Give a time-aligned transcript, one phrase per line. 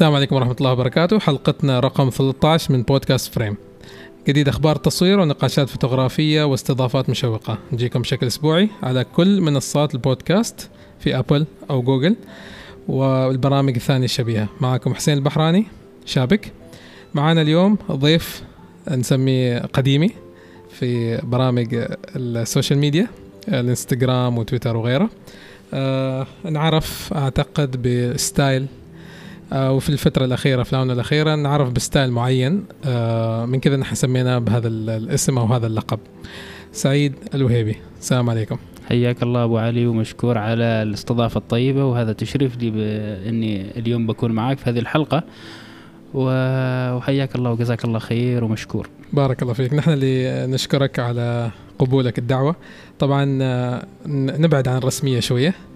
[0.00, 1.18] السلام عليكم ورحمة الله وبركاته.
[1.18, 3.56] حلقتنا رقم 13 من بودكاست فريم.
[4.28, 7.58] جديد أخبار تصوير ونقاشات فوتوغرافية واستضافات مشوقة.
[7.72, 12.16] نجيكم بشكل أسبوعي على كل منصات البودكاست في أبل أو جوجل
[12.88, 14.48] والبرامج الثانية الشبيهة.
[14.60, 15.66] معكم حسين البحراني
[16.06, 16.52] شابك.
[17.14, 18.42] معنا اليوم ضيف
[18.90, 20.10] نسميه قديمي
[20.70, 21.84] في برامج
[22.16, 23.08] ال social media
[23.48, 25.10] الانستغرام وتويتر وغيره.
[25.74, 28.66] آه نعرف أعتقد ب style
[29.52, 34.38] وفي الفترة الأخيرة في الآونة الأخيرة نعرف ب style معين آه من كذا نحن سميناه
[34.38, 35.98] بهذا الاسم أو هذا اللقب.
[36.72, 38.56] سعيد الوهيبي السلام عليكم.
[38.88, 44.58] حياك الله أبو علي ومشكور على الاستضافة الطيبة وهذا تشريف لي باني اليوم بكون معك
[44.58, 45.22] في هذه الحلقة.
[46.14, 48.88] وحياك الله وجزاك الله خير ومشكور.
[49.12, 49.74] بارك الله فيك.
[49.74, 52.56] نحن اللي نشكرك على قبولك الدعوة.
[52.98, 55.48] طبعا آه، نبعد عن الرسمية شوية.
[55.48, 55.69] آه،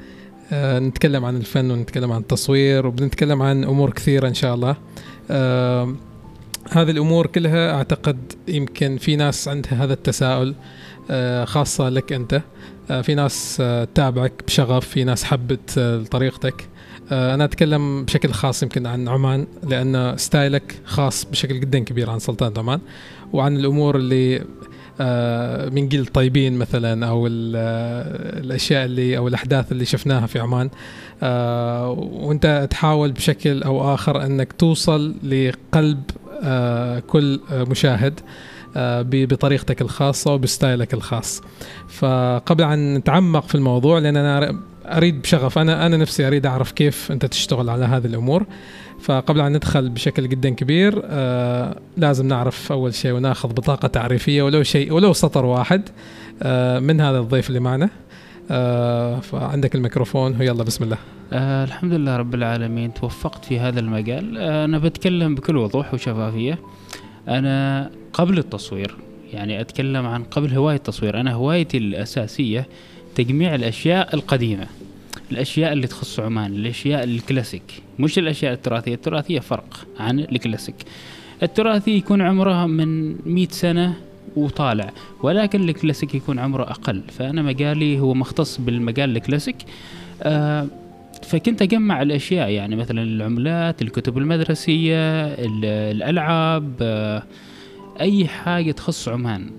[0.53, 4.77] نتكلم عن الفن ونتكلم عن التصوير وبنتكلم عن أمور كثيرة إن شاء الله.
[5.31, 5.95] آه،
[6.71, 10.55] هذه الأمور كلها أعتقد يمكن في ناس عندها هذا التساؤل
[11.45, 12.43] خاصة لك أنت.
[13.03, 15.79] في ناس تتابعك بشغف في ناس حبت
[16.11, 16.69] طريقتك.
[17.13, 22.53] أنا أتكلم بشكل خاص يمكن عن عمان لأن ستايلك خاص بشكل جدا كبير عن سلطنه
[22.59, 22.81] عمان.
[23.33, 24.45] وعن الأمور اللي آه،
[25.71, 30.71] من جيل طيبين مثلا أو الأشياء اللي أو الأحداث اللي شفناها في عمان.
[31.23, 36.03] آه، وأنت تحاول بشكل أو آخر أنك توصل لقلب
[36.43, 38.21] آه، كل مشاهد
[39.11, 41.43] بطريقتك الخاصة وبستايلك الخاص.
[41.89, 47.13] فقبل أن نتعمق في الموضوع لأن أنا أريد بشغف أنا أنا نفسي أريد أعرف كيف
[47.13, 48.47] أنت تشتغل على هذه الأمور.
[49.05, 54.63] فقبل أن ندخل بشكل جدا كبير آه لازم نعرف أول شيء وناخذ بطاقة تعريفية ولو
[54.63, 55.89] شيء ولو سطر واحد
[56.43, 57.91] آه من هذا الضيف اللي معنا.
[58.51, 60.37] آه فعندك الميكروفون.
[60.41, 60.99] ويلا بسم الله.
[61.33, 62.95] آه الحمد لله رب العالمين.
[62.95, 64.39] توفقت في هذا المجال.
[64.39, 66.59] آه أنا بتكلم بكل وضوح وشفافية.
[67.29, 68.95] أنا قبل التصوير
[69.33, 71.21] يعني أتكلم عن قبل هواية التصوير.
[71.21, 72.67] أنا هوايتي الأساسية
[73.15, 74.67] تجميع الأشياء القديمة.
[75.35, 77.83] الأشياء اللي تخص عمان الأشياء الكلاسيك.
[77.99, 80.75] مش الأشياء التراثية التراثية فرق عن الكلاسيك.
[81.43, 83.95] التراثي يكون عمره من 100 سنة
[84.37, 84.91] وطالع
[85.23, 87.03] ولكن الكلاسيك يكون عمره أقل.
[87.19, 89.57] فأنا مجالي هو مختص بالمجال الكلاسيك.
[90.23, 90.67] آه
[91.23, 95.25] فكنت أجمع الأشياء يعني مثلا العملات الكتب المدرسية
[95.93, 97.23] الألعاب آه
[98.01, 99.51] أي حاجة تخص عمان.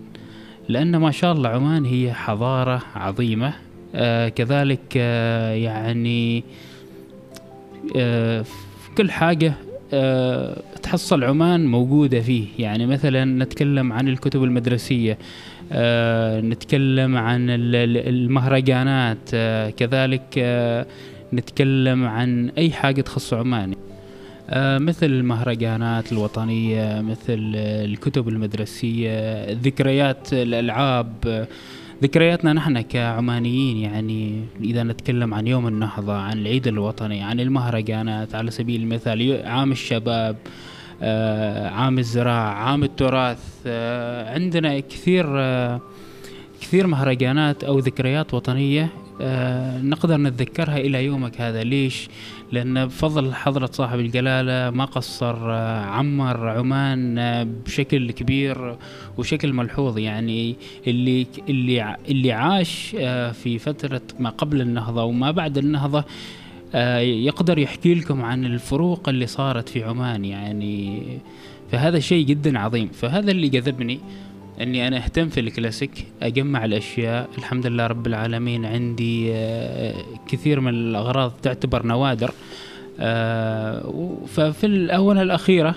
[0.70, 3.65] لأن ما شاء الله عمان هي حضارة عظيمة.
[4.30, 6.44] كذلك آه يعني
[7.96, 8.46] آه
[8.98, 9.54] كل حاجة
[9.94, 12.46] آه تحصل عمان موجودة فيه.
[12.60, 15.18] يعني مثلا نتكلم عن الكتب المدرسية
[15.72, 20.86] آه نتكلم عن المهرجانات آه كذلك آه
[21.34, 23.76] نتكلم عن أي حاجة تخص عمان.
[24.50, 31.48] آه مثل المهرجانات الوطنية مثل الكتب المدرسية ذكريات الألعاب آه
[32.04, 38.52] ذكرياتنا نحن كعمانيين يعني إذا نتكلم عن يوم النهضة عن العيد الوطني عن المهرجانات على
[38.52, 40.36] سبيل المثال عام الشباب
[41.02, 45.82] آه، عام الزراعة عام التراث آه، عندنا كثير آه،
[46.62, 48.90] كثير مهرجانات أو ذكريات وطنية
[49.84, 51.64] نقدر نتذكرها إلى يومك هذا.
[51.64, 52.10] ليش؟
[52.52, 55.52] لأن بفضل حضرة صاحب الجلالة ما قصر
[55.90, 57.16] عمر عمان
[57.66, 58.78] بشكل كبير
[59.18, 59.98] وشكل ملحوظ.
[59.98, 60.56] يعني
[60.88, 66.04] اللي اللي اللي عاش آه، في فترة ما قبل النهضة وما بعد النهضة
[66.76, 70.26] آه، يقدر يحكي لكم عن الفروق اللي صارت في عمان.
[70.26, 71.04] يعني
[71.72, 72.88] فهذا شيء جدا عظيم.
[72.88, 74.00] فهذا اللي جذبني.
[74.62, 77.30] إني أنا أهتم في الكلاسيك أجمع الأشياء.
[77.38, 79.94] الحمد لله رب العالمين عندي آه،
[80.28, 82.32] كثير من الأغراض تعتبر نوادر.
[83.00, 85.76] آه، ففي الأونة الأخيرة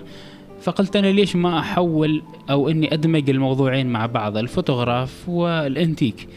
[0.63, 6.29] فقلت أنا ليش ما أحول أو إني أدمج الموضوعين مع بعض ال photograph وال antique.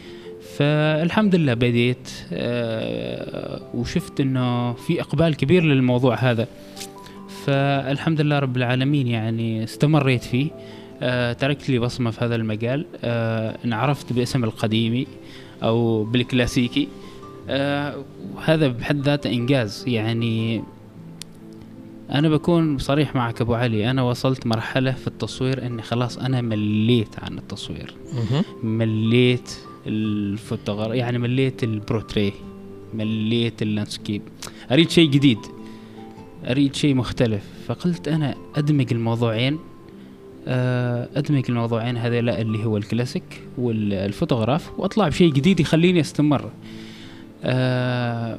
[0.56, 6.46] فالحمد لله بديت آه، وشفت إنه في إقبال كبير للموضوع هذا.
[7.44, 10.50] فالحمد لله رب العالمين يعني استمريت فيه.
[11.32, 12.86] تركت لي بصمة في هذا المجال.
[13.04, 15.06] آه، انعرفت باسم القديمي
[15.62, 16.88] أو بالكلاسيكي.
[17.48, 18.04] آه،
[18.44, 19.84] هذا بحد ذاته إنجاز.
[19.86, 20.62] يعني
[22.10, 23.90] أنا بكون صريح معك أبو علي.
[23.90, 27.94] أنا وصلت مرحلة في التصوير إني خلاص أنا مليت عن التصوير.
[28.62, 29.56] مليت
[29.86, 32.32] الفوتوغرافي يعني مليت البروتري
[32.94, 34.22] مليت ال landscape
[34.72, 35.38] أريد شيء جديد.
[36.44, 37.44] أريد شيء مختلف.
[37.66, 39.54] فقلت أنا أدمج الموضوعين.
[39.54, 39.71] آه،
[40.46, 46.50] أدمج الموضوعين هذيلا اللي هو ال classic وال photograph وأطلع بشيء جديد يخليني أستمر.
[47.44, 48.38] أه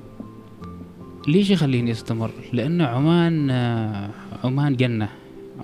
[1.27, 4.09] ليش يخليني أستمر؟ لأن عمان آه،
[4.43, 5.09] عمان جنة.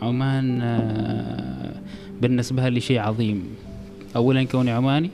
[0.01, 1.75] عمان آه،
[2.21, 3.44] بالنسبة لي شيء عظيم.
[4.15, 5.09] أولا كوني عماني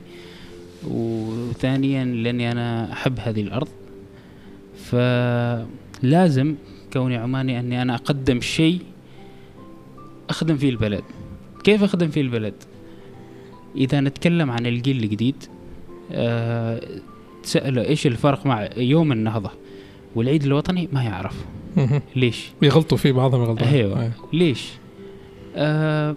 [0.88, 3.68] وثانيا لأني أنا أحب هذه الأرض.
[4.84, 6.54] فلازم
[6.92, 8.80] كوني عماني أني أنا أقدم شيء
[10.30, 11.04] أخدم فيه البلد
[11.64, 12.54] كيف أخدم فيه البلد؟
[13.76, 15.44] إذا نتكلم عن الجيل الجديد
[16.12, 16.80] أه
[17.42, 19.50] تسأله إيش الفرق مع يوم النهضة
[20.14, 21.44] والعيد الوطني ما يعرف.
[22.16, 24.12] ليش؟ يغلطوا فيه بعضهم يغلطوا أيوه أيوة.
[24.32, 24.68] ليش؟
[25.56, 26.16] آه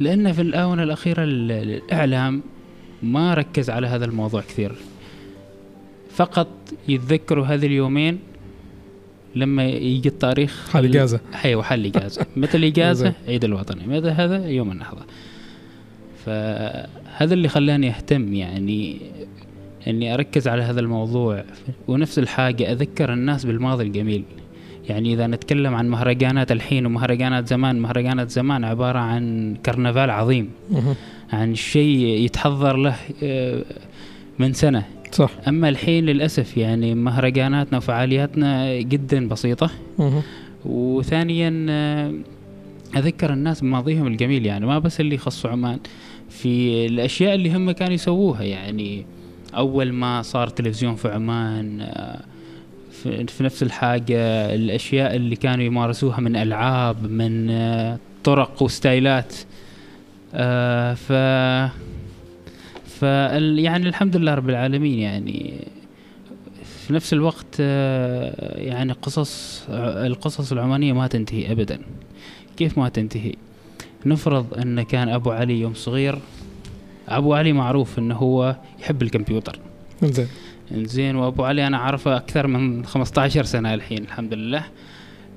[0.00, 2.42] لأن في الآونة الأخيرة ال- الإعلام
[3.02, 4.72] ما ركز على هذا الموضوع كثير
[6.10, 6.48] فقط
[6.88, 8.18] يتذكروا هذه اليومين
[9.36, 11.20] لما يجي التاريخ حال إجازة.
[11.44, 13.12] أيوه حل اجازه متى الاجازه زين.
[13.28, 13.86] عيد الوطني.
[13.86, 15.02] متى هذا؟ يوم النهضة.
[16.26, 18.96] فهذا اللي خلاني أهتم يعني
[19.88, 21.44] إني أركز على هذا الموضوع.
[21.88, 24.24] ونفس الحاجة أذكر الناس بالماضي الجميل.
[24.88, 30.50] يعني إذا نتكلم عن مهرجانات الحين ومهرجانات زمان مهرجانات زمان عبارة عن كرنفال عظيم.
[31.32, 33.62] عن شيء يتحضر له آه،
[34.38, 34.84] من سنة.
[35.14, 35.30] صح.
[35.48, 39.70] أما الحين للأسف يعني مهرجاناتنا وفعالياتنا جدا بسيطة.
[40.64, 42.14] وثانيا آه،
[42.96, 45.78] أذكر الناس بماضيهم الجميل يعني ما بس اللي يخصوا عمان
[46.30, 49.06] في الأشياء اللي هم كانوا يسووها يعني.
[49.56, 52.24] أول ما صار تلفزيون في عمان آه،
[53.26, 59.34] في نفس الحاجة الأشياء اللي كانوا يمارسوها من ألعاب من آه، طرق وستايلات.
[60.34, 61.12] آه، ف
[63.00, 65.54] ف يعني الحمد لله رب العالمين يعني
[66.64, 71.78] في نفس الوقت آه، يعني قصص القصص العمانية ما تنتهي أبدا.
[72.56, 73.32] كيف ما تنتهي؟
[74.06, 76.18] نفرض أن كان أبو علي يوم صغير.
[77.08, 79.58] أبو علي معروف أنه هو يحب الكمبيوتر.
[80.02, 80.28] زين.
[80.72, 84.64] زين وأبو علي أنا أعرفه أكثر من 15 سنة الحين الحمد لله.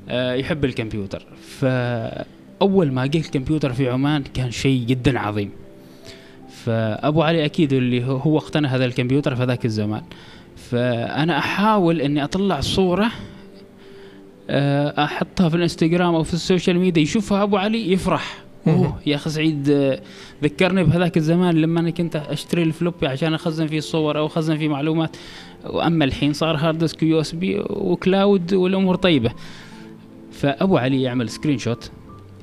[0.09, 1.25] آه، يحب الكمبيوتر.
[1.59, 5.49] فأول ما جه الكمبيوتر في عمان كان شيء جدا عظيم.
[6.67, 10.01] فأبو علي أكيد اللي هو- اقتنى هذا الكمبيوتر في ذاك الزمان.
[10.55, 13.11] فأنا أحاول إني أطلع صورة
[14.49, 18.37] آه، أحطها في الإنستغرام أو في ال social media يشوفها أبو علي يفرح.
[18.67, 19.99] أوه يا أخي سعيد آه،
[20.43, 24.57] ذكرني بهذاك الزمان لما أنا كنت أشتري ال floppy عشان أخزن فيه الصور أو أخزن
[24.57, 25.17] فيه معلومات.
[25.65, 29.31] وأما الحين صار hard disk USB و cloud والأمور طيبة.
[30.31, 31.91] فأبو علي يعمل screenshot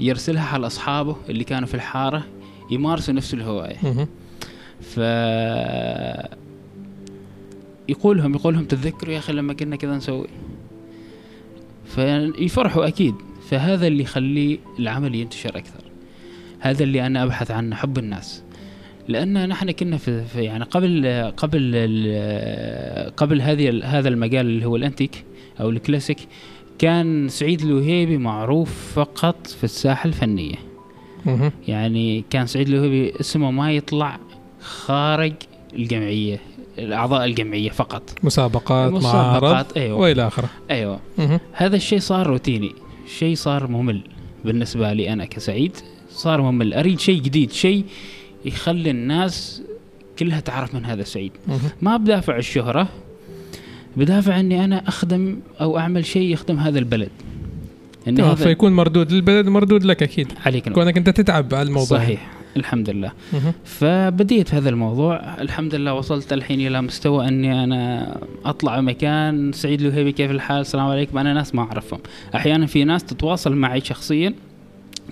[0.00, 2.24] يرسلها على أصحابه اللي كانوا في الحارة.
[2.70, 3.76] يمارسوا نفس الهواية.
[3.82, 4.08] مهم.
[4.80, 4.98] ف
[7.88, 10.26] يقول لهم يقول لهم تتذكروا يا أخي لما كنا كذا نسوي.
[11.84, 13.14] فيفرحوا أكيد.
[13.48, 15.84] فهذا اللي يخلي العمل ينتشر أكثر.
[16.60, 18.42] هذا اللي أنا أبحث عنه حب الناس.
[19.08, 21.72] لأن نحن كنا في, في يعني قبل قبل
[23.16, 25.24] قبل هذه هذا المجال اللي هو الأنتيك
[25.60, 26.18] أو الكلاسيك
[26.78, 30.56] كان سعيد الوهيبي معروف فقط في الساحة الفنية.
[31.68, 34.18] يعني كان سعيد الوهيبي اسمه ما يطلع
[34.60, 35.32] خارج
[35.72, 36.40] الجمعية
[36.78, 38.02] الأعضاء الجمعية فقط.
[38.22, 39.98] مسابقات معارض مسابقات أيوة.
[39.98, 40.48] وإلى آخره.
[40.70, 41.00] أيوة.
[41.18, 41.40] مهم.
[41.52, 42.72] هذا الشيء صار روتيني.
[43.18, 44.02] شيء صار ممل
[44.44, 45.76] بالنسبة لي أنا كسعيد.
[46.10, 46.74] صار ممل.
[46.74, 47.84] أريد شيء جديد شيء
[48.44, 49.62] يخلي الناس
[50.18, 51.32] كلها تعرف من هذا سعيد.
[51.48, 51.70] مهم.
[51.82, 52.88] ما بدافع الشهرة
[53.96, 57.10] بدافع إني أنا أخدم أو أعمل شيء يخدم هذا البلد.
[58.08, 60.32] إن آه، هذا فيكون مردود للبلد مردود لك أكيد.
[60.46, 60.74] عليك نور.
[60.74, 61.98] كونك أنت تتعب على الموضوع.
[61.98, 62.30] صحيح.
[62.56, 63.12] الحمد لله.
[63.64, 65.16] فبديت في هذا الموضوع.
[65.40, 70.86] الحمد لله وصلت الحين إلى مستوى أني أنا أطلع مكان سعيد الوهيبي كيف الحال؟ السلام
[70.86, 71.18] عليكم.
[71.18, 72.00] أنا ناس ما أعرفهم.
[72.34, 74.34] أحيانا في ناس تتواصل معي شخصيا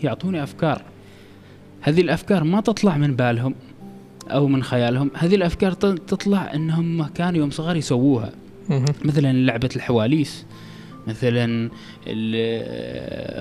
[0.05, 0.83] يعطوني أفكار.
[1.81, 3.55] هذه الأفكار ما تطلع من بالهم
[4.29, 5.11] أو من خيالهم.
[5.15, 8.33] هذه الأفكار تطلع إنهم كانوا يوم صغار يسووها.
[9.05, 10.47] مثلا لعبة الحواليس.
[11.07, 11.71] مثلا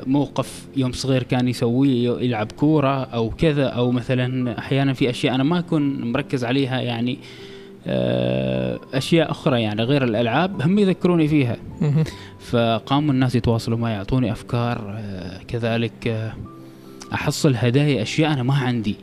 [0.08, 5.44] موقف يوم صغير كان يسويه يلعب كورة أو كذا أو مثلا أحيانا في أشياء أنا
[5.44, 7.20] ما أكون مركز عليها يعني
[7.88, 11.58] آه، أشياء أخرى يعني غير الألعاب هم يذكروني فيها.
[12.40, 16.34] فقاموا الناس يتواصلوا معي يعطوني أفكار آه، كذلك آه،
[17.14, 18.96] أحصل هدايا أشياء أنا ما عندي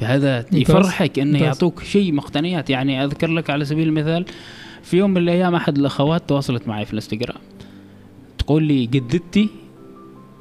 [0.00, 0.44] فهذا.
[0.52, 1.38] يفرحك إنه.
[1.38, 4.24] يعطوك شيء مقتنيات يعني أذكر لك على سبيل المثال
[4.82, 7.40] في يوم من الأيام أحد الأخوات تواصلت معي في الإنستغرام
[8.50, 9.48] تقول لي جدتي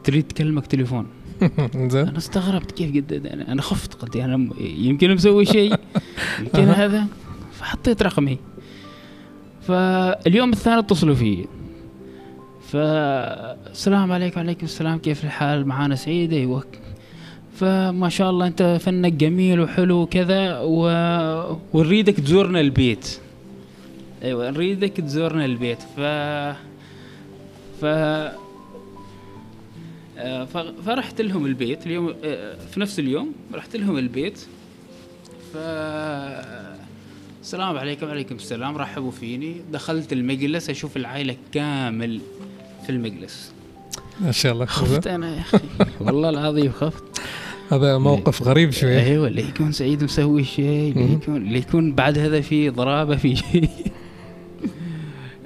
[0.03, 1.05] تريد تكلمك تليفون.
[1.93, 2.07] زين.
[2.07, 5.75] أنا استغربت كيف جدتي أنا, أنا خفت قلت أنا م- يمكن مسوي شيء
[6.39, 6.63] يمكن.
[6.63, 7.05] هذا.
[7.53, 8.37] فحطيت رقمي.
[9.61, 11.45] فاليوم الثاني اتصلوا فيه
[12.69, 16.63] فالسلام عليكم وعليكم السلام كيف الحال؟ معانا سعيد أيوه.
[17.55, 20.81] فما شاء الله أنت فنك جميل وحلو وكذا و...
[21.73, 23.19] ونريدك تزورنا البيت.
[24.23, 25.79] أيوه نريدك تزورنا البيت.
[25.97, 25.99] ف
[27.81, 27.86] ف
[30.17, 34.39] آه، ف- فرحت لهم البيت اليوم آه، في نفس اليوم رحت لهم البيت.
[35.53, 35.57] ف
[37.41, 39.55] السلام عليكم وعليكم السلام رحبوا فيني.
[39.71, 42.21] دخلت المجلس أشوف العائلة كامل
[42.86, 43.51] في المجلس.
[44.21, 45.07] ما شاء الله خفت.
[45.07, 45.59] أنا يا أخي.
[46.01, 47.03] والله العظيم خفت.
[47.71, 49.00] هذا موقف غريب شوية.
[49.03, 51.13] أيوه اللي يكون سعيد مسوي شيء اللي.
[51.13, 53.69] يكون اللي يكون بعد هذا في ضرابة في شيء.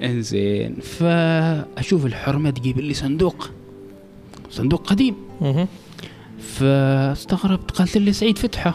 [0.06, 0.74] انزين.
[0.74, 3.50] فأشوف الحرمة تجيب لي صندوق.
[4.50, 5.14] صندوق قديم.
[6.38, 8.74] فاستغربت قالت لي سعيد فتحة.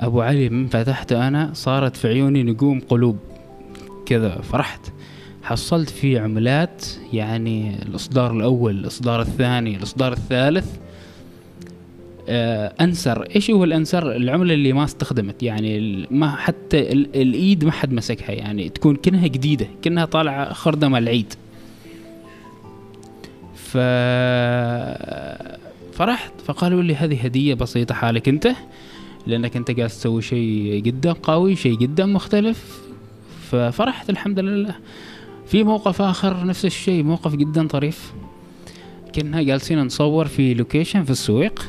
[0.00, 3.18] أبو علي من فتحته أنا صارت في عيوني نجوم قلوب.
[4.06, 4.80] كذا فرحت.
[5.42, 10.76] حصلت فيه عملات يعني الإصدار الأول الإصدار الثاني الإصدار الثالث.
[12.28, 13.22] أنسر.
[13.36, 15.42] إيش هو الأنسر؟ العملة اللي ما استخدمت.
[15.42, 18.32] يعني ما حتى ال- الإيد ما حد مسكها.
[18.32, 21.34] يعني تكون كأنها جديدة كأنها طالعة خردة مع العيد.
[23.54, 23.78] ف
[25.92, 26.32] فرحت.
[26.46, 28.48] فقالوا لي هذه هدية بسيطة حالك أنت
[29.26, 32.80] لأنك أنت قاعد تسوي شيء جدا قوي شيء جدا مختلف.
[33.50, 34.74] ففرحت الحمد لله.
[35.46, 38.12] في موقف آخر نفس الشيء موقف جدا طريف.
[39.14, 41.68] كنا جالسين نصور في لوكيشن في السويق.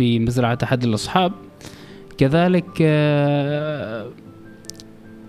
[0.00, 1.32] في مزرعة أحد الأصحاب
[2.18, 4.06] كذلك آه،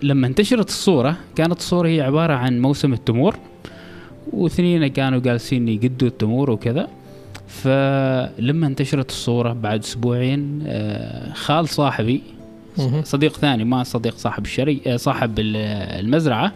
[0.03, 3.35] لما انتشرت الصورة كانت الصورة هي عبارة عن موسم التمور
[4.33, 6.87] واثنين كانوا جالسين يقدوا التمور وكذا
[7.47, 12.21] فلما انتشرت الصورة بعد أسبوعين آه، خال صاحبي.
[13.03, 15.55] صديق ثاني ما صديق صاحب الشري آه، صاحب ال-
[16.05, 16.51] المزرعة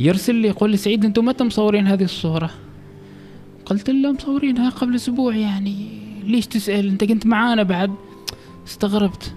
[0.00, 2.50] يرسل لي يقول لي سعيد أنتم متى مصورين هذه الصورة؟
[3.66, 7.90] قلت له مصورينها قبل أسبوع يعني ليش تسأل؟ أنت كنت معانا بعد.
[8.66, 9.34] استغربت.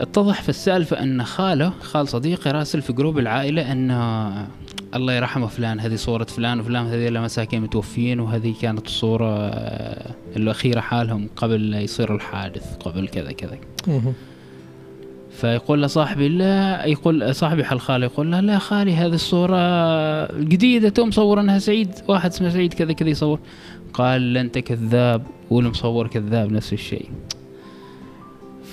[0.00, 3.90] اتضح في السالفة أن خاله خال صديقي راسل في جروب العائلة أن
[4.94, 10.80] الله يرحمه فلان هذه صورة فلان وفلان هذه مساكين متوفين وهذه كانت الصورة آه، الأخيرة
[10.80, 13.58] حالهم قبل يصير الحادث قبل كذا كذا.
[15.30, 19.58] فيقول له صاحبي لا يقول صاحبي حل خالي يقول له لا خالي هذه الصورة
[20.40, 23.38] جديدة تو مصورنها سعيد واحد اسمه سعيد كذا كذا يصور.
[23.92, 27.10] قال انت كذاب والمصور كذاب نفس الشيء.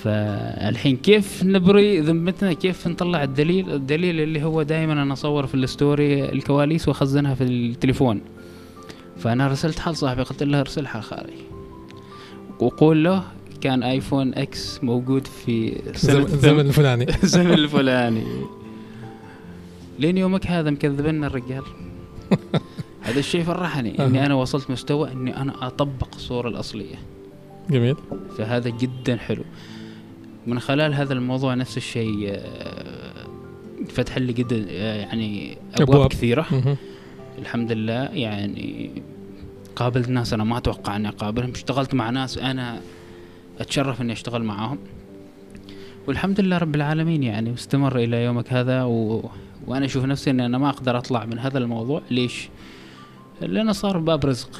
[0.02, 5.66] فالحين كيف نبري ذمتنا؟ كيف نطلع الدليل؟ الدليل اللي هو دائما أنا أصور في ال
[5.66, 8.20] story الكواليس وأخزنها في التليفون.
[9.18, 11.32] فأنا رسلت حال صاحبي قلت له ارسل حال خالي
[12.60, 13.22] وقول له
[13.60, 17.06] كان آيفون إكس موجود في الزمن الفلاني.
[17.22, 18.24] الزمن الفلاني.
[19.98, 21.62] لين يومك هذا مكذبنا الرجال.
[23.02, 24.26] هذا الشيء فرحني إني.
[24.26, 26.96] أنا وصلت مستوى إني أنا أطبق الصورة الأصلية
[27.70, 27.96] جميل
[28.38, 29.44] فهذا جدا حلو
[30.46, 33.26] من خلال هذا الموضوع نفس الشيء آه،
[33.88, 36.08] فتح لي جدا آه، يعني أبواب, أبواب.
[36.08, 36.76] كثيرة مهم.
[37.38, 38.90] الحمد لله يعني
[39.76, 42.80] قابلت ناس أنا ما أتوقع إني أقابلهم اشتغلت مع ناس أنا
[43.60, 44.78] أتشرف إني أشتغل معاهم
[46.06, 49.30] والحمد لله رب العالمين يعني مستمر إلى يومك هذا و...
[49.66, 52.48] وأنا أشوف نفسي إني أنا ما أقدر أطلع من هذا الموضوع ليش؟
[53.40, 54.50] لأنه صار باب رزق.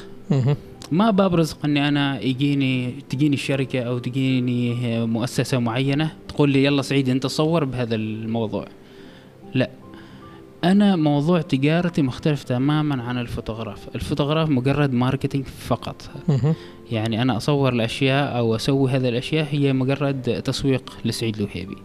[0.93, 6.83] ما باب رزق إني أنا يجيني تجيني الشركة أو تجيني مؤسسة معينة تقول لي يلا
[6.83, 8.67] سعيد أنت صور بهذا الموضوع.
[9.55, 9.71] لا.
[10.65, 13.89] أنا موضوع تجارتي مختلف تماما عن ال photograph.
[13.95, 16.11] ال photograph مجرد marketing فقط.
[16.91, 21.77] يعني أنا أصور الأشياء أو أسوي هذه الأشياء هي مجرد تسويق لسعيد الوهيبي.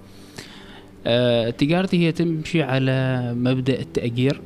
[1.07, 4.41] آه، تجارتي هي تمشي على مبدأ التأجير.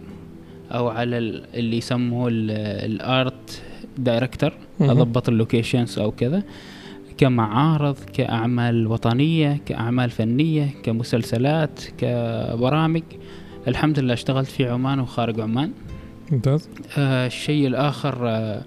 [0.71, 2.51] أو على ال- اللي يسموه ال-
[2.91, 3.61] ال art
[3.97, 4.51] director.
[4.81, 6.43] أضبط ال locations أو كذا
[7.17, 13.03] كمعارض كأعمال وطنية كأعمال فنية كمسلسلات كبرامج
[13.67, 15.71] الحمد لله اشتغلت في عمان وخارج عمان
[16.31, 18.61] ممتاز آه الشيء الآخر آه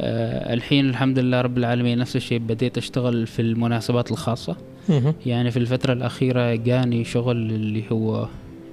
[0.00, 4.56] آه الحين الحمد لله رب العالمين نفس الشيء بديت أشتغل في المناسبات الخاصة
[4.88, 5.14] مهم.
[5.26, 8.28] يعني في الفترة الأخيرة جاني شغل اللي هو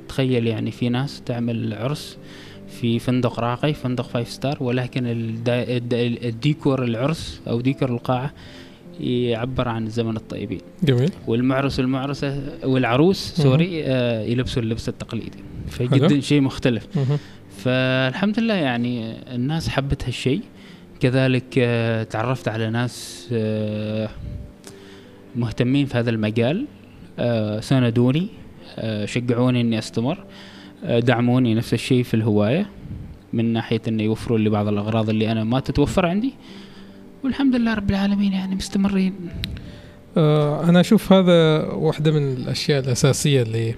[0.08, 2.18] تخيل يعني في ناس تعمل عرس
[2.68, 5.04] في فندق راقي فندق five star ولكن
[6.24, 8.34] الديكور العرس أو ديكور القاعة
[9.00, 10.62] يعبر عن زمن الطيبين.
[10.84, 11.12] جميل.
[11.28, 15.38] والمعرس والمعرسة والعروس sorry آه يلبسوا اللبس التقليدي.
[15.70, 16.88] فجدا شيء مختلف.
[16.96, 17.18] مهم.
[17.58, 20.42] فالحمد لله يعني الناس حبت هالشيء.
[21.00, 24.10] كذلك آه، تعرفت على ناس آه،
[25.36, 26.66] مهتمين في هذا المجال
[27.20, 28.28] آه، ساندوني.
[29.06, 30.26] شجعوني إني أستمر.
[30.84, 32.70] آه، دعموني نفس الشيء في الهواية
[33.34, 36.34] من ناحية إنه يوفروا لي بعض الأغراض اللي أنا ما تتوفر عندي.
[37.24, 39.14] والحمد لله رب العالمين يعني مستمرين.
[40.18, 43.76] آه، أنا أشوف هذا واحدة من الأشياء الأساسية اللي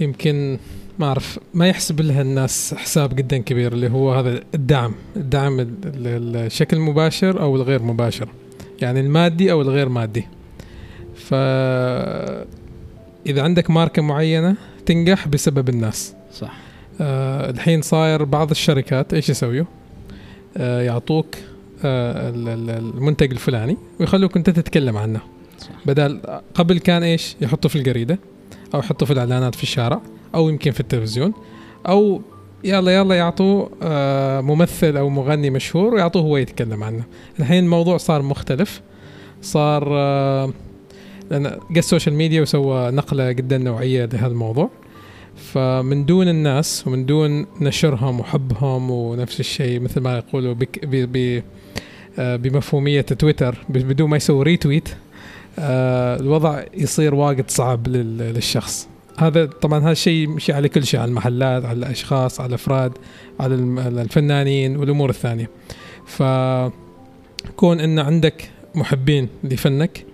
[0.00, 0.58] يمكن
[0.98, 5.74] ما أعرف ما يحسب لها الناس حساب جدا كبير اللي هو هذا الدعم الدعم ال-
[6.06, 8.28] ال- الشكل المباشر أو الغير مباشر
[8.82, 10.26] يعني المادي أو الغير مادي.
[11.14, 11.34] ف
[13.26, 16.14] إذا عندك ماركة معينة تنجح بسبب الناس.
[16.34, 16.52] صح.
[17.00, 19.64] آه الحين صاير بعض الشركات إيش يسويوا؟
[20.56, 21.34] آه يعطوك
[21.84, 25.20] آه ال- ال- المنتج الفلاني ويخلوك أنت تتكلم عنه.
[25.58, 25.68] صح.
[25.86, 26.20] بدل
[26.54, 28.18] قبل كان إيش؟ يحطوا في الجريده
[28.74, 30.00] أو يحطوا في الإعلانات في الشارع
[30.34, 31.32] أو يمكن في التلفزيون
[31.88, 32.22] أو
[32.64, 37.04] يلا يلا يعطوا آه ممثل أو مغني مشهور ويعطوه هو يتكلم عنه.
[37.40, 38.80] الحين الموضوع صار مختلف
[39.42, 40.50] صار آه
[41.32, 44.70] لأن جاء ال social media وسوى نقلة جدا نوعية لهذا الموضوع.
[45.36, 51.42] فمن دون الناس ومن دون نشرهم وحبهم ونفس الشيء مثل ما يقولوا بك ب ب
[52.18, 54.88] آه، بمفهومية تويتر بدون ما يسوي retweet
[55.58, 58.88] آه، الوضع يصير واجد صعب لل- للشخص.
[59.18, 62.92] هذا طبعا هذا الشيء يمشي على كل شيء على المحلات على الأشخاص على الأفراد
[63.40, 63.54] على
[64.02, 65.50] الفنانين والأمور الثانية.
[66.06, 70.04] فكون إن عندك محبين لفنك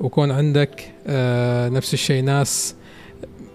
[0.00, 2.22] وكون عندك آه، نفس الشيء.
[2.22, 2.74] ناس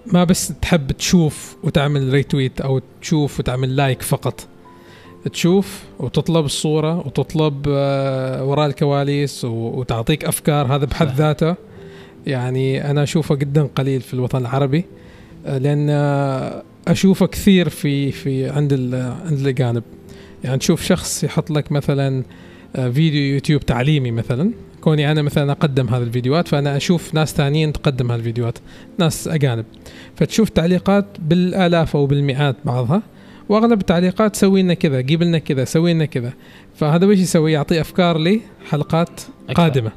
[0.06, 4.48] ما بس تحب تشوف وتعمل retweet أو تشوف وتعمل like فقط.
[5.32, 10.76] تشوف وتطلب الصورة وتطلب آه، وراء الكواليس وتعطيك أفكار.
[10.76, 11.16] هذا بحد.
[11.16, 11.56] ذاته
[12.28, 14.86] يعني أنا أشوفه جدا قليل في الوطن العربي
[15.46, 15.90] آه، لأن
[16.88, 18.74] أشوفه كثير في في عند
[19.26, 19.84] عند الاجانب
[20.44, 22.24] يعني تشوف شخص يحط لك مثلا
[22.74, 24.52] فيديو يوتيوب تعليمي مثلا
[24.86, 28.58] كوني أنا مثلا أقدم هذه الفيديوهات فأنا أشوف ناس ثانيين تقدم هذه الفيديوهات
[28.98, 29.66] ناس اجانب
[30.16, 33.02] فتشوف تعليقات بالآلاف أو بالمئات بعضها
[33.50, 36.34] وأغلب التعليقات سوي لنا كذا جيب لنا كذا سوي لنا كذا.
[36.76, 39.22] فهذا وش يسوي؟ يعطي أفكار لحلقات.
[39.56, 39.92] قادمة.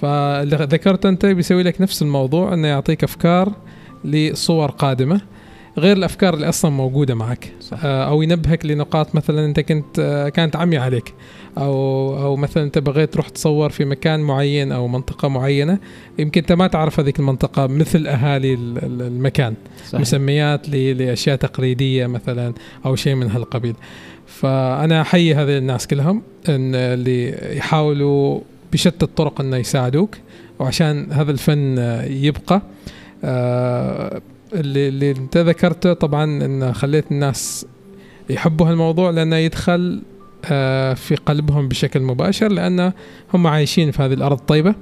[0.00, 3.52] فاللي ذكرت أنت بيسوي لك نفس الموضوع إنه يعطيك أفكار
[4.04, 5.20] لصور قادمة.
[5.78, 7.84] غير الأفكار اللي أصلا موجودة معك صح.
[7.84, 11.14] آه، أو ينبهك لنقاط مثلا أنت كنت آه، كانت عمية عليك
[11.58, 11.72] أو
[12.22, 15.78] أو مثلا أنت بغيت تروح تصور في مكان معين أو منطقة معينة
[16.18, 19.54] يمكن أنت ما تعرف هذيك المنطقة مثل أهالي ال- ال- المكان
[19.88, 20.00] صحيح.
[20.00, 22.52] مسميات لأشياء تقليدية مثلا
[22.86, 23.74] أو شيء من هالقبيل
[24.26, 28.40] فأنا أحيي هذه الناس كلهم إن اللي يحاولوا
[28.72, 30.16] بشتى الطرق إنه يساعدوك
[30.58, 31.78] وعشان هذا الفن
[32.10, 32.62] يبقى
[33.24, 34.20] آه،
[34.54, 37.66] اللي, اللي انت ذكرته طبعا إن خليت الناس
[38.30, 40.02] يحبوا هالموضوع لأنه يدخل
[40.44, 42.92] آه، في قلبهم بشكل مباشر لأن
[43.34, 44.74] هم عايشين في هذه الأرض الطيبة.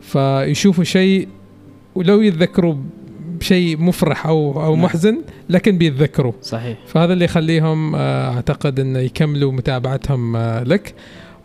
[0.00, 1.28] فيشوفوا شيء
[1.94, 2.76] ولو يتذكروا
[3.18, 4.84] بشيء مفرح أو أو نعم.
[4.84, 6.32] محزن لكن بيتذكروا.
[6.42, 6.78] صحيح.
[6.86, 10.94] فهذا اللي يخليهم آه، أعتقد انه يكملوا متابعتهم آه، لك.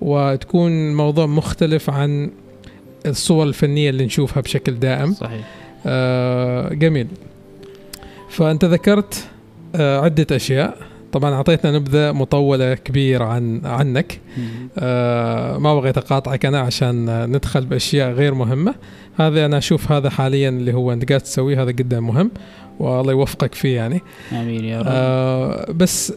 [0.01, 2.31] وتكون الموضوع مختلف عن
[3.05, 5.13] الصور الفنية اللي نشوفها بشكل دائم.
[5.13, 5.47] صحيح.
[5.85, 7.07] آه، جميل.
[8.33, 9.27] فأنت ذكرت
[9.75, 10.77] آه، عدة أشياء.
[11.11, 14.19] طبعا أعطيتنا نبذة مطولة كبيرة عن عنك.
[14.77, 18.75] آه، ما بغيت أقاطعك أنا عشان ندخل بأشياء غير مهمة.
[19.19, 22.31] هذا أنا أشوف هذا حاليا اللي هو أنت قاعد تسويه هذا جدا مهم.
[22.79, 24.01] والله يوفقك فيه يعني.
[24.31, 24.85] آمين يا رب.
[24.89, 26.13] آه بس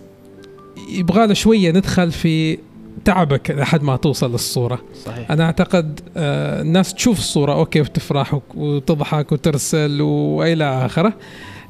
[0.92, 2.59] يبغى له شوية ندخل في
[3.05, 4.79] تعبك لحد ما توصل للصورة.
[5.05, 5.31] صحيح.
[5.31, 11.12] أنا أعتقد آه الناس تشوف الصورة أوكي وتفرح وتضحك وترسل وإلى آخره.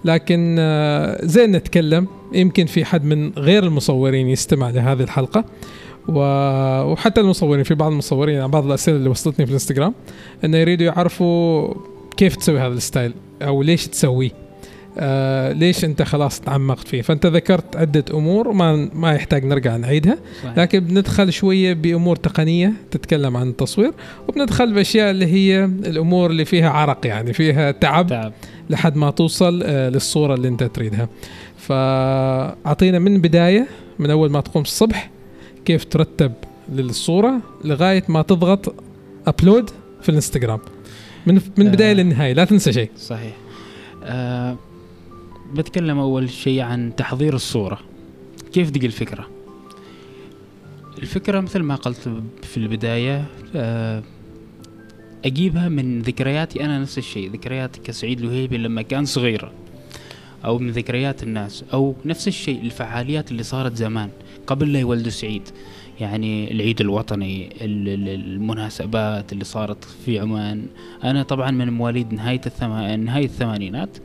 [0.06, 2.06] لكن آه زين نتكلم.
[2.32, 5.44] يمكن في حد من غير المصورين يستمع لهذه الحلقة.
[6.08, 9.94] وحتى المصورين في بعض المصورين يعني بعض الأسئلة اللي وصلتني في الإنستغرام
[10.44, 11.74] انه يريدوا يعرفوا
[12.16, 14.30] كيف تسوي هذا الستايل أو ليش تسويه.
[14.98, 17.02] آه ليش أنت خلاص تعمقت فيه.
[17.02, 20.18] فأنت ذكرت عدة أمور ما ما يحتاج نرجع نعيدها.
[20.42, 20.58] صحيح.
[20.58, 23.92] لكن بندخل شوية بأمور تقنية تتكلم عن التصوير
[24.28, 28.06] وبندخل بأشياء اللي هي الأمور اللي فيها عرق يعني فيها تعب.
[28.06, 28.32] تعب.
[28.70, 31.08] لحد ما توصل آه، للصورة اللي انت تريدها.
[31.56, 33.66] فأعطينا من بداية
[33.98, 35.10] من أول ما تقوم الصبح
[35.64, 36.32] كيف ترتب
[36.72, 38.74] للصورة لغاية ما تضغط
[39.26, 39.70] ابلود
[40.02, 40.60] في الإنستغرام.
[41.26, 41.70] من من آه.
[41.72, 42.90] بدايه للنهاية لا تنسى شيء.
[42.98, 43.36] صحيح.
[44.04, 44.56] أه
[45.54, 47.78] بتكلم أول شيء عن تحضير الصورة.
[48.52, 49.26] كيف دي الفكرة؟
[50.98, 52.08] الفكرة مثل ما قلت
[52.42, 53.24] في البداية
[53.56, 54.02] أه
[55.26, 59.52] أجيبها من ذكرياتي أنا نفس الشيء ذكرياتي كسعيد لهيبي لما كان صغيرة
[60.44, 64.08] أو من ذكريات الناس أو نفس الشيء الفعاليات اللي صارت زمان
[64.46, 65.42] قبل لا يولدوا سعيد.
[66.00, 70.66] يعني العيد الوطني ال- ال- المناسبات اللي صارت في عمان.
[71.04, 72.96] أنا طبعا من مواليد نهاية الثما...
[72.96, 73.98] نهاية الثمانينات.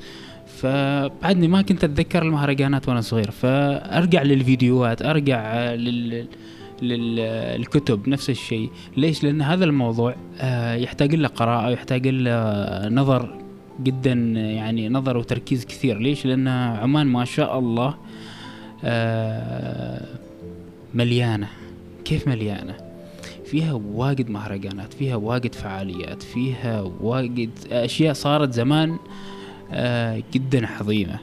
[0.47, 3.31] فبعدني ما كنت أتذكر المهرجانات وأنا صغير.
[3.31, 6.25] فأرجع للفيديوهات أرجع لل
[6.81, 8.69] للكتب نفس الشيء.
[8.97, 13.37] ليش؟ لأن هذا الموضوع آه، يحتاج له قراءة يحتاج له نظر
[13.83, 15.97] جدا يعني نظر وتركيز كثير.
[15.97, 17.95] ليش؟ لأن عمان ما شاء الله
[18.83, 20.05] آه،
[20.93, 21.47] مليانة.
[22.05, 22.75] كيف مليانة؟
[23.45, 28.97] فيها واجد مهرجانات فيها واجد فعاليات فيها واجد أشياء صارت زمان
[29.71, 31.19] آه، جدا عظيمة.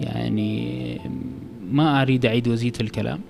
[0.00, 1.00] يعني
[1.70, 3.20] ما أريد أعيد وازيد في الكلام.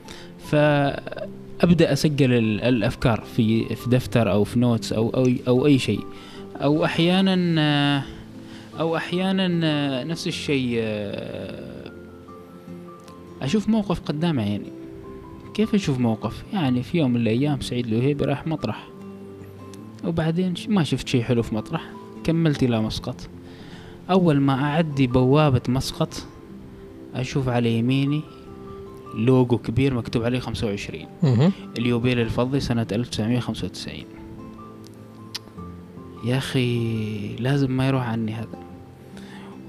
[0.55, 6.01] فأبدأ أسجل ال- الأفكار في في دفتر أو في نوتس أو أو أو أي شيء.
[6.57, 8.03] أو أحيانا
[8.81, 10.81] أو أحيانا نفس الشيء
[13.43, 14.73] أشوف موقف قدام عيني
[15.55, 18.89] كيف أشوف موقف؟ يعني في يوم من الأيام سعيد الوهيبي راح مطرح.
[20.05, 21.83] وبعدين ما شفت شيء حلو في مطرح.
[22.25, 23.17] كملت إلى مسقط.
[24.11, 26.15] أول ما أعدي بوابة مسقط
[27.15, 28.21] أشوف على يميني
[29.17, 31.53] لوجو كبير مكتوب عليه 25 مهم.
[31.79, 33.95] اليوبيل الفضي سنة 1995
[36.25, 38.59] يا أخي لازم ما يروح عني هذا.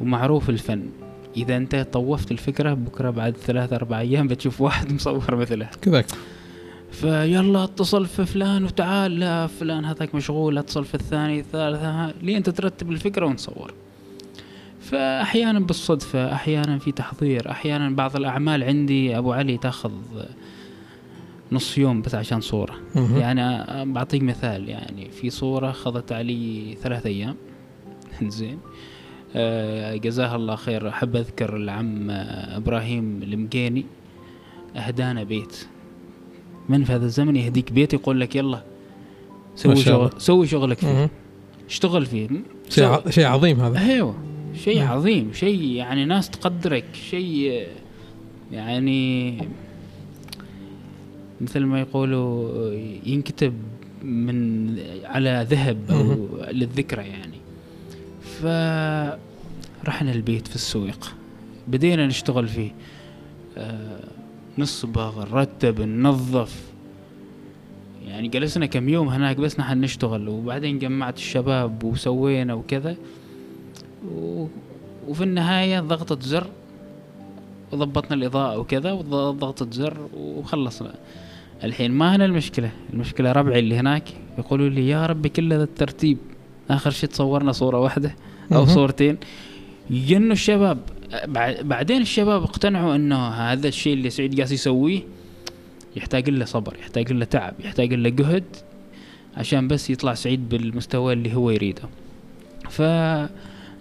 [0.01, 0.89] ومعروف الفن.
[1.38, 5.71] إذا أنت طوفت الفكرة بكرة بعد ثلاثة أربع أيام بتشوف واحد مصور مثلها.
[5.81, 6.05] كذاك
[6.91, 11.81] فيلا اتصل في فلان وتعال لا فلان هذاك مشغول اتصل في الثاني الثالث
[12.23, 13.73] لين انت ترتب الفكرة ونصور.
[14.91, 19.91] فأحيانا بالصدفة أحيانا في تحضير أحيانا بعض الأعمال عندي أبو علي تاخذ
[21.52, 22.76] نص يوم بس عشان صورة.
[22.95, 27.36] يعني بعطيك مثال يعني في صورة خذت علي ثلاث أيام.
[28.28, 28.58] زين.
[29.36, 30.89] آه، جزاه الله خير.
[30.89, 33.86] أحب أذكر العم إبراهيم المقيني
[34.76, 35.67] أهدانا بيت.
[36.69, 38.63] من في هذا الزمن يهديك بيت يقول لك يلا
[39.56, 40.12] سوي شغل.
[40.17, 41.10] سوي شغلك فيه.
[41.69, 42.28] اشتغل فيه.
[42.69, 43.80] شيء شيء عظيم هذا.
[43.80, 44.15] أيوه.
[44.63, 44.88] شيء مم.
[44.88, 47.68] عظيم شيء يعني ناس تقدرك شيء
[48.52, 49.38] يعني
[51.41, 52.74] مثل ما يقولوا
[53.06, 53.54] ينكتب
[54.04, 54.70] من
[55.04, 56.28] على ذهب أو.
[56.52, 57.38] للذكرى يعني
[58.41, 61.15] فرحنا البيت في السويق
[61.68, 62.72] بدينا نشتغل فيه
[63.58, 64.00] آه،
[64.58, 66.63] نصبغ نرتب ننظف
[68.08, 72.96] يعني جلسنا كم يوم هناك بس نحن نشتغل وبعدين جمعت الشباب وسوينا وكذا
[74.12, 74.48] و...
[75.08, 76.48] وفي النهاية ضغطة زر
[77.72, 80.94] وضبطنا الإضاءة وكذا وضغطة زر وخلصنا.
[81.63, 82.72] الحين ما هنا المشكلة.
[82.94, 84.04] المشكلة ربعي اللي هناك
[84.38, 86.18] يقولوا لي يا ربي كل هذا الترتيب.
[86.70, 88.15] آخر شيء تصورنا صورة واحدة
[88.54, 88.65] أو.
[88.65, 89.18] صورتين.
[89.89, 90.78] يجنوا الشباب
[91.12, 95.02] بع- بعدين الشباب اقتنعوا إنه هذا الشيء اللي سعيد قاعد يسويه
[95.96, 98.44] يحتاج له صبر يحتاج له تعب يحتاج له جهد
[99.38, 101.84] عشان بس يطلع سعيد بالمستوى اللي هو يريده.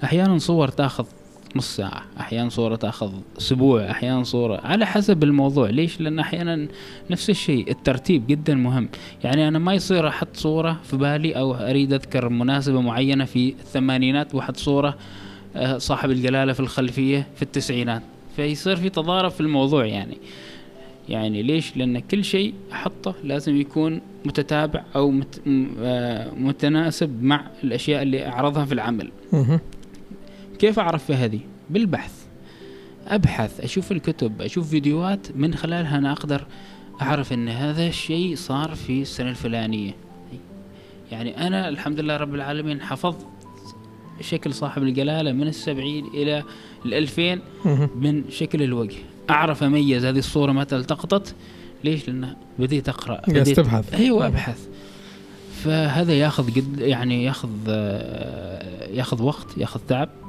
[0.05, 1.07] فأحيانا صور تأخذ
[1.57, 5.71] نص ساعة أحيانا صورة تأخذ أسبوع أحيانا صورة على حسب الموضوع.
[5.71, 6.69] ليش؟ لأن أحيانا
[7.11, 8.89] نفس الشيء الترتيب جدا مهم.
[9.25, 14.35] يعني أنا ما يصير أحط صورة في بالي أو أريد أذكر مناسبة معينة في الثمانينات
[14.35, 14.97] وأحط صورة
[15.57, 18.03] آه، صاحب الجلالة في الخلفية في التسعينات.
[18.37, 20.17] فيصير في تضارب في الموضوع يعني.
[21.09, 25.41] يعني ليش؟ لأن كل شيء أحطه لازم يكون متتابع أو مت
[25.81, 29.11] آه، متناسب مع الأشياء اللي أعرضها في العمل.
[30.65, 32.13] كيف أعرف في هذه؟ بالبحث.
[33.07, 36.47] أبحث أشوف الكتب أشوف فيديوهات من خلالها أنا أقدر
[37.03, 39.95] أعرف أن هذا الشيء صار في السنة الفلانية.
[41.13, 43.27] يعني أنا الحمد لله رب العالمين حفظت
[44.21, 46.43] شكل صاحب الجلالة من السبعين إلى
[46.87, 47.41] الألفين.
[47.97, 48.97] من شكل الوجه.
[49.31, 51.35] أعرف أميز هذه الصورة متى التقطت.
[51.85, 53.95] ليش؟ لأن بديت أقرأ بديت تبحث.
[53.95, 54.69] أيوه أبحث.
[55.65, 60.24] فهذا ياخذ قد يعني ياخذ آه، ياخذ وقت ياخذ تعب.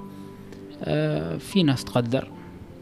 [1.39, 2.27] في ناس تقدر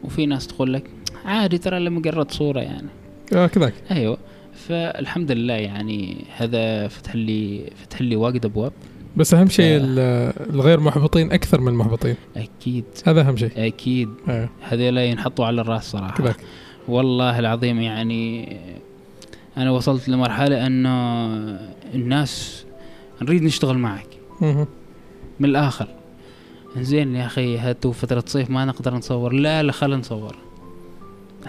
[0.04, 0.90] وفي ناس تقول لك
[1.24, 2.88] عادي ترى قررت صورة يعني.
[3.32, 3.74] آه كذاك.
[3.90, 4.18] أيوه.
[4.54, 8.72] فالحمد لله يعني هذا فتح لي فتح لي واجد أبواب.
[9.16, 9.78] بس أهم شيء آه.
[9.84, 12.16] ال- الغير محبطين أكثر من المحبطين.
[12.36, 12.84] أكيد.
[13.06, 13.50] هذا أهم شيء.
[13.56, 14.08] أكيد.
[14.28, 16.14] أيوه هذيلا ينحطوا على الراس صراحة.
[16.14, 16.36] كذاك.
[16.88, 18.56] والله العظيم يعني
[19.56, 21.24] أنا وصلت لمرحلة أنه
[21.94, 22.64] الناس
[23.22, 24.06] نريد نشتغل معك.
[24.40, 24.66] مهم.
[25.40, 25.88] من الآخر.
[26.78, 29.32] زين يا أخي هاتوا فترة صيف ما نقدر نصور.
[29.32, 30.36] لا لا خلينا نصور.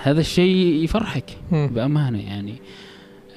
[0.04, 1.68] هذا الشيء يفرحك مم.
[1.68, 2.56] بأمانة يعني.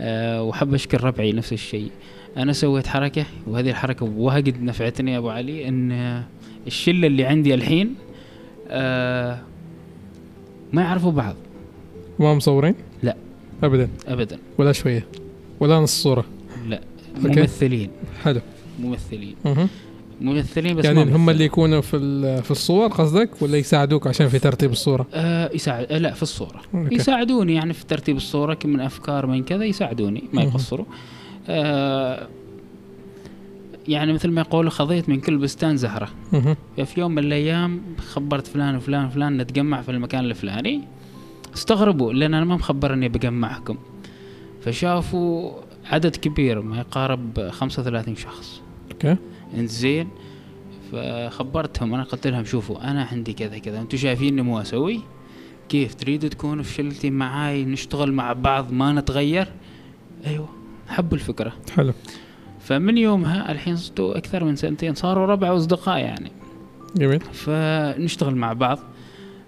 [0.01, 1.90] أه وحب أشكر ربعي نفس الشيء.
[2.37, 6.22] أنا سويت حركة وهذه الحركة واجد نفعتني يا أبو علي إن
[6.66, 7.94] الشلة اللي عندي الحين
[8.68, 9.38] أه
[10.72, 11.35] ما يعرفوا بعض.
[12.18, 13.16] ما مصورين؟ لا.
[13.62, 13.88] ابدا.
[14.07, 14.38] ابدا.
[14.59, 15.07] ولا شوية.
[15.61, 16.24] ولا نص صورة.
[16.68, 16.81] لا.
[17.16, 17.90] ممثلين.
[18.22, 18.40] حلو.
[18.81, 19.35] ممثلين.
[20.20, 21.31] ممثلين بس يعني هم.
[21.31, 21.98] اللي يكونوا في
[22.42, 26.61] في الصور قصدك ولا يساعدوك عشان في ترتيب الصورة؟ آه يساعد آه لا في الصورة
[26.74, 26.94] أوكي.
[26.94, 30.42] يساعدوني يعني في ترتيب الصورة كم من أفكار من كذا يساعدوني ما.
[30.42, 30.87] يقصروا
[31.48, 32.28] آه
[33.88, 36.09] يعني مثل ما يقولوا خضيت من كل بستان زهرة.
[36.85, 37.81] في يوم من الأيام
[38.12, 40.81] خبرت فلان وفلان وفلان نتجمع في المكان الفلاني
[41.54, 43.76] استغربوا لأن أنا ما مخبر إني بجمعكم
[44.64, 45.52] فشافوا
[45.87, 48.61] عدد كبير ما يقارب 35 شخص
[48.92, 49.16] أوكي
[49.55, 50.09] إنزين
[50.93, 55.01] فخبرتهم أنا قلت لهم شوفوا أنا عندي كذا كذا أنتم شايفيني مو أسوي؟
[55.69, 59.49] كيف تريدوا تكونوا في شلتي معاي نشتغل مع بعض ما نتغير؟
[60.27, 60.49] أيوه
[60.89, 61.53] حبوا الفكرة.
[61.77, 61.93] حلو.
[62.61, 66.33] فمن يومها الحين صرتوا أكثر من سنتين صاروا ربع أصدقاء يعني.
[66.97, 67.21] جميل.
[67.21, 68.79] فنشتغل مع بعض.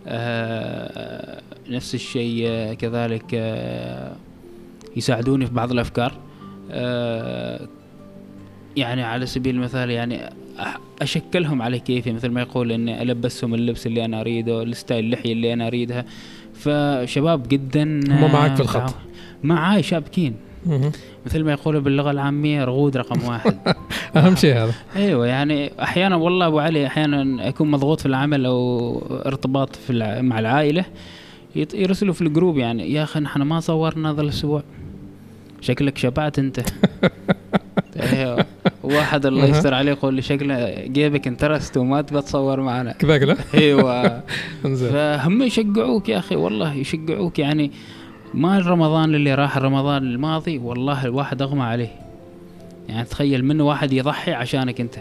[0.07, 4.17] آه نفس الشيء آه، كذلك آه
[4.97, 6.19] يساعدوني في بعض الأفكار.
[6.71, 7.69] آه
[8.77, 10.31] يعني على سبيل المثال يعني
[11.03, 12.13] أشكلهم على كيفي.
[12.13, 16.05] مثل ما يقول إني ألبسهم اللبس اللي أنا أريده الستايل اللحية اللي أنا أريدها.
[16.55, 18.95] فشباب جدا هم معاك في آه، الخط.
[19.43, 20.35] معاي شابكين.
[21.27, 23.59] مثل ما يقولوا باللغة العامية رغود رقم واحد.
[24.17, 24.75] أهم شيء هذا.
[24.97, 30.21] أيوه يعني أحيانا والله أبو علي أحيانا أكون مضغوط في العمل أو ارتباط في الع...
[30.21, 30.85] مع العائلة.
[31.57, 34.63] يرسلوا في ال group يعني يا أخي نحن ما صورنا هذا الأسبوع.
[35.61, 36.61] شكلك شبعت أنت.
[38.13, 38.47] أيوه.
[38.91, 39.45] واحد الله.
[39.45, 42.93] يستر عليه يقول لي شكله جيبك interest وما تبى تصور معنا.
[42.93, 44.23] كذاك لا؟ إيوه.
[44.93, 47.39] فهم يشجعوك يا أخي والله يشجعوك.
[47.39, 47.71] يعني
[48.35, 51.91] ما رمضان اللي راح رمضان الماضي والله الواحد أغمى عليه.
[52.89, 54.95] يعني تخيل منه واحد يضحي عشانك أنت.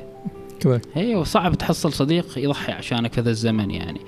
[0.60, 0.82] كذاك.
[0.98, 4.00] إيوه صعب تحصل صديق يضحي عشانك في هذا الزمن يعني.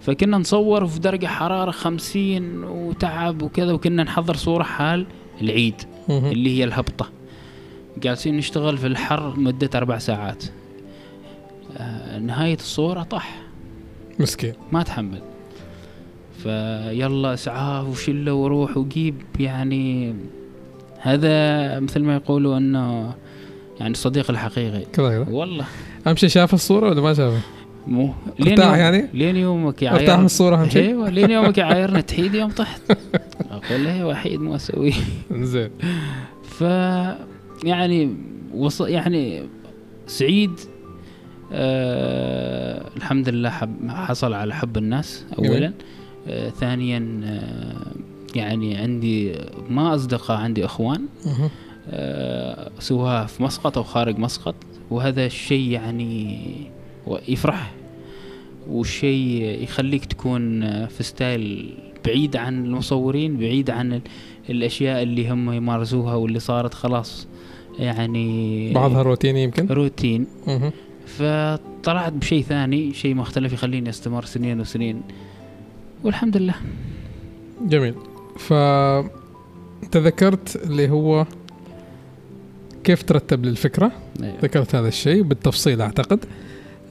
[0.00, 5.06] فكنا نصور في درجة حرارة خمسين وتعب وكذا وكنا نحضر صورة حال
[5.42, 5.74] العيد.
[6.10, 7.08] اللي هي الهبطة.
[7.98, 10.44] جالسين نشتغل في الحر مدة أربع ساعات.
[11.76, 13.40] آه نهاية الصورة طح
[14.18, 14.52] مسكين.
[14.72, 15.20] ما تحمل.
[16.42, 20.14] فيلا اسعاف وشلة وروح وجيب يعني
[20.98, 23.14] هذا مثل ما يقولوا أنه
[23.80, 24.84] يعني الصديق الحقيقي.
[24.92, 25.64] كذاك لا والله.
[26.06, 27.40] أهم شيء شاف الصورة ولا ما شافها؟
[27.86, 28.12] مو.
[28.40, 32.00] ارتاح يوم- يعني؟ لين يومك يا ارتاح من الصورة أهم شيء؟ أيوه لين يومك يعايرنا
[32.00, 32.80] تحيد يوم طحت.
[33.50, 34.92] أقول له وحيد مو أسوي.
[35.30, 35.70] انزين
[36.48, 36.64] ف
[37.64, 38.16] يعني
[38.54, 38.80] وص...
[38.80, 39.42] يعني
[40.06, 40.50] سعيد
[41.52, 45.72] آه الحمد لله حب حصل على حب الناس اولا.
[46.28, 47.92] آه ثانيا آه
[48.36, 49.32] يعني عندي
[49.70, 51.06] ما أصدقاء عندي إخوان.
[51.90, 54.54] آه سواء في مسقط أو خارج مسقط.
[54.90, 56.40] وهذا الشيء يعني
[57.28, 57.72] يفرح
[58.68, 61.74] والشيء يخليك تكون في style
[62.06, 64.00] بعيد عن المصورين بعيد عن ال-
[64.50, 67.26] الأشياء اللي هم يمارسوها واللي صارت خلاص.
[67.80, 70.26] يعني بعضها روتيني يمكن؟ روتين.
[71.06, 75.02] فطلعت بشيء ثاني شيء مختلف يخليني استمر سنين وسنين.
[76.04, 76.54] والحمد لله.
[77.62, 77.94] جميل.
[78.36, 78.52] ف
[79.92, 81.26] تذكرت اللي هو
[82.84, 84.34] كيف ترتب للفكره أيوة.
[84.42, 86.24] ذكرت هذا الشيء بالتفصيل أعتقد.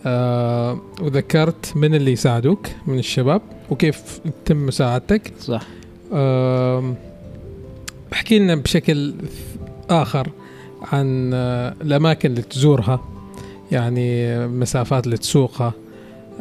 [0.05, 5.33] آه وذكرت من اللي يساعدوك من الشباب وكيف تتم مساعدتك.
[5.39, 5.61] صح.
[6.13, 6.95] آم،
[8.13, 9.13] احكي لنا بشكل
[9.89, 10.27] آخر
[10.81, 12.99] عن آه، الأماكن اللي تزورها
[13.71, 15.73] يعني مسافات اللي تسوقها.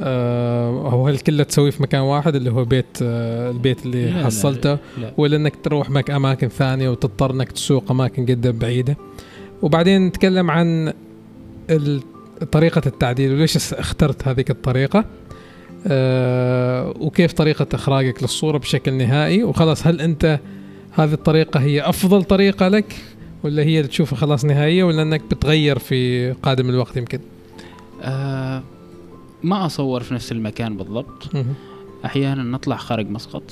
[0.00, 4.10] آه، أو هل كله تسويه في مكان واحد اللي هو بيت آه، البيت اللي لا،
[4.10, 8.96] لا، حصلته لا ولا إنك تروح مك أماكن ثانية وتضطر إنك تسوق أماكن جدا بعيدة؟
[9.62, 10.92] وبعدين نتكلم عن
[12.52, 15.04] طريقة التعديل وليش اخترت هذيك الطريقة؟
[17.00, 20.40] وكيف طريقة إخراجك للصورة بشكل نهائي؟ وخلاص هل أنت
[20.92, 22.96] هذه الطريقة هي أفضل طريقة لك؟
[23.44, 27.20] ولا هي اللي تشوفها خلاص نهائية ولا إنك بتغير في قادم الوقت يمكن؟
[28.02, 28.62] آه
[29.42, 31.34] ما أصور في نفس المكان بالضبط.
[31.34, 31.54] مهم.
[32.04, 33.42] أحيانا نطلع خارج مسقط.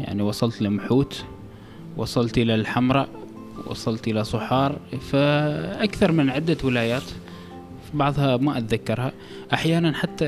[0.00, 1.24] يعني وصلت لمحوت
[1.96, 3.08] وصلت إلى الحمراء
[3.66, 4.78] وصلت إلى صحار.
[5.12, 7.02] فأكثر من عدة ولايات
[7.94, 9.12] بعضها ما أتذكرها.
[9.52, 10.26] أحيانا حتى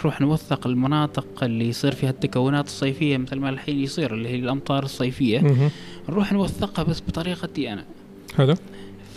[0.00, 4.82] نروح نوثق المناطق اللي يصير فيها التكونات الصيفية مثل ما الحين يصير اللي هي الأمطار
[4.82, 5.70] الصيفية.
[6.08, 7.84] نروح نوثقها بس بطريقتي أنا.
[8.38, 8.54] حلو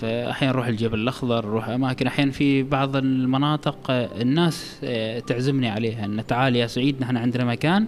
[0.01, 2.07] فأحيانا نروح الجبل الأخضر نروح أماكن.
[2.07, 7.45] أحيانا في بعض المناطق آه، الناس آه، تعزمني عليها إن تعال يا سعيد نحن عندنا
[7.45, 7.87] مكان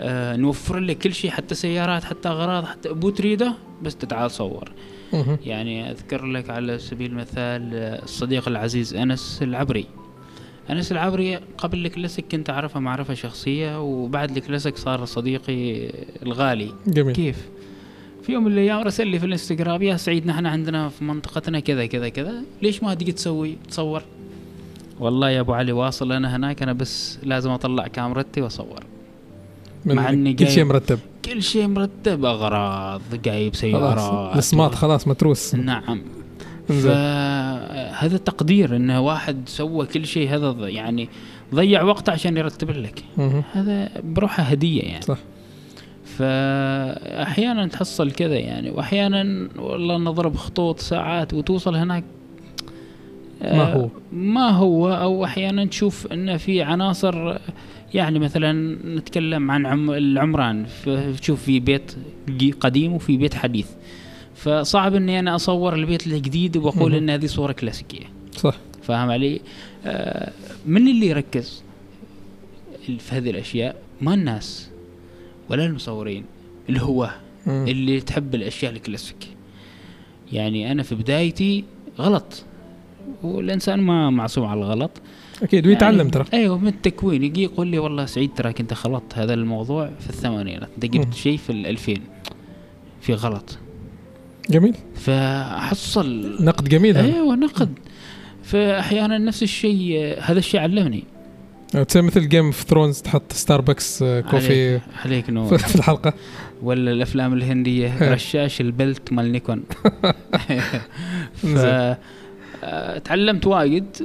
[0.00, 4.72] آه، نوفر لك كل شيء حتى سيارات حتى أغراض حتى أبو تريده بس تعال صور.
[5.44, 9.86] يعني أذكر لك على سبيل المثال الصديق العزيز أنس العبري.
[10.70, 15.90] أنس العبري قبل الكلاسيك كنت أعرفه معرفة شخصية وبعد الكلاسيك صار صديقي
[16.22, 16.74] الغالي.
[16.86, 17.14] جميل.
[17.14, 17.48] كيف؟
[18.22, 21.86] في يوم من الأيام رسل لي في الإنستغرام يا سعيد نحن عندنا في منطقتنا كذا
[21.86, 22.42] كذا كذا.
[22.62, 24.02] ليش ما تجي تسوي؟ تصور؟
[25.00, 28.84] والله يا أبو علي واصل أنا هناك أنا بس لازم أطلع كاميرتي وأصور.
[29.84, 30.98] مع إني كل شيء مرتب.
[31.24, 35.54] كل شيء مرتب أغراض جايب سيارات السماط خلاص متروس.
[35.54, 36.02] نعم.
[36.70, 36.92] إنزين.
[36.94, 41.08] آه، هذا تقدير إنه واحد سوى كل شيء هذا يعني
[41.54, 43.04] ضيع وقته عشان يرتب لك.
[43.52, 45.02] هذا بروحة هدية يعني.
[45.02, 45.18] صح.
[46.22, 52.04] فأحيانا تحصل كذا يعني وأحيانا والله نضرب خطوط ساعات وتوصل هناك
[53.42, 53.88] آه، ما هو.
[54.12, 57.38] ما هو أو أحيانا تشوف إن في عناصر
[57.94, 60.66] يعني مثلا نتكلم عن عم العمران
[61.20, 61.92] تشوف في بيت
[62.60, 63.66] قديم وفي بيت حديث
[64.34, 66.94] فصعب إني أنا أصور البيت الجديد وأقول.
[66.94, 68.06] إن هذه صورة كلاسيكية
[68.36, 69.40] صح فاهم علي؟
[69.86, 70.32] آه
[70.66, 71.62] من اللي يركز
[72.98, 74.71] في هذه الأشياء؟ ما الناس
[75.52, 76.24] ولا المصورين
[76.70, 77.10] الهواه
[77.46, 77.64] مم.
[77.68, 79.28] اللي تحب الأشياء الكلاسيك
[80.32, 81.64] يعني أنا في بدايتي
[81.98, 82.44] غلط.
[83.22, 84.90] والإنسان ما معصوم على الغلط.
[85.42, 86.24] أكيد ويتعلم يعني ترى.
[86.34, 87.22] أيوه من التكوين.
[87.22, 90.68] يجي يقول لي والله سعيد تراك أنت خلطت هذا الموضوع في الثمانينات.
[90.74, 90.90] أنت مم.
[90.90, 92.00] جبت شيء في الألفين
[93.00, 93.58] في غلط.
[94.50, 94.74] جميل.
[94.94, 97.78] فأحصل نقد جميل أيوه نقد.
[98.42, 101.04] فأحيانا نفس الشيء هذا الشيء علمني.
[101.72, 104.70] تصير مثل Game of Thrones تحط ستاربكس آه، كوفي.
[104.70, 105.58] عليك, عليك نور.
[105.68, 106.12] في الحلقة.
[106.62, 108.12] ولا الأفلام الهندية إيه.
[108.12, 109.62] رشاش البلت مال نيكون.
[111.34, 111.56] ف.
[112.64, 113.96] آه، تعلمت واجد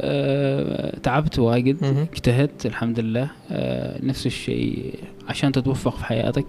[0.00, 2.06] آه، تعبت واجد مهم.
[2.12, 3.30] اجتهدت الحمد لله.
[4.02, 4.94] نفس الشيء
[5.28, 6.46] عشان تتوفق في حياتك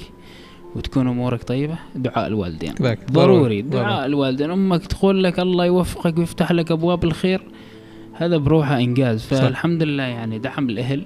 [0.75, 2.73] وتكون أمورك طيبة دعاء الوالدين.
[3.11, 3.61] ضروري.
[3.61, 4.51] دعاء الوالدين.
[4.51, 7.41] أمك تقول لك الله يوفقك ويفتح لك أبواب الخير.
[8.17, 9.23] هذا بروحه إنجاز.
[9.23, 11.05] فالحمد لله يعني دعم الأهل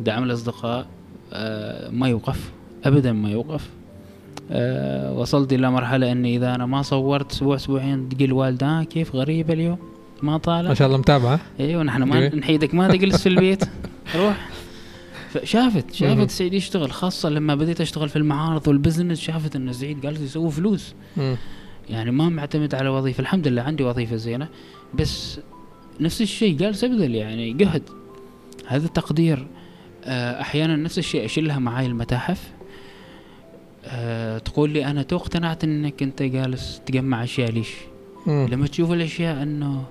[0.00, 0.86] دعم الأصدقاء
[1.32, 2.50] آه، ما يوقف
[2.84, 3.70] ابدا ما يوقف
[4.50, 9.14] آه، وصلت إلى مرحلة إني إذا أنا ما صورت أسبوع أسبوعين تجي الوالده آه كيف
[9.14, 9.78] غريبه اليوم
[10.22, 12.34] ما طالع ما شاء الله متابعة إيوه نحن ما.
[12.34, 13.64] نحيدك ما تجلس في البيت
[14.16, 14.48] روح
[15.44, 15.92] شافت.
[15.94, 20.22] شافت سعيد يشتغل خاصة لما بديت أشتغل في المعارض وال business شافت ان سعيد قال
[20.24, 20.94] يسوي فلوس.
[21.90, 24.48] يعني ما معتمد على وظيفة الحمد لله عندي وظيفة زينة
[24.94, 25.40] بس
[26.00, 27.82] نفس الشيء جالس ابذل يعني جهد
[28.66, 29.46] هذا تقدير
[30.04, 32.52] آه، أحيانا نفس الشيء اشيلها معاي المتاحف.
[33.84, 37.70] أه تقول لي أنا تو اقتنعت إنك أنت جالس تجمع أشياء ليش؟
[38.26, 38.48] مم.
[38.50, 39.84] لما تشوف الأشياء إنه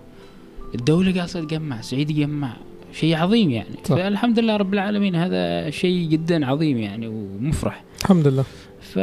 [0.75, 2.53] الدولة جالسة تجمع سعيد يجمع
[2.93, 3.75] شيء عظيم يعني.
[3.83, 3.95] صح.
[3.95, 7.83] فالحمد لله رب العالمين هذا شيء جدا عظيم يعني ومفرح.
[8.01, 8.45] الحمد لله.
[8.81, 8.99] ف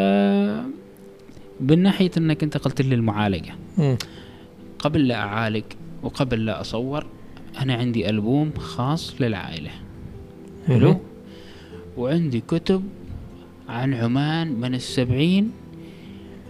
[1.61, 3.55] بالناحية إنك أنت قلت لي المعالجة.
[3.79, 3.97] مم.
[4.79, 5.65] قبل لا أعالج
[6.03, 7.07] وقبل لا أصور
[7.61, 9.71] أنا عندي ألبوم خاص للعائلة.
[10.67, 11.01] حلو.
[11.97, 12.85] وعندي كتب
[13.69, 15.51] عن عمان من السبعين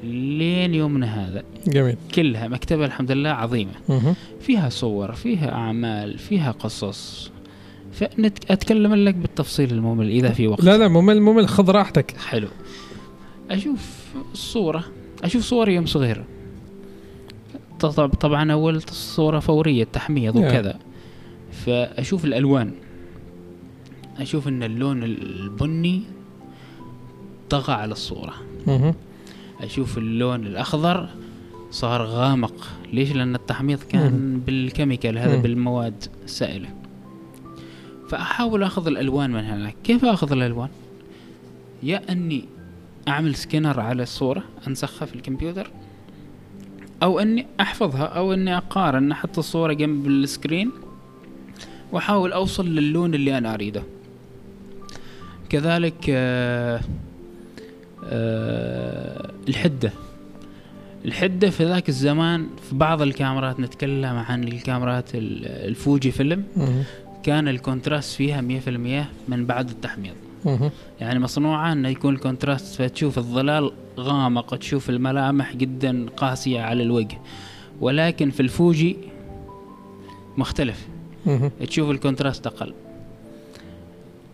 [0.04, 1.42] لين يومنا هذا.
[1.66, 1.96] جميل.
[2.14, 3.72] كلها مكتبة الحمد لله عظيمة.
[3.88, 4.14] مهم.
[4.40, 7.30] فيها صور فيها أعمال فيها قصص.
[7.92, 10.64] فأتكلم لك بالتفصيل الممل إذا في وقت.
[10.64, 12.16] لا لا ممل ممل خذ راحتك.
[12.16, 12.48] حلو.
[13.50, 14.84] أشوف الصورة
[15.24, 16.24] أشوف صوري يوم صغير
[18.20, 20.36] طبعا أول صورة فورية تحميض.
[20.36, 20.78] وكذا.
[21.52, 22.72] فأشوف الألوان.
[24.18, 26.02] أشوف أن اللون البني
[27.50, 28.34] طغى على الصورة.
[28.66, 28.94] مهم.
[29.60, 31.08] أشوف اللون الأخضر
[31.70, 32.68] صار غامق.
[32.92, 34.40] ليش؟ لأن التحميض كان.
[34.46, 35.36] بال chemical هذا.
[35.36, 36.68] بالمواد السائلة.
[38.08, 39.76] فأحاول أخذ الألوان من هناك.
[39.84, 40.68] كيف أخذ الألوان؟
[41.82, 42.44] يا أني
[43.08, 45.70] أعمل سكينر على الصورة أنسخها في الكمبيوتر.
[47.02, 50.70] أو أني أحفظها أو أني أقارن أحط الصورة جنب ال screen
[51.92, 53.82] وأحاول أوصل للون اللي أنا أريده
[55.48, 56.80] كذلك آه
[58.04, 59.92] آه الحدة
[61.04, 66.44] الحدة في ذاك الزمان في بعض الكاميرات نتكلم عن الكاميرات ال- ال Fujifilm.
[67.22, 70.14] كان ال contrast فيها 100% من بعد التحميض.
[71.00, 77.18] يعني مصنوعة إنه يكون ال contrast فتشوف الظلال غامق تشوف الملامح جدا قاسية على الوجه.
[77.80, 78.96] ولكن في ال Fuji
[80.36, 80.88] مختلف.
[81.66, 82.74] تشوف ال contrast أقل.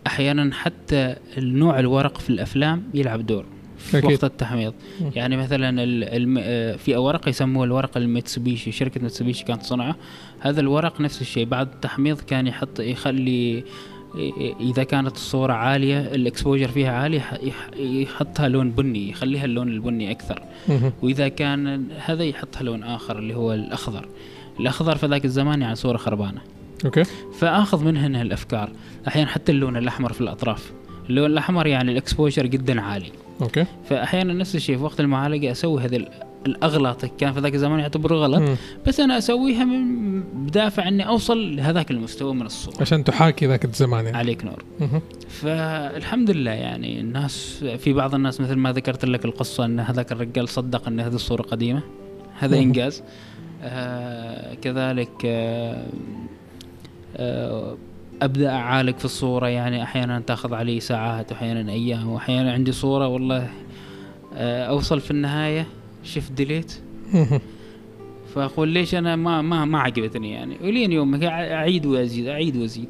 [0.07, 3.45] أحيانا حتى النوع الورق في الأفلام يلعب دور
[3.77, 4.11] في أكيد.
[4.11, 4.73] وقت التحميض.
[5.15, 6.37] يعني مثلا ال- الم...
[6.41, 9.95] آه، في ورق يسموه الورق الميتسوبيشي شركة ميتسوبيشي كانت تصنعه.
[10.39, 11.45] هذا الورق نفس الشيء.
[11.45, 13.63] بعد التحميض كان يحط يخلي
[14.59, 19.67] إذا كانت الصورة عالية ال exposure فيها عالي يح- يح- يحطها لون بني يخليها اللون
[19.67, 20.41] البني أكثر.
[21.01, 24.07] وإذا كان هذا يحطها لون آخر اللي هو الأخضر.
[24.59, 26.41] الأخضر في ذاك الزمان يعني صورة خربانة.
[26.85, 27.03] okay.
[27.39, 28.69] فآخذ من هنا الافكار
[29.07, 30.71] أحيانا حتى اللون الأحمر في الأطراف.
[31.09, 33.11] اللون الأحمر يعني ال exposure جدا عالي.
[33.41, 33.65] okay.
[33.89, 36.07] فاحيانا نفس الشيء في وقت المعالجة أسوي هذه
[36.45, 38.41] الاغلاط كان في ذاك الزمان يعتبروا غلط.
[38.41, 38.55] مم.
[38.87, 44.05] بس أنا أسويها من بدافع إني أوصل لهذاك المستوى من الصورة عشان تحاكي ذاك الزمان
[44.05, 44.17] يعني.
[44.17, 44.63] عليك نور.
[44.79, 45.01] مهم.
[45.29, 50.49] فالحمد لله يعني الناس في بعض الناس مثل ما ذكرت لك القصة إن هذاك الرجال
[50.49, 51.81] صدق إن هذه الصورة قديمة.
[52.39, 52.63] هذا مم.
[52.63, 53.03] إنجاز.
[53.63, 55.85] آه كذلك آه
[57.17, 57.77] آه
[58.21, 59.47] أبدأ أعالج في الصورة.
[59.47, 63.49] يعني أحيانا تأخذ علي ساعات واحيانا أيام وأحيانا عندي صورة والله
[64.33, 65.67] آه أوصل في النهاية
[66.05, 66.73] شفت ديليت.
[68.35, 70.57] فأقول ليش أنا ما ما ما عجبتني يعني.
[70.63, 72.87] ولين يومك أعيد وأزيد أعيد وأزيد.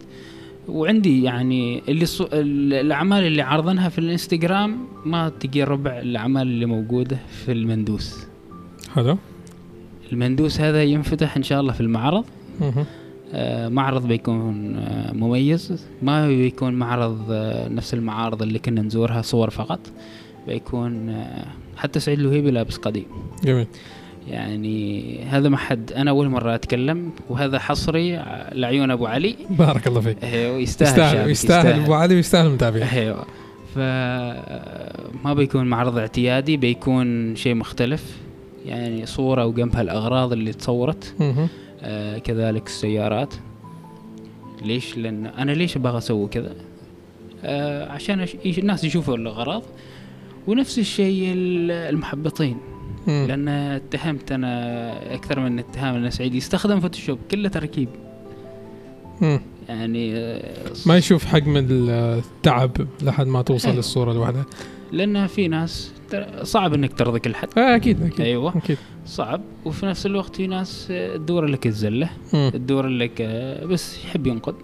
[0.67, 2.23] وعندي يعني اللي صو...
[2.23, 8.25] ال- الأعمال اللي عرضناها في الإنستغرام ما تجي ربع الأعمال اللي موجودة في المندوس.
[8.93, 9.17] حلو.
[10.11, 12.25] المندوس هذا ينفتح إن شاء الله في المعرض.
[13.33, 15.85] آه، معرض بيكون آه، مميز.
[16.01, 19.79] ما بيكون معرض آه، نفس المعارض اللي كنا نزورها صور فقط.
[20.47, 21.45] بيكون آه،
[21.77, 23.05] حتى سعيد الوهيبي لابس قديم.
[23.43, 23.67] جميل.
[24.29, 29.35] يعني هذا ما حد أنا أول مرة أتكلم وهذا حصري لعيون أبو علي.
[29.49, 30.23] بارك الله فيك.
[30.23, 31.83] أيوه يستاهل يستاهل يستاهل.
[31.83, 32.83] أبو علي ويستاهل المتابعين.
[32.87, 33.25] أيوه
[33.75, 33.77] ف
[35.25, 38.17] ما بيكون معرض اعتيادي بيكون شيء مختلف.
[38.65, 41.13] يعني صورة وجنبها الأغراض اللي تصورت.
[41.83, 43.33] آه كذلك السيارات.
[44.63, 46.53] ليش؟ لأن أنا ليش أبغى أسوي كذا؟
[47.43, 49.63] آه عشان الناس يشوفوا الأغراض.
[50.47, 52.57] ونفس الشيء ال- المحبطين.
[53.07, 53.25] مم.
[53.27, 57.89] لأن اتهمت أنا أكثر من اتهام أن سعيد يستخدم فوتوشوب كله تركيب.
[59.21, 59.39] مم.
[59.69, 62.71] يعني آه، ما يشوف حجم التعب
[63.01, 63.77] لحد ما توصل أيوة.
[63.77, 64.45] للصورة الواحدة.
[64.91, 65.91] لأن في ناس
[66.43, 67.47] صعب إنك ترضي كل حد.
[67.57, 68.57] آه أكيد أكيد أيوه.
[68.57, 68.77] أكيد.
[69.05, 69.41] صعب.
[69.65, 72.09] وفي نفس الوقت في ناس آه، تدور لك الزله.
[72.31, 74.55] تدور لك آه، بس يحب ينقد.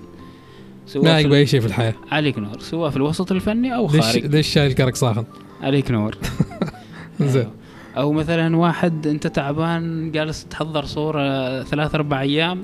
[0.87, 1.93] سواء ما يقبل أي شيء في الحياة.
[2.11, 2.59] عليك نور.
[2.59, 4.25] سواء في الوسط الفني أو ليش خارج.
[4.25, 5.23] ليش شايل كرك ساخن؟
[5.61, 6.17] عليك نور
[7.19, 7.41] زين.
[7.41, 7.51] أيوة.
[7.97, 12.63] أو مثلا واحد أنت تعبان جالس تحضر صورة ثلاث أربع أيام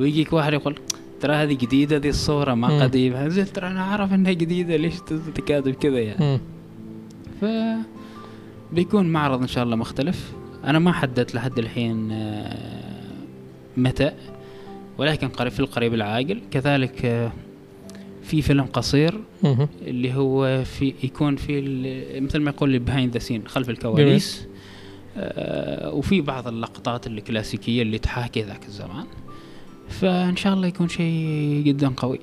[0.00, 0.74] ويجيك واحد يقول
[1.20, 2.82] ترى هذه جديدة دي الصورة ما.
[2.82, 4.94] قديمة زين ترى أنا أعرف إنها جديدة ليش
[5.34, 6.40] تكاتب كذا يعني.
[7.40, 7.44] ف
[8.72, 10.32] بيكون معرض إن شاء الله مختلف
[10.64, 12.56] أنا ما حددت لحد الحين آه،
[13.76, 14.12] متى
[14.98, 17.32] ولكن قريب في القريب العاجل كذلك آه،
[18.26, 19.20] في فيلم قصير.
[19.86, 21.60] اللي هو في يكون في
[22.20, 24.46] مثل ما يقول behind the scene خلف الكواليس.
[25.16, 29.04] آه وفي بعض اللقطات الكلاسيكية اللي تحاكي ذاك الزمان.
[29.88, 32.20] فإن شاء الله يكون شيء جدا قوي.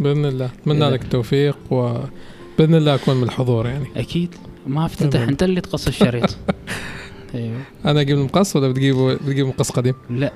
[0.00, 0.50] بإذن الله.
[0.62, 3.86] أتمنى لك التوفيق وباذن الله أكون من الحضور يعني.
[3.96, 4.34] أكيد.
[4.66, 5.20] ما أفتتح.
[5.20, 6.36] أنت اللي تقص الشريط.
[7.34, 7.60] أيوه.
[7.84, 10.32] أنا أجيب المقص ولا بتجيبه بتجيب مقص قديم؟ لا.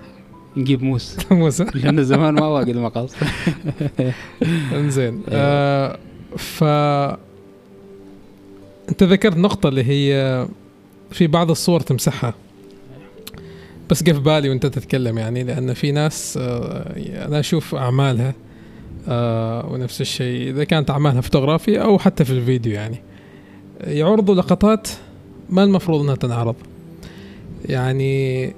[0.57, 1.65] نجيب موس موسى.
[1.75, 3.15] لأنه زمان ما واجد مقص
[4.73, 5.23] انزين.
[5.29, 5.99] آه
[6.37, 6.65] ف
[8.89, 10.47] انت ذكرت نقطة اللي هي
[11.11, 12.35] في بعض الصور تمسحها.
[13.91, 18.35] بس في بالي وانت تتكلم يعني لأن في ناس آه أنا أشوف أعمالها
[19.09, 20.51] آه ونفس الشيء.
[20.51, 23.03] إذا كانت أعمالها فوتوغرافية أو حتى في الفيديو يعني.
[23.81, 24.89] يعرضوا لقطات
[25.51, 26.55] ما المفروض إنها تنعرض.
[27.69, 28.55] يعني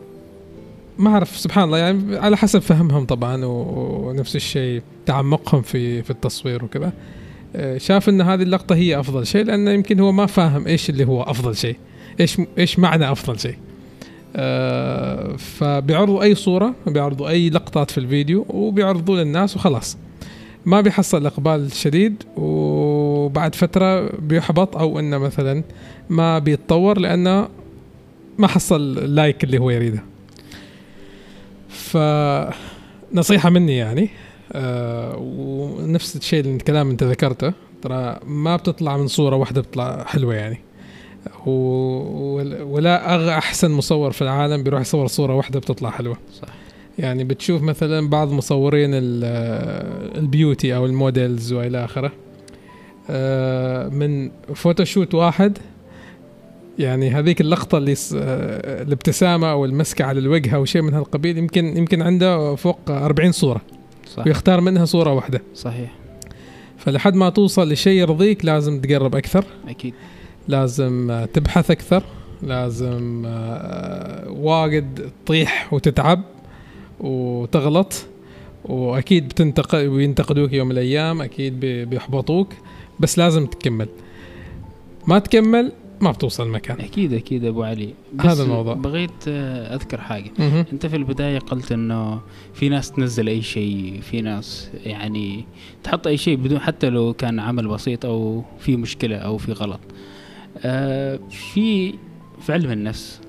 [0.99, 6.65] ما أعرف سبحان الله يعني على حسب فهمهم طبعا ونفس الشيء تعمقهم في في التصوير
[6.65, 6.93] وكذا.
[7.57, 11.05] آه، شاف إن هذه اللقطة هي أفضل شيء لأنه يمكن هو ما فاهم إيش اللي
[11.05, 11.77] هو أفضل شيء
[12.21, 13.57] إيش إيش معنى أفضل شيء.
[14.37, 19.97] آه، فبيعرضوا أي صورة بيعرضوا أي لقطات في الفيديو وبيعرضوا للناس وخلاص.
[20.67, 25.65] ما بيحصل إقبال شديد وبعد فترة بيحبط أو إنه مثلا
[26.11, 27.49] ما بيتطور لأنه
[28.39, 30.12] ما حصل اللايك اللي هو يريده.
[31.93, 34.09] فنصيحة مني يعني
[34.53, 40.35] آه ونفس الشيء اللي الكلام انت ذكرته ترى ما بتطلع من صورة واحدة بتطلع حلوة
[40.35, 40.59] يعني.
[42.65, 46.17] ولا أغ أحسن مصور في العالم بيروح يصور صورة واحدة بتطلع حلوة.
[46.43, 46.49] صح.
[46.99, 52.13] يعني بتشوف مثلا بعض مصورين ال- ال beauty أو ال models وإلى آخره
[53.11, 55.59] آه، من photoshoot واحد
[56.83, 61.39] يعني هذيك اللقطة اللي س- آه، الابتسامة أو المسكة على الوجه أو شيء من هالقبيل
[61.39, 63.61] يمكن يمكن عنده فوق 40 صورة.
[64.17, 64.27] صح.
[64.27, 65.43] ويختار منها صورة واحدة.
[65.55, 65.91] صحيح.
[66.79, 69.45] فلحد ما توصل لشيء يرضيك لازم تقرب أكثر.
[69.69, 69.95] أكيد.
[70.49, 72.03] لازم آه، تبحث أكثر.
[72.43, 76.23] لازم آه، واجد تطيح وتتعب
[77.01, 77.93] وتغلط.
[78.65, 82.49] وأكيد بتنتقد وينتقدوك يوم من الأيام أكيد بي- بيحبطوك.
[83.01, 83.89] بس لازم تكمل.
[85.07, 85.73] ما تكمل
[86.03, 88.75] ما بتوصل مكان أكيد أكيد أبو علي بس هذا الموضوع.
[88.75, 90.65] بغيت آه، أذكر حاجة مهم.
[90.73, 92.21] أنت في البداية قلت إنه
[92.55, 95.45] في ناس تنزل أي شيء في ناس يعني
[95.85, 99.81] تحط أي شيء بدون حتى لو كان عمل بسيط أو في مشكلة أو في غلط
[100.59, 101.95] آه في
[102.41, 103.21] في علم النفس.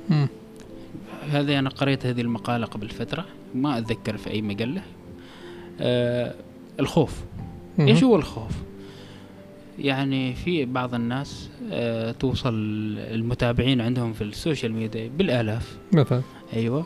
[1.30, 4.82] هذا أنا قريت هذه المقالة قبل فترة ما أتذكر في أي مجلة
[5.82, 6.36] آه
[6.80, 7.22] الخوف
[7.78, 7.88] مهم.
[7.88, 8.52] إيش هو الخوف
[9.80, 12.54] يعني في بعض الناس آه توصل
[12.98, 15.78] المتابعين عندهم في ال social media بالآلاف.
[15.92, 16.22] مثلا.
[16.54, 16.86] أيوه.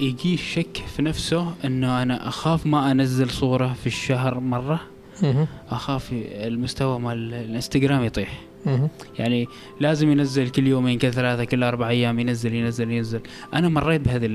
[0.00, 4.80] يجي شك في نفسه إنه أنا أخاف ما أنزل صورة في الشهر مرة.
[5.22, 5.46] مهم.
[5.70, 8.40] أخاف المستوى مال الإنستغرام يطيح.
[8.66, 8.88] مهم.
[9.18, 9.46] يعني
[9.80, 13.20] لازم ينزل كل يومين كل ثلاثة كل أربع أيام ينزل ينزل ينزل.
[13.54, 14.26] أنا مريت بهذا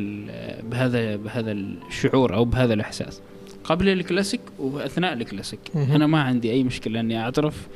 [0.61, 3.21] بهذا بهذا الشعور أو بهذا الإحساس.
[3.69, 5.59] قبل الكلاسيك وأثناء الكلاسيك.
[5.75, 7.67] أنا ما عندي أي مشكلة إني أعترف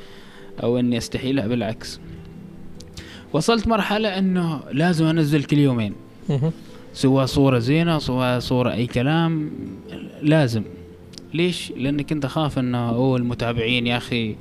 [0.63, 1.99] أو إني أستحي لا بالعكس
[3.33, 5.93] وصلت مرحلة إنه لازم أنزل كل يومين.
[6.93, 9.51] سواء صورة زينة سواء صورة أي كلام
[10.21, 10.63] لازم
[11.33, 14.35] ليش؟ لأنك أنت خاف أنه أو المتابعين يا أخي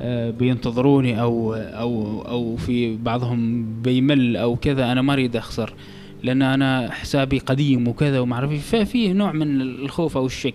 [0.00, 5.74] آه، بينتظروني أو أو أو في بعضهم بيمل أو كذا أنا ما أريد أخسر
[6.22, 8.60] لأن أنا حسابي قديم وكذا وما إيش.
[8.62, 10.54] ففي نوع من الخوف أو الشك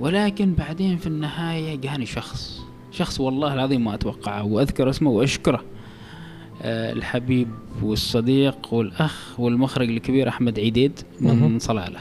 [0.00, 2.62] ولكن بعدين في النهاية جاني شخص.
[2.90, 5.64] شخص والله العظيم ما أتوقعه وأذكر اسمه وأشكره.
[6.62, 7.48] آه، الحبيب
[7.82, 11.58] والصديق والأخ والمخرج الكبير أحمد عيديد من.
[11.58, 12.00] صلالة.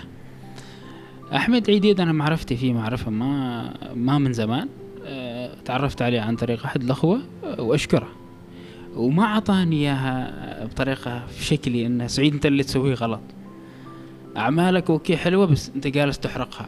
[1.35, 4.67] أحمد عيديد أنا معرفتي فيه معرفة ما ما من زمان.
[5.05, 8.07] آه، تعرفت عليه عن طريق أحد الأخوة آه، وأشكره.
[8.95, 13.21] وما أعطاني إياها بطريقة في شكلي إنه سعيد أنت اللي تسويه غلط.
[14.37, 16.67] أعمالك okay حلوة بس أنت جالس تحرقها.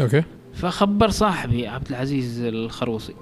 [0.00, 0.22] okay.
[0.54, 3.14] فخبر صاحبي عبد العزيز الخروصي.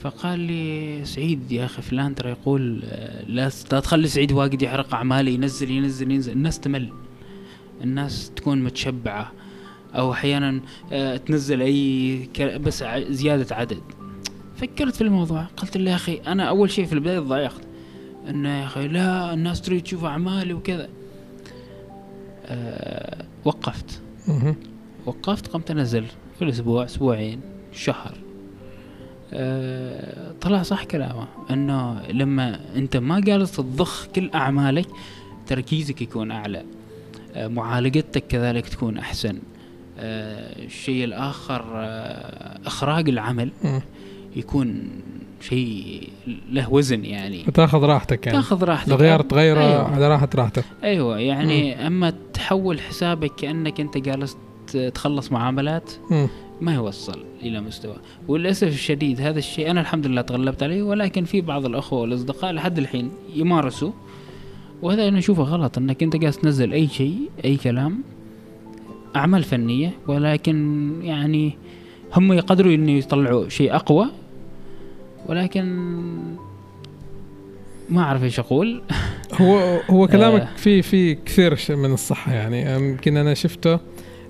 [0.00, 2.14] فقال لي سعيد يا أخي فلان.
[2.14, 2.78] ترى يقول
[3.26, 6.32] لا لا تخلي سعيد واجد يحرق اعمالي ينزل ينزل ينزل.
[6.32, 6.92] الناس تمل.
[7.82, 9.32] الناس تكون متشبعة.
[9.94, 10.60] أو أحيانا
[10.92, 13.80] آه، تنزل أي بس زيادة عدد.
[14.56, 15.42] فكرت في الموضوع.
[15.42, 17.60] قلت له يا أخي أنا أول شيء في البداية ضايقت.
[18.28, 20.88] إنه يا أخي لا الناس تريد تشوف أعمالي وكذا.
[22.46, 24.00] أه وقفت.
[25.06, 26.06] وقفت قمت أنزل.
[26.38, 27.40] في الأسبوع أسبوعين
[27.72, 28.14] شهر.
[29.32, 34.86] أه طلع صح كلامه إنه لما أنت ما جالس تضخ كل أعمالك
[35.46, 36.64] تركيزك يكون أعلى.
[37.34, 39.38] أه معالجتك كذلك تكون أحسن.
[39.98, 43.80] أه الشيء الآخر أه إخراج العمل مم.
[44.36, 44.90] يكون
[45.40, 46.08] شيء
[46.52, 47.42] له وزن يعني.
[47.42, 48.38] تاخذ راحتك يعني.
[48.38, 48.88] تاخذ راحتك.
[48.92, 49.94] الغيار تغيره أيوة.
[49.94, 54.36] على راحة راحته أيوه يعني أما تحول حسابك كأنك أنت جالس
[54.76, 55.90] تخلص معاملات.
[56.60, 57.96] ما يوصل إلى مستوى.
[58.28, 62.78] وللأسف الشديد هذا الشيء أنا الحمد لله تغلبت عليه ولكن في بعض الأخوة والأصدقاء لحد
[62.78, 63.92] الحين يمارسوا.
[64.82, 68.02] وهذا أنا أشوفه غلط إنك أنت جالس تنزل أي شيء أي كلام
[69.16, 71.58] أعمال فنية ولكن يعني
[72.16, 74.06] هم يقدروا إنه يطلعوا شيء أقوى.
[75.26, 75.64] ولكن
[77.90, 78.82] ما أعرف إيش أقول.
[79.40, 80.56] هو هو كلامك آه.
[80.56, 82.74] في في كثير من الصحة يعني.
[82.74, 83.80] يمكن أنا شفته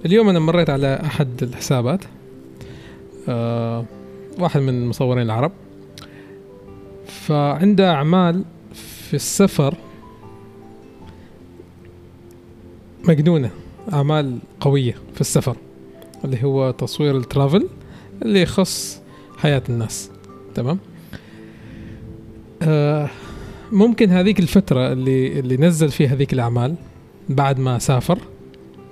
[0.06, 2.00] اليوم أنا مريت على أحد الحسابات
[3.28, 3.84] آه
[4.38, 5.52] واحد من المصورين العرب.
[7.06, 8.44] فعنده أعمال
[8.74, 9.74] في السفر
[13.08, 13.50] مجنونة
[13.92, 15.56] أعمال قوية في السفر
[16.24, 17.68] اللي هو تصوير الترافل
[18.22, 19.00] اللي يخص
[19.38, 20.10] حياة الناس
[20.54, 20.78] تمام؟
[22.62, 23.10] آه
[23.72, 26.74] ممكن هذيك الفترة اللي اللي نزل فيها هذيك الأعمال
[27.28, 28.18] بعد ما سافر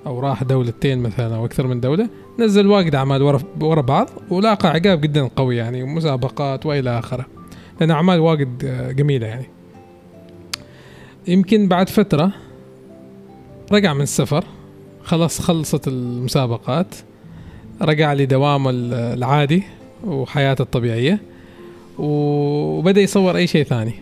[0.05, 4.69] أو راح دولتين مثلا أو أكثر من دولة نزل واجد أعمال ورا ورا بعض ولاقى
[4.69, 7.25] عقاب جدا قوي يعني مسابقات وإلى آخره.
[7.79, 9.45] لأن أعمال واجد آه، جميلة يعني.
[11.27, 12.31] يمكن بعد فترة
[13.71, 14.43] رجع من السفر
[15.03, 16.95] خلاص خلصت المسابقات
[17.81, 19.63] رجع لدوامه ال- العادي
[20.05, 21.19] وحياته الطبيعية
[21.99, 23.93] وبدأ يصور أي شيء ثاني.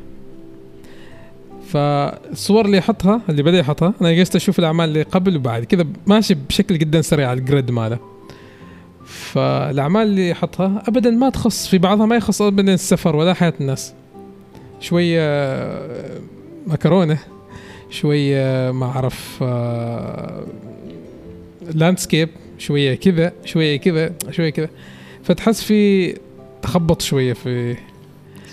[1.71, 6.33] فالصور اللي يحطها اللي بدأ يحطها أنا جلست أشوف الأعمال اللي قبل وبعد كذا ماشي
[6.33, 7.99] بشكل جدا سريع على الجريد ماله.
[9.05, 13.93] فالأعمال اللي يحطها ابدا ما تخص في بعضها ما يخص ابدا السفر ولا حياة الناس.
[14.79, 16.19] شوية آه،
[16.67, 17.17] مكرونة
[17.89, 20.43] شوية ما أعرف آه،
[21.73, 24.69] لاندسكيب شوية كذا شوية كذا شوية كذا.
[25.23, 26.13] فتحس في
[26.61, 27.75] تخبط شوية في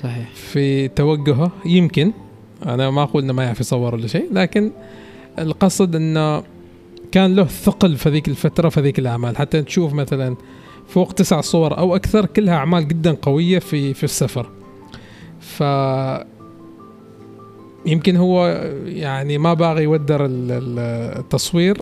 [0.03, 0.29] صحيح.
[0.35, 2.13] في توجهه يمكن.
[2.67, 4.71] أنا ما أقول إنه ما يعرف يصور ولا شيء لكن
[5.39, 6.43] القصد انه
[7.13, 9.37] كان له ثقل في ذيك الفترة في ذيك الأعمال.
[9.37, 10.37] حتى تشوف مثلا
[10.89, 14.47] فوق تسع صور أو أكثر كلها أعمال جدا قوية في في السفر.
[15.41, 15.63] ف
[17.87, 18.47] يمكن هو
[18.87, 21.79] يعني ما باغي يودر ال- ال- التصوير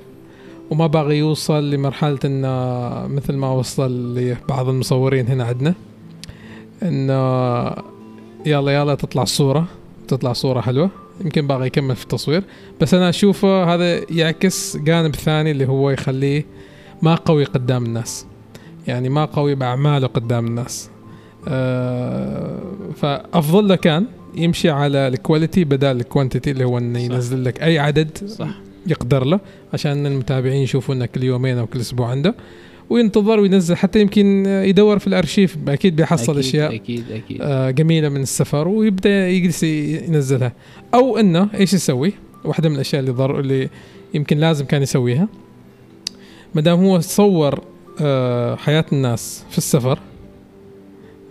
[0.71, 2.49] وما باغي يوصل لمرحلة انه
[3.15, 5.75] مثل ما وصل لبعض المصورين هنا عندنا
[6.83, 7.67] انه
[8.47, 9.67] يلا يلا تطلع صورة
[10.07, 10.91] تطلع صورة حلوة.
[11.21, 12.43] يمكن باغي يكمل في التصوير.
[12.81, 16.47] بس أنا أشوفه هذا يعكس جانب ثاني اللي هو يخليه
[17.03, 18.27] ما قوي قدام الناس.
[18.87, 20.91] يعني ما قوي بأعماله قدام الناس.
[21.49, 22.59] آه
[22.97, 26.99] فأفضل له كان يمشي على ال quality بدل ال quantity اللي هو إنه.
[26.99, 28.49] ينزل لك أي عدد صح.
[28.87, 29.41] يقدر له
[29.75, 32.35] عشان المتابعين يشوفوا انه كل يومين أو كل أسبوع عنده.
[32.91, 35.57] وينتظر وينزل حتى يمكن يدور في الأرشيف.
[35.69, 37.39] أكيد بيحصل أكيد أشياء أكيد أكيد.
[37.41, 40.53] آه، جميلة من السفر ويبدأ يجلس ينزلها.
[40.95, 42.13] أو إنه إيش يسوي؟
[42.45, 43.69] واحدة من الأشياء اللي ضر اللي
[44.15, 45.29] يمكن لازم كان يسويها.
[46.55, 47.61] ما دام هو صور
[48.01, 49.99] آه، حياة الناس في السفر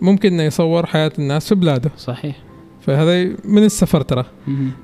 [0.00, 1.90] ممكن إنه يصور حياة الناس في بلاده.
[1.98, 2.36] صحيح.
[2.80, 4.24] فهذا من السفر ترى.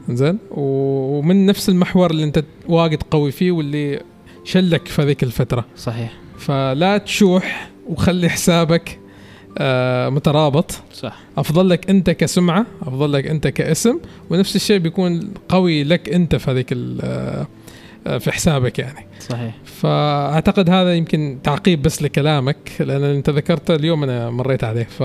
[0.09, 4.03] زين؟ ومن نفس المحور اللي أنت واجد قوي فيه واللي
[4.45, 5.65] شلك في هذيك الفترة.
[5.77, 6.22] صحيح.
[6.47, 8.99] فلا تشوح وخلي حسابك
[9.59, 10.71] آه، مترابط.
[10.93, 11.19] صح.
[11.39, 13.99] أفضل لك أنت كسمعة أفضل لك أنت كاسم
[14.31, 17.47] ونفس الشيء بيكون قوي لك أنت في هذيك ال- آه،
[18.07, 19.07] آه، في حسابك يعني.
[19.21, 19.55] صحيح.
[19.65, 24.85] فأعتقد هذا يمكن تعقيب بس لكلامك لأن أنت ذكرته اليوم أنا مريت عليه.
[24.85, 25.03] ف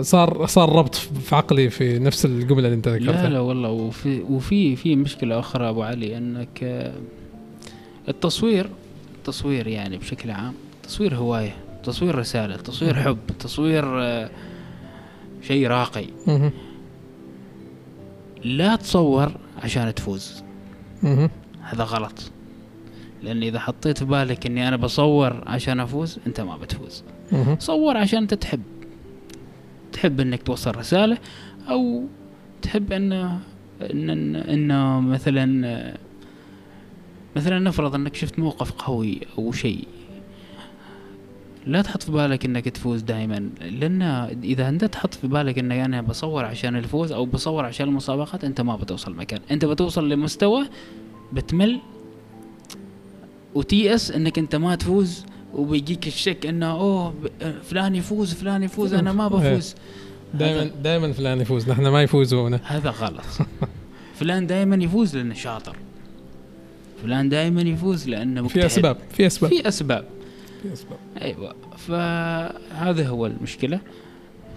[0.00, 3.22] صار صار ربط في عقلي في نفس الجملة اللي أنت ذكرتها.
[3.28, 3.68] لا لا والله.
[3.68, 6.92] وفي وفي في مشكلة أخرى أبو علي أنك
[8.08, 8.70] التصوير
[9.28, 11.54] التصوير يعني بشكل عام تصوير هواية
[11.84, 12.94] تصوير رسالة تصوير.
[12.94, 14.30] حب تصوير آه،
[15.42, 16.06] شيء راقي.
[18.44, 20.42] لا تصور عشان تفوز.
[21.62, 22.30] هذا غلط
[23.22, 27.04] لأن إذا حطيت في بالك إني أنا بصور عشان أفوز أنت ما بتفوز.
[27.58, 28.62] صور عشان انت تحب
[29.92, 31.18] تحب إنك توصل رسالة
[31.70, 32.04] أو
[32.62, 33.12] تحب إن
[33.82, 35.98] إن, إن مثلا
[37.38, 39.88] مثلا نفرض أنك شفت موقف قوي أو شيء.
[41.66, 44.02] لا تحط في بالك إنك تفوز دائما لأن
[44.44, 48.60] إذا أنت تحط في بالك إنك أنا بصور عشان الفوز أو بصور عشان المسابقات أنت
[48.60, 49.40] ما بتوصل مكان.
[49.50, 50.68] أنت بتوصل لمستوى
[51.32, 51.80] بتمل
[53.54, 55.24] وتيأس إنك أنت ما تفوز
[55.54, 57.14] وبيجيك الشك إنه أوه
[57.62, 59.74] فلان يفوز فلان يفوز أنا ما بفوز.
[60.34, 62.58] دائما دائما فلان يفوز نحن ما يفوزون.
[62.64, 63.24] هذا غلط.
[64.14, 65.76] فلان دائما يفوز لأنه شاطر.
[67.02, 68.60] فلان دائما يفوز لأنه مجتهد.
[68.60, 69.50] في أسباب في أسباب.
[69.50, 70.04] في أسباب.
[70.62, 70.98] في أسباب.
[71.22, 71.54] أيوه.
[71.76, 73.80] فهذا هو المشكلة.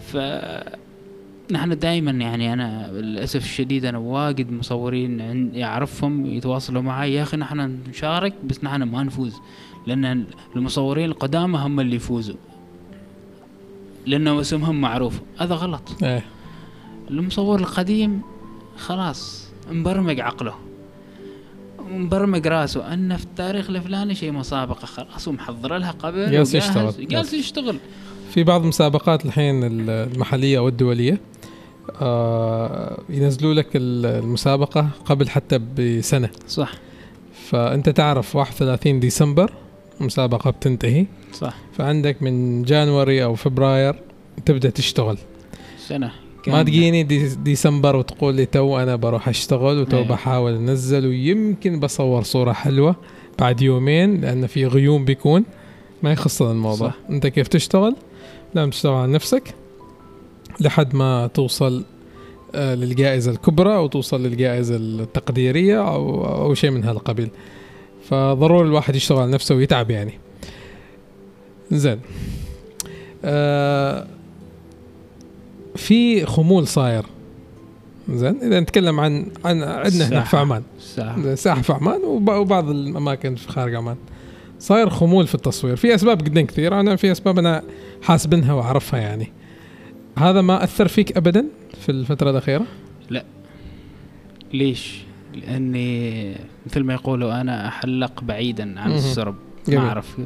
[0.07, 0.17] ف
[1.51, 5.19] نحن دائما يعني أنا للأسف الشديد أنا واجد مصورين
[5.53, 9.35] يعرفهم يتواصلوا معي يا أخي نحن نشارك بس نحن ما نفوز.
[9.87, 10.25] لأن
[10.55, 12.35] المصورين القدامى هم اللي يفوزوا.
[14.05, 15.21] لأنه اسمهم معروف.
[15.37, 16.03] هذا غلط.
[16.03, 16.25] إيه.
[17.09, 18.21] المصور القديم
[18.77, 20.53] خلاص مبرمج عقله.
[21.91, 27.07] مبرمج راسه أن في التاريخ الفلاني شيء مسابقة خلاص ومحضر لها قبل جالس يشتغل.
[27.07, 27.77] جالس يشتغل.
[28.33, 31.21] في بعض المسابقات الحين المحلية أو الدولية
[32.01, 36.29] آه ينزلوا لك المسابقة قبل حتى بسنة.
[36.47, 36.71] صح.
[37.49, 39.53] فأنت تعرف 31 ديسمبر
[40.01, 41.05] المسابقه بتنتهي.
[41.33, 41.53] صح.
[41.77, 43.95] فعندك من جانوري أو فبراير
[44.45, 45.17] تبدأ تشتغل.
[45.87, 46.11] سنة.
[46.47, 46.63] ما.
[46.63, 50.07] تجيني دي ديسمبر وتقول لي تو أنا بروح أشتغل وتو أيوة.
[50.07, 52.95] بحاول أنزل ويمكن بصور صورة حلوة
[53.39, 55.43] بعد يومين لأن في غيوم بيكون
[56.03, 56.95] ما يخص الموضوع صح.
[57.09, 57.95] أنت كيف تشتغل
[58.55, 59.55] لازم تشتغل على نفسك
[60.59, 61.83] لحد ما توصل
[62.55, 67.29] آه، للجائزة الكبرى أو توصل للجائزة التقديرية أو أو شيء من هذا القبيل
[68.03, 70.13] فضروري الواحد يشتغل على نفسه ويتعب يعني
[71.71, 71.99] زين
[73.25, 74.07] آه
[75.75, 77.05] في خمول صاير.
[78.09, 80.37] زين إذا نتكلم عن عن عندنا هنا في.
[80.37, 80.63] عمان.
[80.79, 83.95] ساعه ساحة في عمان وب- وبعض الأماكن في خارج عمان.
[84.59, 85.75] صاير خمول في التصوير.
[85.75, 86.79] في أسباب جدا كثيرة.
[86.79, 87.63] أنا في أسباب أنا
[88.01, 89.31] حاسبنها وأعرفها يعني.
[90.17, 91.45] هذا ما أثر فيك ابدا
[91.81, 92.65] في الفترة الأخيرة؟
[94.53, 95.01] ليش؟
[95.35, 98.91] لأني مثل ما يقولوا أنا أحلق بعيدا عن.
[98.91, 99.35] السرب.
[99.67, 100.17] ما أعرف.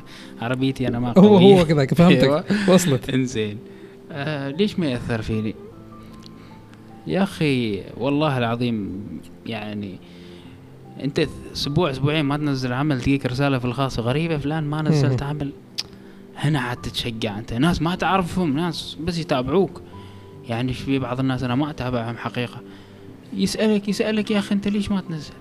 [0.42, 1.60] عربيتي أنا ما هو قوية.
[1.62, 2.24] هو كذا فهمتك.
[2.24, 2.44] أيوة.
[2.70, 3.10] وصلت.
[3.16, 3.58] إنزين.
[4.16, 5.56] آه ليش ما يأثر فيني؟
[7.08, 9.02] يا أخي والله العظيم
[9.46, 10.00] يعني
[11.04, 15.24] أنت أسبوع أسبوعين ما تنزل عمل تجيك رسالة في الخاص غريبة فلان ما نزلت.
[15.24, 15.52] عمل
[16.38, 19.82] هنا عاد تتشجع أنت ناس ما تعرفهم ناس بس يتابعوك
[20.50, 22.62] يعني في بعض الناس أنا ما أتابعهم حقيقة
[23.34, 25.34] يسألك يسألك يا أخي أنت ليش ما تنزل؟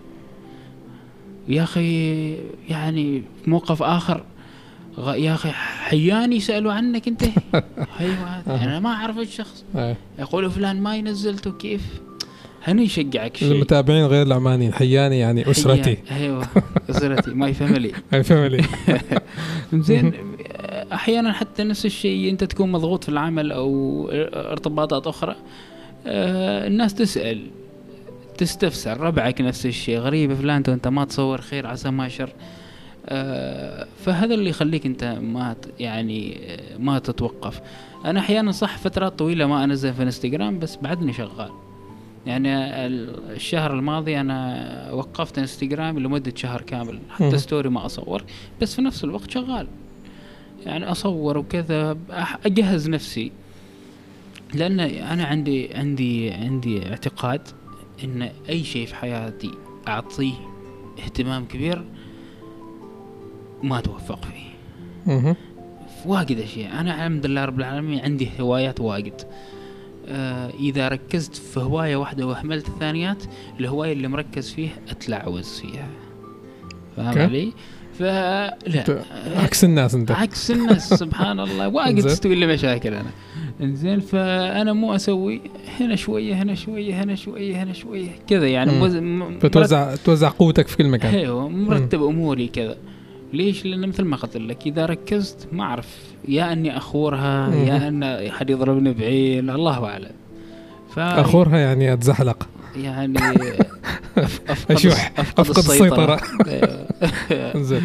[1.48, 2.30] يا أخي
[2.68, 4.24] يعني في موقف آخر غ-
[4.98, 7.22] يا أخي حياني يسألوا عنك أنت؟
[8.00, 9.64] أيوه أنا ما أعرف الشخص.
[10.18, 11.82] يقولوا فلان ما ينزلته كيف؟
[12.64, 13.52] هنا يشجعك شيء.
[13.52, 15.98] المتابعين غير العمانيين حياني يعني أسرتي.
[16.10, 16.48] أيوه
[16.90, 18.64] أسرتي my family هاي family
[19.74, 20.12] زين
[20.92, 25.36] أحيانا حتى نفس الشيء أنت تكون مضغوط في العمل أو ارتباطات أخرى
[26.06, 27.46] آه، الناس تسأل
[28.38, 32.30] تستفسر ربعك نفس الشيء غريب فلان أنت ما تصور خير عسى ما شر.
[34.04, 37.60] فهذا اللي يخليك انت ما يعني آه، ما تتوقف.
[38.04, 41.50] انا أحيانا صح فترات طويلة ما انزل في انستغرام بس بعدني شغال.
[42.26, 42.48] يعني
[42.86, 46.98] ال- الشهر الماضي أنا وقفت انستغرام لمدة شهر كامل.
[47.10, 48.24] حتى ستوري ما اصور
[48.62, 49.66] بس في نفس الوقت شغال.
[50.66, 51.96] يعني اصور وكذا
[52.46, 53.32] اجهز نفسي.
[54.54, 57.40] لأن أنا عندي عندي عندي اعتقاد
[58.04, 59.50] إن أي شيء في حياتي
[59.88, 60.34] أعطيه
[61.04, 61.84] اهتمام كبير.
[63.64, 65.34] ما توفق فيه.
[66.02, 66.80] في واجد أشياء.
[66.80, 69.22] أنا الحمد لله رب العالمين عندي هوايات واجد.
[70.08, 73.24] آه إذا ركزت في هواية واحدة وأهملت الثانيات
[73.60, 75.88] الهواية اللي مركز فيها اتلعوز فيها.
[76.96, 77.18] فاهم.
[77.18, 77.52] علي؟
[77.98, 78.56] فلا
[79.36, 80.10] عكس الناس أنت.
[80.10, 81.68] عكس الناس سبحان الله.
[81.68, 82.04] واجد.
[82.04, 83.10] تستوي لي مشاكل أنا.
[83.60, 85.40] إنزين فأنا مو أسوي
[85.80, 88.90] هنا شوية هنا شوية هنا شوية هنا شوية كذا يعني
[89.40, 91.14] فتوزع توزع قوتك في كل مكان.
[91.14, 92.76] أيوه مرتب أموري كذا.
[93.34, 95.88] ليش؟ لأن مثل ما قلت لك إذا ركزت ما أعرف
[96.28, 97.54] يا أني أخورها.
[97.54, 100.10] يا أن حد يضربني بعين الله أعلم
[100.94, 103.18] ف أخورها يعني أتزحلق يعني
[104.48, 105.12] أفقد أشوح.
[105.38, 106.20] أفقد السيطرة.
[107.68, 107.82] زين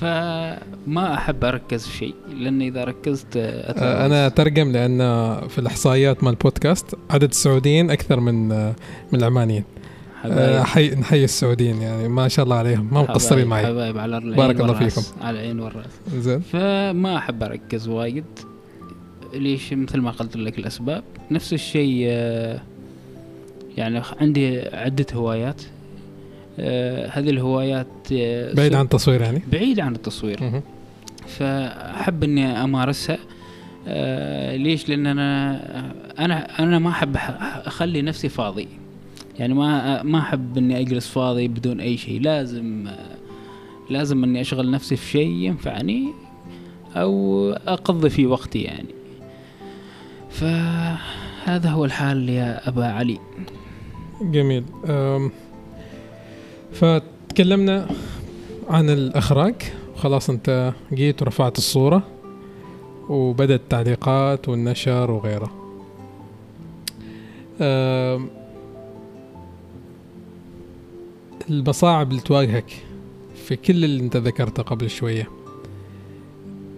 [0.00, 3.82] فما أحب أركز في شيء لأن إذا ركزت أتلوث.
[3.82, 4.98] آه، أنا أترجم لأن
[5.48, 8.74] في الإحصائيات مال البودكاست عدد السعوديين أكثر من آه،
[9.12, 9.64] من العمانيين
[10.22, 10.62] حبايب.
[10.62, 12.88] حي نحيي السعوديين يعني ما شاء الله عليهم.
[12.92, 13.66] ما مقصرين معي.
[13.66, 14.88] حبايب على العين بارك الله.
[14.88, 15.02] فيكم.
[15.20, 15.90] على العين والرأس.
[16.14, 16.40] زين.
[16.40, 18.24] فما أحب أركز وايد.
[19.34, 21.04] ليش؟ مثل ما قلت لك الأسباب.
[21.30, 22.60] نفس الشيء آه،
[23.76, 25.62] يعني عندي عدة هوايات.
[26.58, 30.62] آه، هذه الهوايات آه، بعيد عن التصوير يعني؟ بعيد عن التصوير.
[31.26, 33.18] فأحب إني أمارسها.
[33.88, 35.60] آه، ليش؟ لأن أنا
[36.18, 37.16] أنا أنا ما أحب
[37.66, 38.68] أخلي نفسي فاضي.
[39.40, 42.20] يعني ما ما أحب إني أجلس فاضي بدون أي شيء.
[42.20, 42.88] لازم
[43.90, 46.08] لازم إني أشغل نفسي في شيء ينفعني
[46.96, 48.94] أو أقضي فيه وقتي يعني.
[50.30, 53.18] فهذا هو الحال يا أبا علي.
[54.22, 54.64] جميل.
[56.72, 57.88] فتكلمنا
[58.68, 59.54] عن الإخراج.
[59.96, 62.02] خلاص أنت جيت ورفعت الصورة
[63.08, 65.50] وبدأت التعليقات والنشر وغيره.
[71.50, 72.72] المصاعب اللي تواجهك
[73.46, 75.28] في كل اللي انت ذكرته قبل شوية.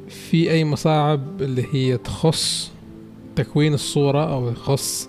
[0.08, 2.70] في أي مصاعب اللي هي تخص
[3.36, 5.08] تكوين الصورة أو تخص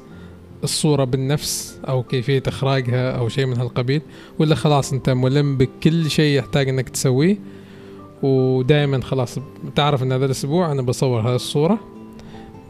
[0.64, 4.01] الصورة بالنفس أو كيفية إخراجها أو شيء من هالقبيل
[4.39, 7.38] ولا خلاص أنت ملم بكل شيء يحتاج أنك تسويه
[8.24, 9.39] ودائما خلاص
[9.76, 11.80] تعرف أن هذا الأسبوع أنا بصور هذه الصورة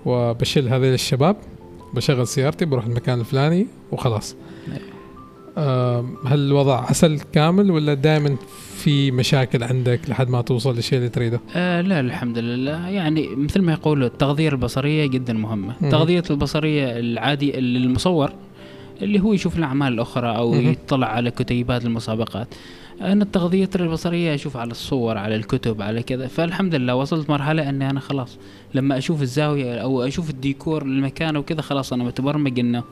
[0.06, 1.36] وبشيل هذيل الشباب
[1.94, 4.36] بشغل سيارتي بروح المكان الفلاني وخلاص.
[4.68, 4.93] آم،
[6.26, 8.36] هل الوضع عسل كامل ولا دائما
[8.76, 12.90] في مشاكل عندك لحد ما توصل للشيء اللي تريده؟ آه لا الحمد لله.
[12.90, 15.74] يعني مثل ما يقولوا التغذية البصرية جدا مهمة.
[15.82, 18.32] التغذية البصرية العادي للمصور
[19.02, 20.72] اللي هو يشوف الأعمال الأخرى أو مم.
[20.72, 22.48] يطلع على كتيبات المسابقات.
[23.02, 26.28] أنا التغذية البصرية أشوف على الصور على الكتب على كذا.
[26.28, 28.38] فالحمد لله وصلت مرحلة أني أنا خلاص
[28.74, 32.84] لما أشوف الزاوية أو أشوف الديكور المكان وكذا خلاص أنا متبرمج أنه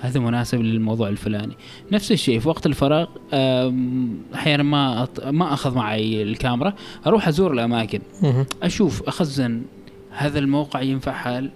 [0.00, 1.56] هذا مناسب للموضوع الفلاني.
[1.92, 3.06] نفس الشيء في وقت الفراغ
[4.34, 6.74] أحيانا ما أط- ما أخذ معي الكاميرا
[7.06, 8.00] أروح أزور الأماكن.
[8.62, 9.62] أشوف أخزن
[10.10, 11.50] هذا الموقع ينفع حال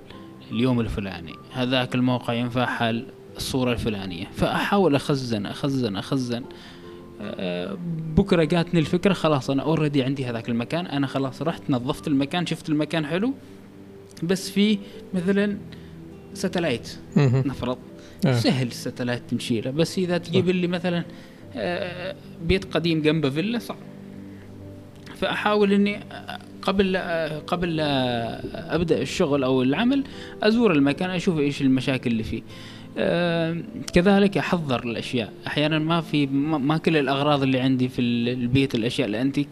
[0.51, 4.27] اليوم الفلاني هذاك الموقع ينفع حال الصورة الفلانية.
[4.37, 6.43] فأحاول أخزن أخزن أخزن.
[7.21, 7.77] آه،
[8.17, 12.69] بكرة جاتني الفكرة خلاص أنا already عندي هذاك المكان أنا خلاص رحت نظفت المكان شفت
[12.69, 13.33] المكان حلو.
[14.23, 14.79] بس في
[15.15, 15.59] مثلا
[16.35, 17.43] satellite مهم.
[17.47, 17.79] نفرض.
[18.27, 18.33] آه.
[18.33, 21.05] سهل ال satellite تمشيله بس إذا تجيب لي مثلا
[21.57, 22.15] آه،
[22.47, 23.77] بيت قديم جنبه فيلا صعب
[25.17, 26.01] فأحاول إني
[26.63, 26.97] قبل
[27.47, 27.81] قبل
[28.55, 30.05] أبدأ الشغل أو العمل
[30.43, 32.43] أزور المكان أشوف إيش المشاكل اللي فيه.
[32.99, 33.57] آه،
[33.93, 35.33] كذلك أحضر الأشياء.
[35.47, 39.49] أحيانا ما في ما كل الأغراض اللي عندي في ال- البيت الأشياء الأنتيك.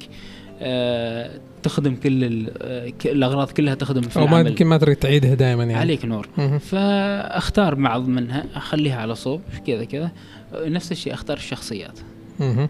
[1.62, 4.50] تخدم كل آه، الأغراض كلها تخدم في أو ما العمل.
[4.50, 5.74] يمكن ما تريد تعيدها دائما يعني.
[5.74, 6.28] عليك نور.
[6.38, 6.58] مهم.
[6.58, 10.10] فأختار بعض منها أخليها على صوب كذا كذا.
[10.54, 11.98] نفس الشيء أختار الشخصيات.
[12.40, 12.68] مهم.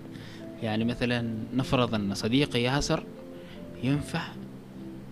[0.62, 3.02] يعني مثلا نفرض أن صديقي ياسر
[3.84, 4.22] ينفع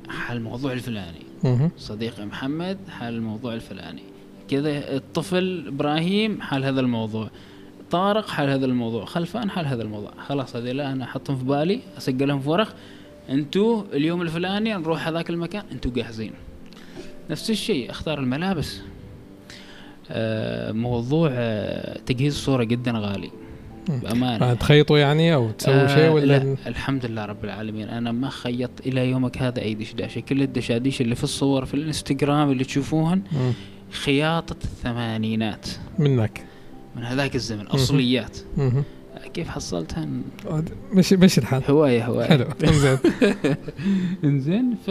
[0.09, 1.23] حال الموضوع الفلاني.
[1.45, 1.71] مهم.
[1.79, 4.03] صديقي محمد حال الموضوع الفلاني.
[4.51, 7.31] كذا الطفل إبراهيم حال هذا الموضوع.
[7.91, 9.05] طارق حال هذا الموضوع.
[9.05, 10.11] خلفان حال هذا الموضوع.
[10.27, 12.75] خلاص هذول أنا أحطهم في بالي أسجلهم في ورق.
[13.31, 16.33] أنتوا اليوم الفلاني نروح هذاك المكان أنتوا جاهزين.
[17.31, 18.81] نفس الشيء اختار الملابس.
[20.11, 23.31] آه، موضوع آه، تجهيز الصورة جدا غالي.
[24.23, 27.89] آه، تخيطوا يعني أو تسووا آه، شيء ولا؟ لا الحمد لله رب العالمين.
[27.89, 32.51] أنا ما خيطت إلى يومك هذا أي دشداشه كل الدشاديش اللي في الصور في الإنستغرام
[32.51, 33.53] اللي تشوفوهن مم.
[33.91, 35.67] خياطة الثمانينات.
[35.99, 36.48] منك.
[36.99, 38.39] من هذاك الزمن أصليات.
[39.35, 40.09] كيف حصلتها؟
[40.93, 41.63] مش مش الحال.
[41.71, 42.27] هواية هواية.
[42.27, 42.47] حلو.
[42.65, 42.99] انزين.
[44.25, 44.91] انزين ف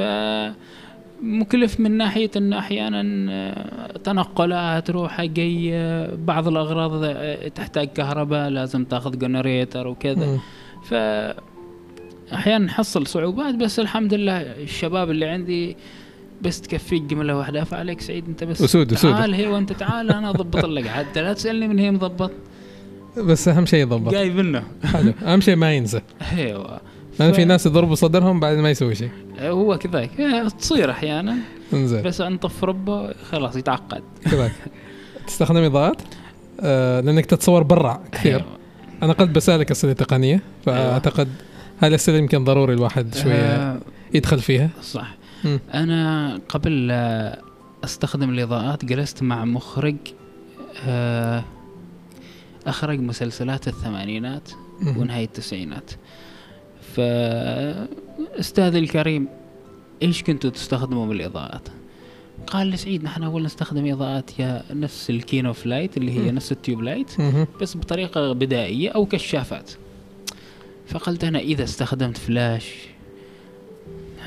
[1.21, 8.85] مكلف من ناحية إنه أحيانا آه، تنقلات روحه جاية بعض الأغراض آه، تحتاج كهرباء لازم
[8.85, 10.39] تاخذ جنريتر وكذا.
[10.83, 10.93] ف
[12.33, 15.77] أحيانا نحصل صعوبات بس الحمد لله الشباب اللي عندي
[16.41, 17.63] بس تكفيك جملة واحدة.
[17.63, 18.57] فعليك سعيد أنت بس.
[18.57, 19.13] أسود- أسود.
[19.13, 22.31] تعال هي وأنت تعال أنا أضبط لك حتى لا تسألني من هي مضبط.
[23.17, 24.11] بس أهم شيء يضبط.
[24.11, 24.63] جايب منه.
[24.83, 25.13] حلو.
[25.25, 26.01] أهم شيء ما ينسى.
[26.38, 26.79] أيوه.
[27.19, 29.09] لأن في ناس يضربوا صدرهم بعد ما يسوي شيء.
[29.39, 30.09] هو كذاك
[30.59, 31.35] تصير أحيانا.
[31.73, 32.01] إنزين.
[32.03, 34.01] بس انطف ربه خلاص يتعقد.
[34.31, 34.51] كذاك
[35.27, 36.01] تستخدم إضاءات؟
[36.61, 38.35] آه لأنك تتصور برا كثير.
[38.35, 38.45] أيوة.
[39.03, 41.27] أنا قد بسألك أسئلة تقنية فأعتقد
[41.79, 43.79] هذه الأسئلة يمكن ضروري الواحد شوية آه،
[44.13, 44.69] يدخل فيها.
[44.81, 45.15] صح.
[45.43, 45.59] مم.
[45.73, 47.41] أنا قبل لا
[47.83, 49.95] أستخدم الإضاءات جلست مع مخرج
[50.85, 51.43] آه،
[52.67, 54.49] أخرج مسلسلات الثمانينات
[54.81, 54.97] مم.
[54.97, 55.91] ونهاية التسعينات
[56.95, 59.27] فأستاذي الكريم
[60.01, 61.67] إيش كنتوا تستخدموا بالإضاءات
[62.47, 66.31] قال لي سعيد نحن أول نستخدم إضاءات يا نفس ال Kino Flo اللي هي.
[66.31, 67.21] نفس ال tube light.
[67.61, 69.71] بس بطريقة بدائية أو كشافات
[70.88, 72.73] فقلت أنا إذا استخدمت فلاش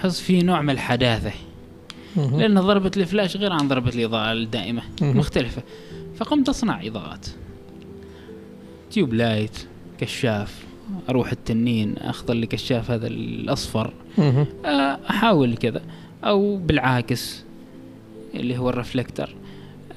[0.00, 1.32] أحس في نوع من الحداثة.
[2.16, 2.40] مهم.
[2.40, 5.16] لأن ضربة الفلاش غير عن ضربة الإضاءة الدائمة مهم.
[5.18, 5.62] مختلفة.
[6.16, 7.26] فقمت أصنع إضاءات.
[8.90, 9.66] tube light
[10.00, 10.64] كشاف
[11.08, 13.06] أروح التنين أخذ لي كشاف هذا.
[14.64, 15.82] آه، أحاول كذا.
[16.24, 17.42] أو بالعاكس
[18.34, 19.34] اللي هو ال reflector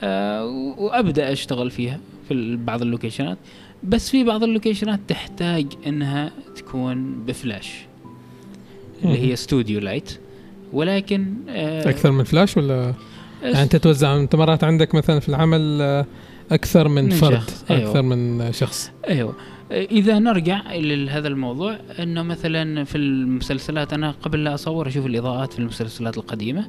[0.04, 3.38] و- وأبدأ أشتغل فيها في بعض ال location ات.
[3.84, 7.72] بس في بعض ال location ات تحتاج إنها تكون بفلاش
[9.04, 10.20] اللي هي studio light
[10.74, 12.93] ولكن آه أكثر من فلاش ولا؟
[13.43, 16.06] يعني أنت توزع أنت مرات عندك مثلا في العمل آه،
[16.51, 17.89] أكثر من, من فرد شخص، أيوة.
[17.89, 18.91] أكثر من شخص.
[19.10, 19.36] أيوه.
[19.72, 25.60] إذا نرجع لهذا الموضوع إنه مثلا في المسلسلات أنا قبل لا أصور أشوف الإضاءات في
[25.60, 26.68] المسلسلات القديمة.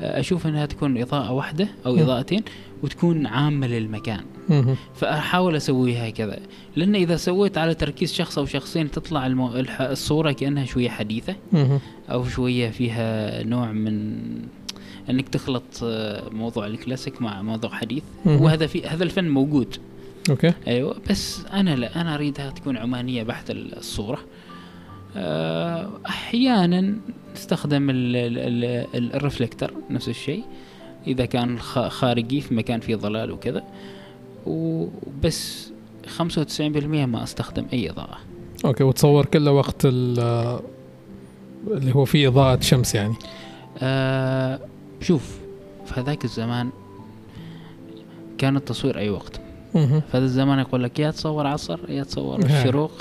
[0.00, 1.96] أشوف إنها تكون إضاءة واحدة أو.
[1.96, 2.42] إضاءتين
[2.82, 4.20] وتكون عامة للمكان.
[4.94, 6.38] فأحاول أسويها كذا
[6.76, 9.50] لأن إذا سويت على تركيز شخص أو شخصين تطلع المو...
[9.80, 11.34] الصورة كأنها شوية حديثة.
[12.10, 14.18] أو شوية فيها نوع من
[15.10, 18.02] إنك تخلط آه، موضوع الكلاسيك مع موضوع حديث.
[18.24, 19.76] وهذا في هذا الفن موجود
[20.30, 24.18] okay أيوه بس أنا لا أنا أريدها تكون عمانية بحت الصورة
[26.06, 26.94] أحيانا
[27.34, 30.42] نستخدم ال- ال- ال- ال- ال reflector نفس الشيء.
[31.06, 31.58] إذا كان
[31.88, 33.62] خارجي في مكان فيه ظلال وكذا.
[34.46, 35.70] وبس
[36.18, 38.18] 95% ما أستخدم أي إضاءة.
[38.64, 40.60] okay وتصور كله وقت ال- آه،
[41.70, 43.14] اللي هو فيه إضاءة شمس يعني.
[43.78, 44.60] آه
[45.00, 45.38] شوف
[45.86, 46.70] في هذاك الزمان
[48.38, 49.40] كان التصوير أي وقت.
[49.72, 52.38] في هذا الزمان يقول لك يا تصور عصر يا تصور.
[52.44, 52.92] الشروق.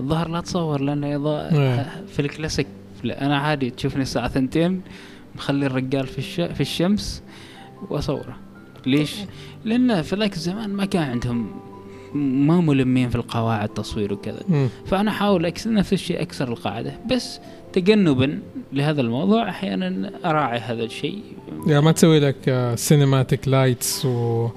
[0.00, 1.84] الظهر لا تصور لأن اضاءه نعم.
[2.06, 2.66] في الكلاسيك
[3.04, 4.82] لا أنا عادي تشوفني الساعة ثنتين
[5.36, 6.40] مخلي الرجال في الش...
[6.40, 7.22] في الشمس
[7.90, 8.36] وأصوره.
[8.86, 9.16] ليش؟
[9.64, 11.50] لأن في ذاك الزمان ما كان عندهم
[12.14, 14.40] ما ملمين في القواعد تصوير وكذا.
[14.48, 14.68] مم.
[14.86, 16.92] فأنا أحاول اكسر نفس الشيء أكسر القاعدة.
[17.10, 17.40] بس
[17.72, 18.38] تجنبا
[18.72, 21.22] لهذا الموضوع أحيانا أراعي هذا الشيء.
[21.66, 24.48] يعني ما تسوي لك cinematic lights و...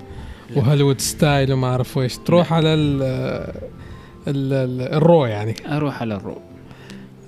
[0.55, 2.17] وهوليوود style وما أعرف إيش.
[2.17, 3.76] تروح على ال ال ال
[4.27, 5.55] raw يعني.
[5.67, 6.37] أروح على ال raw.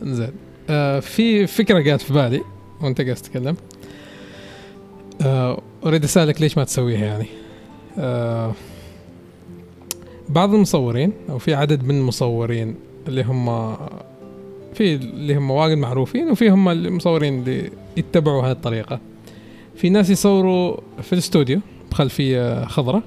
[0.01, 0.31] زين.
[0.69, 2.41] آه في فكرة جات في بالي
[2.81, 3.55] وانت قاعد تتكلم.
[5.21, 7.25] آه أريد أسألك ليش ما تسويها يعني؟
[7.99, 8.53] آه
[10.29, 12.75] بعض المصورين أو في عدد من المصورين
[13.07, 13.75] اللي هم
[14.73, 18.99] في اللي هم واجد معروفين وفي هم المصورين اللي يتبعوا هذه الطريقة.
[19.75, 21.59] في ناس يصوروا في الاستوديو
[21.91, 23.01] بخلفية خضراء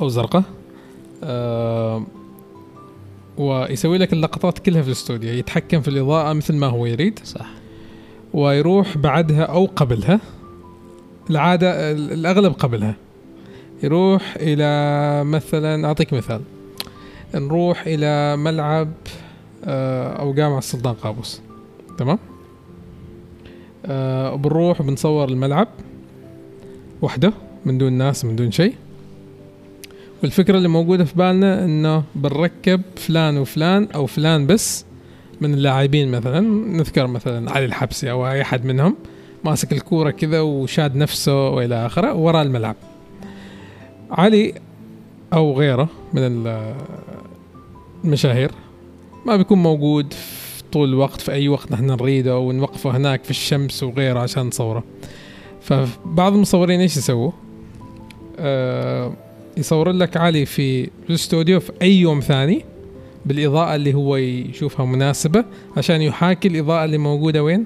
[0.00, 0.42] أو زرقاء.
[1.24, 2.06] آه
[3.40, 7.18] ويسوي لك اللقطات كلها في الاستوديو يتحكم في الإضاءة مثل ما هو يريد.
[7.24, 7.46] صح.
[8.34, 10.20] ويروح بعدها أو قبلها
[11.30, 12.94] العادة ال- الأغلب قبلها.
[13.82, 16.40] يروح إلى مثلا أعطيك مثال.
[17.34, 18.92] نروح إلى ملعب
[19.64, 21.40] آه، أو جامع السلطان قابوس.
[21.98, 22.18] تمام؟
[23.86, 25.68] آه، وبنروح وبنصور الملعب.
[27.02, 27.32] وحدة
[27.66, 28.74] من دون ناس من دون شيء.
[30.22, 34.84] والفكرة اللي موجودة في بالنا إنه بنركب فلان وفلان أو فلان بس
[35.40, 36.40] من اللاعبين مثلا
[36.76, 38.96] نذكر مثلا علي الحبسي أو أي أحد منهم
[39.44, 42.76] ماسك الكورة كذا وشاد نفسه وإلى آخره وراء الملعب
[44.10, 44.54] علي
[45.32, 46.74] أو غيره من ال-
[48.04, 48.50] المشاهير
[49.26, 53.82] ما بيكون موجود في طول الوقت في أي وقت نحن نريده ونوقفه هناك في الشمس
[53.82, 54.84] وغيره عشان نصوره
[55.60, 57.30] فبعض المصورين إيش يسووا؟
[58.38, 59.12] آه
[59.56, 62.64] يصور لك علي في الاستوديو في أي يوم ثاني
[63.26, 65.44] بالإضاءة اللي هو يشوفها مناسبة
[65.76, 67.64] عشان يحاكي الإضاءة اللي موجودة وين؟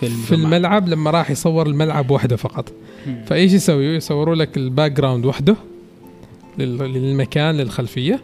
[0.00, 2.72] في, في الملعب لما راح يصور الملعب وحده فقط.
[3.06, 3.24] مم.
[3.26, 5.56] فإيش يسوي؟ يصوروا لك ال background وحده
[6.58, 8.20] لل- للمكان للخلفية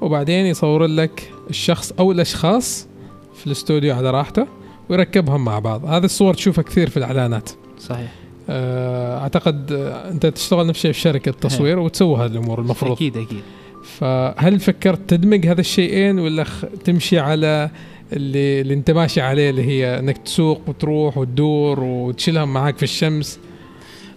[0.00, 2.86] وبعدين يصور لك الشخص أو الأشخاص
[3.34, 4.46] في الاستوديو على راحته
[4.88, 5.84] ويركبهم مع بعض.
[5.84, 7.50] هذه الصور تشوفها كثير في الإعلانات.
[7.78, 8.12] صحيح.
[8.50, 12.92] أعتقد آه، أنت تشتغل نفس الشيء في شركة تصوير وتسوي هذه الأمور المفروض.
[12.92, 13.42] أكيد أكيد.
[13.84, 16.46] فهل فكرت تدمج هذا الشيئين ولا
[16.84, 17.70] تمشي على
[18.12, 23.40] اللي, اللي أنت ماشي عليه اللي هي إنك تسوق وتروح وتدور وتشيلهم معاك في الشمس؟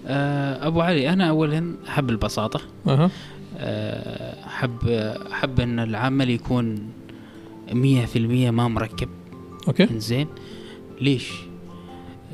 [0.07, 2.61] آه أبو علي أنا اولا أحب البساطة.
[2.87, 3.09] أها.
[3.57, 4.87] آه، أحب
[5.31, 6.79] أحب إن العمل يكون
[7.73, 9.09] مية في المية ما مركب.
[9.67, 9.83] okay.
[9.83, 10.27] إنزين.
[11.01, 11.31] ليش؟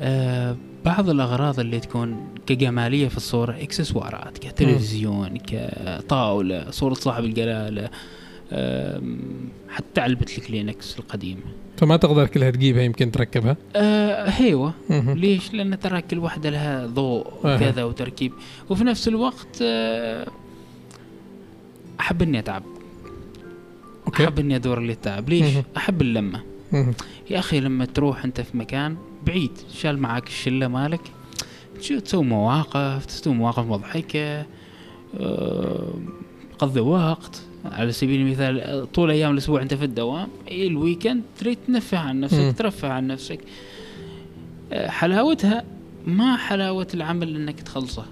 [0.00, 0.56] آه
[0.88, 2.16] بعض الأغراض اللي تكون
[2.46, 7.90] كجمالية في الصورة إكسسوارات كتلفزيون كطاولة صورة صاحب الجلاله
[9.68, 11.40] حتى علبة الكلينكس القديمة
[11.76, 15.18] فما تقدر كلها تجيبها يمكن تركبها آه هيوه مهم.
[15.18, 17.26] ليش؟ لأن ترى كل واحدة لها ضوء.
[17.44, 18.32] وكذا وتركيب
[18.70, 20.26] وفي نفس الوقت آه،
[22.00, 22.62] أحب إني أتعب
[24.06, 25.54] okay أحب إني أدور اللي التعب ليش؟
[26.02, 26.94] اللمة مهم.
[27.30, 28.96] يا أخي لما تروح أنت في مكان
[29.26, 31.00] بعيد شال معاك الشلة مالك.
[32.04, 34.46] تسوي مواقف؟ تسوي مواقف مضحكة
[35.20, 35.94] آه،
[36.58, 37.42] قضي وقت.
[37.64, 42.20] على سبيل المثال طول أيام الأسبوع أنت في الدوام ال weekend تريد ترفه عن.
[42.20, 43.40] نفسك ترفه عن نفسك.
[44.72, 45.64] آه، حلاوتها؟
[46.06, 48.04] ما حلاوة العمل إنك تخلصه.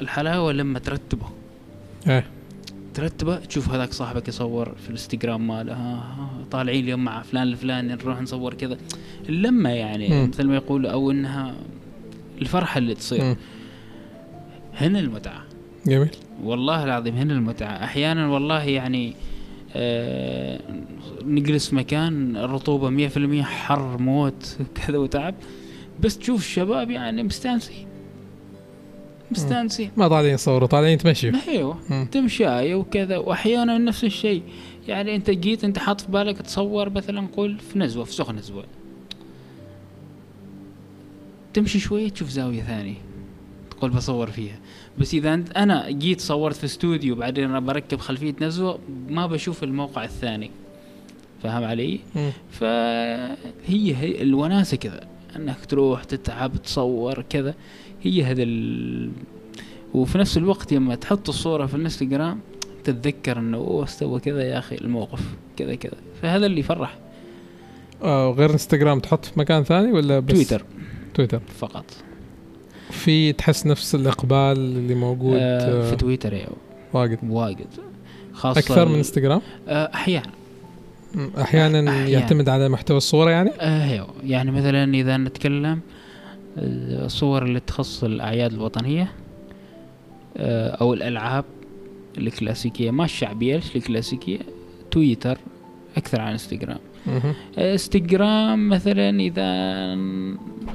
[0.00, 1.26] الحلاوة لما ترتبه.
[2.08, 2.26] إيه.
[2.94, 3.36] ترتبه.
[3.36, 5.72] تشوف هذاك صاحبك يصور في الإنستغرام ماله.
[5.74, 8.78] ها طالعين اليوم مع فلان الفلاني نروح نصور كذا.
[9.28, 10.28] اللمة يعني مم.
[10.28, 11.54] مثل ما يقول أو إنها
[12.40, 13.24] الفرحة اللي تصير.
[13.24, 13.36] مم.
[14.76, 15.42] هنا المتعة.
[15.86, 16.10] جميل.
[16.42, 17.84] والله العظيم هنا المتعة.
[17.84, 19.14] أحيانا والله يعني
[19.76, 20.60] آه
[21.24, 22.36] نجلس في مكان
[23.08, 25.34] في المية حر موت كذا وتعب.
[26.00, 27.86] بس تشوف الشباب يعني مستانسين.
[29.30, 29.90] مستانسين.
[29.96, 32.06] ما طالعين يصوروا طالعين يتمشوا أيوه مم.
[32.12, 33.16] تمشاية وكذا.
[33.16, 34.42] وأحيانا نفس الشيء.
[34.88, 38.64] يعني أنت جيت أنت حاط في بالك تصور مثلا قول في نزوة في سخن نزوة.
[41.54, 42.94] تمشي شوية تشوف زاوية ثانية.
[43.70, 44.58] تقول بصور فيها.
[44.98, 48.78] بس إذا أنت أنا جيت صورت في استوديو بعدين أنا بركب خلفية نزوة
[49.08, 50.50] ما بشوف الموقع الثاني.
[51.42, 52.00] فاهم علي؟
[52.50, 55.00] فهي هي الوناسة كذا.
[55.36, 57.54] أنك تروح تتعب تصور كذا.
[58.02, 59.10] هي هذا ال...
[59.94, 62.40] وفي نفس الوقت لما تحط الصورة في الانستغرام
[62.84, 65.20] تتذكر إنه أوه استوى كذا يا أخي الموقف
[65.56, 65.96] كذا كذا.
[66.22, 66.98] فهذا اللي يفرح
[68.02, 70.64] آه غير إنستغرام تحط في مكان ثاني ولا بس تويتر.
[71.14, 71.40] تويتر.
[71.58, 71.84] فقط.
[72.90, 76.56] في تحس نفس الإقبال اللي موجود آه آه في تويتر أيوه
[76.92, 77.18] واجد.
[77.28, 77.66] واجد.
[78.32, 80.30] خاصة أكثر من إنستغرام؟ آه أحيانا.
[81.40, 82.06] أحيانا.
[82.06, 85.78] يعتمد على محتوى الصورة يعني؟ أيوه يعني مثلا إذا نتكلم آه،
[86.58, 89.12] الصور اللي تخص الأعياد الوطنية
[90.36, 91.44] آه، أو الألعاب
[92.18, 92.90] الكلاسيكية.
[92.90, 94.38] ما الشعبية ليش الكلاسيكية؟
[94.90, 95.38] تويتر
[95.96, 96.78] أكثر عن إنستغرام.
[97.58, 99.50] إنستغرام مثلا إذا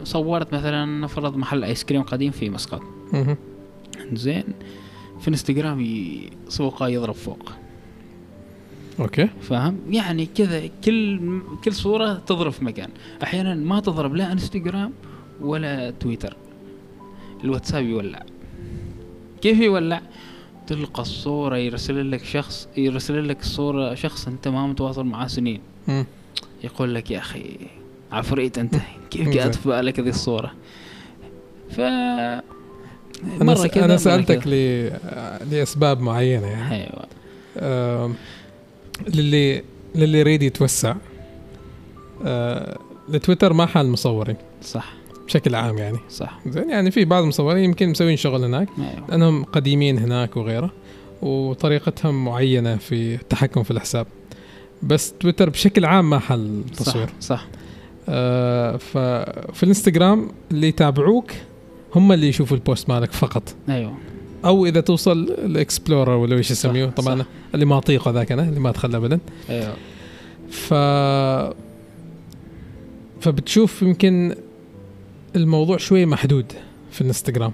[0.04, 2.82] صورت مثلا نفرض محل آيس كريم قديم في مسقط.
[4.14, 4.44] زين.
[5.20, 5.88] في إنستغرام
[6.48, 7.52] سوقه يضرب فوق.
[9.00, 9.30] أوكي.
[9.42, 11.20] فاهم؟ يعني كذا كل
[11.64, 12.90] كل صورة تضرب في مكان.
[13.24, 14.92] أحيانا ما تضرب لا إنستغرام
[15.42, 16.36] ولا تويتر.
[17.44, 18.24] الواتساب يولع.
[19.42, 20.02] كيف يولع؟
[20.68, 25.62] تلقى الصورة يرسل لك شخص يرسل لك الصورة شخص أنت ما متواصل معاه سنين.
[26.64, 27.58] يقول لك يا أخي
[28.12, 28.76] عفريت أنت.
[29.12, 29.30] كيف.
[29.30, 30.52] جاءت في بالك هذه الصورة؟
[31.70, 32.42] ف أنا
[33.42, 33.68] مرة.
[33.68, 34.54] كذا، أنا سألتك كذا.
[34.54, 34.92] ل...
[35.52, 36.76] لأسباب معينة يعني.
[36.76, 37.06] أيوه.
[37.58, 38.16] آم،
[39.16, 39.64] للي
[39.96, 40.96] للي يريد يتوسع.
[42.26, 42.78] آه،
[43.10, 44.94] التويتر ما حال مصورين صح.
[45.28, 45.98] بشكل عام يعني.
[46.10, 46.40] صح.
[46.48, 49.10] زين يعني في بعض المصورين يمكن مسوين شغل هناك أيوه.
[49.10, 50.72] لأنهم قديمين هناك وغيره
[51.22, 54.08] وطريقتهم معينة في التحكم في الحساب.
[54.84, 57.48] بس تويتر بشكل عام ما حل تصوير صح, صح.
[58.10, 61.32] آه ففي الإنستغرام اللي يتابعوك
[61.96, 63.56] هم اللي يشوفوا ال post مالك فقط.
[63.70, 63.94] أيوه.
[64.46, 67.26] أو إذا توصل ال explorer ولا إيش يسميه طبعا صح.
[67.54, 69.20] اللي ما اطيقه ذاك أنا اللي ما ادخل ابدا.
[69.50, 69.74] أيوه.
[70.50, 70.74] ف
[73.22, 74.36] فبتشوف يمكن
[75.36, 76.46] الموضوع شوي محدود
[76.92, 77.52] في الانستغرام.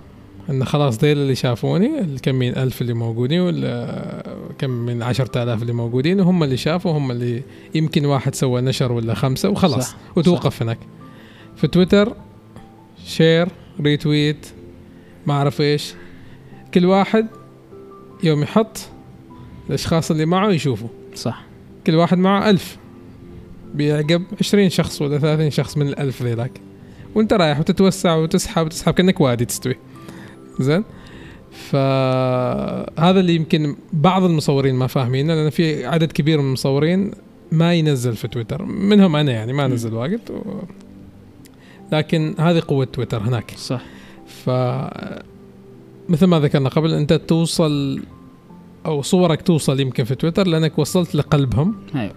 [0.50, 4.24] انه خلاص ديل اللي شافوني الكم من ألف اللي موجودين ولا
[4.58, 7.44] كم من عشرة آلاف اللي موجودين وهم اللي شافوا هم اللي
[7.76, 10.78] يمكن واحد سوى نشر ولا خمسة وخلاص صح، وتوقف هناك.
[11.56, 12.16] في تويتر
[13.06, 13.48] share
[13.82, 14.48] retweet
[15.28, 15.94] ما أعرف إيش
[16.74, 17.28] كل واحد
[18.24, 18.78] يوم يحط
[19.70, 20.90] الأشخاص اللي معه يشوفوا.
[21.16, 21.44] صح.
[21.88, 22.78] كل واحد معه ألف
[23.74, 26.62] بيعقب 20 شخص ولا 30 شخص من الألف ذيلاك.
[27.16, 29.76] وانت رايح وتتوسع وتسحب وتسحب كأنك وادي تستوي.
[30.60, 30.84] زين؟
[31.52, 37.12] فهذا اللي يمكن بعض المصورين ما فاهمينه لأن في عدد كبير من المصورين
[37.52, 38.66] ما ينزل في تويتر.
[38.66, 40.22] منهم أنا يعني ما نزل واجد.
[40.32, 40.42] و...
[41.92, 43.54] لكن هذه قوة تويتر هناك.
[43.58, 43.82] صح.
[44.28, 44.50] ف
[46.10, 48.04] مثل ما ذكرنا قبل أنت توصل
[48.86, 51.76] أو صورك توصل يمكن في تويتر لأنك وصلت لقلبهم.
[51.96, 52.14] أيوه.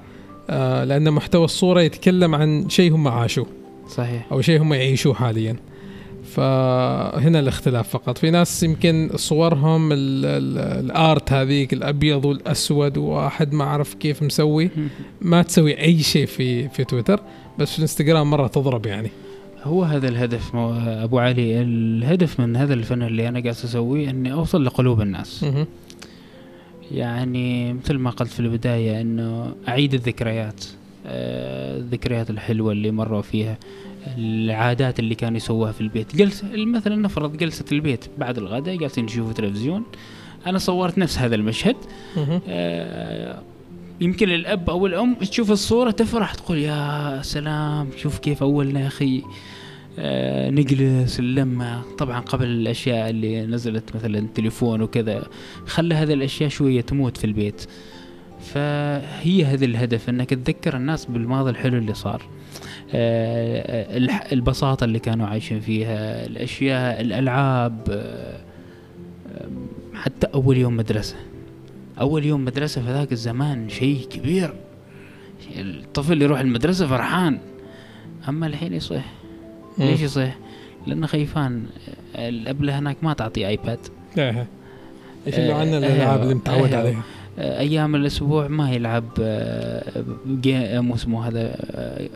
[0.51, 3.47] آه لأن محتوى الصورة يتكلم عن شيء هم عاشوه.
[3.89, 4.27] صحيح.
[4.33, 5.57] أو شيء هم يعيشوه حاليا.
[6.25, 8.19] فهنا الاختلاف فقط.
[8.19, 14.71] في ناس يمكن صورهم ال- ال- الآرت هذيك الأبيض والأسود وواحد ما اعرف كيف مسوي.
[15.21, 17.21] ما تسوي أي شيء في في تويتر
[17.59, 19.11] بس في الانستغرام مرة تضرب يعني.
[19.63, 21.61] هو هذا الهدف أبو علي.
[21.63, 25.47] الهدف من هذا الفن اللي أنا قاعد أسويه إني أوصل لقلوب الناس.
[26.93, 30.65] يعني مثل ما قلت في البداية إنه أعيد الذكريات.
[31.07, 33.59] الذكريات الحلوة اللي مروا فيها
[34.19, 36.17] العادات اللي كانوا يسووها في البيت.
[36.17, 39.83] جلسه مثلا نفرض جلسة البيت بعد الغداء جالسين نشوف تلفزيون.
[40.47, 41.77] أنا صورت نفس هذا المشهد.
[42.49, 43.43] آه،
[44.01, 49.23] يمكن الأب أو الأم تشوف الصورة تفرح تقول يا سلام شوف كيف أولنا يا أخي.
[49.99, 51.83] آه، نجلس اللمة.
[51.99, 55.27] طبعا قبل الأشياء اللي نزلت مثلا التليفون وكذا
[55.67, 57.67] خلى هذه الأشياء شوية تموت في البيت.
[58.45, 62.23] فهي هذا الهدف أنك تذكر الناس بالماضي الحلو اللي صار.
[62.93, 63.99] آه،
[64.33, 68.41] البساطة اللي كانوا عايشين فيها الأشياء الألعاب آه،
[69.95, 71.17] حتى أول يوم مدرسة.
[72.01, 74.55] أول يوم مدرسة في ذاك الزمان شيء كبير.
[75.57, 77.39] الطفل يروح المدرسة فرحان.
[78.29, 79.05] أما الحين يصيح.
[79.79, 80.39] ليش يصيح؟
[80.87, 81.67] لأنه خيفان
[82.15, 83.79] الأب له هناك ما تعطي iPad
[84.19, 84.47] إيه.
[85.27, 87.03] يشيلوا عنا آه، الألعاب آه، اللي متعود عليها؟
[87.39, 90.05] أيام الأسبوع ما يلعب آه،
[90.47, 92.09] آه، مو اسمه هذا آه،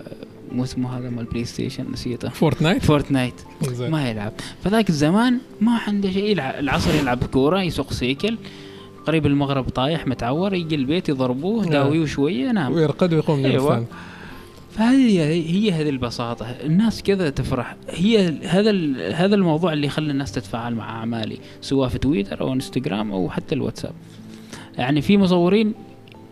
[0.53, 3.35] مو اسمه هذا مال PlayStation نسيته Fortnite Fortnite.
[3.81, 4.33] ما يلعب.
[4.65, 8.37] فذاك الزمان ما عنده شيء يلعب العصر يلعب كورة يسوق سيكل.
[9.07, 11.73] قريب المغرب طايح متعور يجي البيت يضربوه نعم.
[11.73, 13.87] داويه شوية ينام ويرقد ويقوم أيوة.
[14.71, 15.23] فهذه
[15.57, 16.47] هي هذه البساطة.
[16.47, 17.77] الناس كذا تفرح.
[17.91, 18.71] هي هذا
[19.15, 23.55] هذا الموضوع اللي يخلي الناس تتفاعل مع أعمالي سواء في تويتر أو إنستغرام أو حتى
[23.55, 23.93] الواتساب.
[24.79, 25.75] يعني في مصورين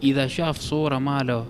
[0.02, 1.44] إذا شاف صورة ماله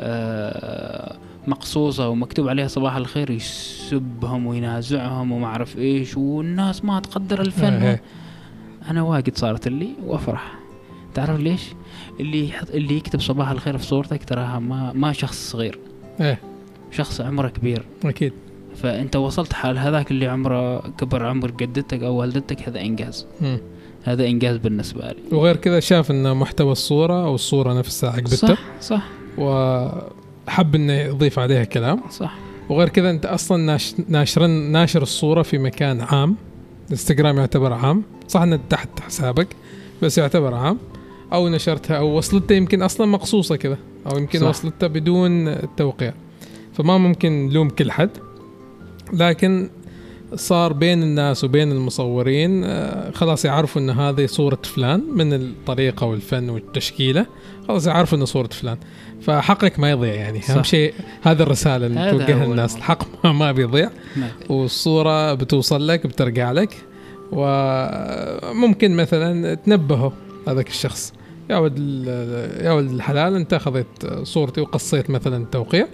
[0.00, 7.72] آه، مقصوصة ومكتوب عليها صباح الخير يسبهم وينازعهم وما أعرف إيش والناس ما تقدر الفن.
[7.72, 8.02] إيه.
[8.90, 10.54] أنا واجد صارت لي وأفرح.
[11.14, 11.62] تعرف ليش؟
[12.20, 15.78] اللي يحط اللي يكتب صباح الخير في صورتك تراها ما ما شخص صغير.
[16.20, 16.38] إيه.
[16.90, 17.82] شخص عمره كبير.
[18.04, 18.32] أكيد.
[18.74, 23.26] فأنت وصلت حال هذاك اللي عمره كبر عمر جدتك أو والدتك هذا إنجاز.
[23.40, 23.58] مم.
[24.04, 25.36] هذا إنجاز بالنسبة لي.
[25.36, 29.02] وغير كذا شاف إن محتوى الصورة أو الصورة نفسها عجبته صح صح.
[29.38, 32.00] وحب إنه يضيف عليها كلام.
[32.10, 32.38] صح.
[32.68, 36.36] وغير كذا أنت أصلا ناش ناشر ناشر الصورة في مكان عام.
[36.86, 38.02] الانستغرام يعتبر عام.
[38.28, 39.48] صح إنه تحت حسابك
[40.02, 40.78] بس يعتبر عام.
[41.32, 43.78] أو نشرتها أو وصلتها يمكن أصلا مقصوصة كذا.
[44.12, 44.46] أو يمكن صح.
[44.46, 46.14] وصلتها بدون التوقيع
[46.74, 48.10] فما ممكن نلوم كل حد.
[49.12, 49.70] لكن
[50.34, 56.50] صار بين الناس وبين المصورين آه، خلاص يعرفوا إن هذه صورة فلان من الطريقة والفن
[56.50, 57.26] والتشكيلة
[57.68, 58.78] خلاص يعرفوا ان صورة فلان.
[59.22, 60.42] فحقك ما يضيع يعني.
[60.42, 60.50] صح.
[60.50, 62.76] اهم شيء هذا الرسالة اللي توجهها للناس.
[62.76, 63.90] الحق ما, بيضيع.
[64.16, 66.76] ما والصورة بتوصل لك بترجع لك
[67.32, 70.12] وممكن مثلا تنبهه
[70.48, 71.12] هذاك الشخص.
[71.50, 71.78] يا ولد
[72.60, 75.86] يا ولد الحلال أنت أخذت صورتي وقصيت مثلا التوقيع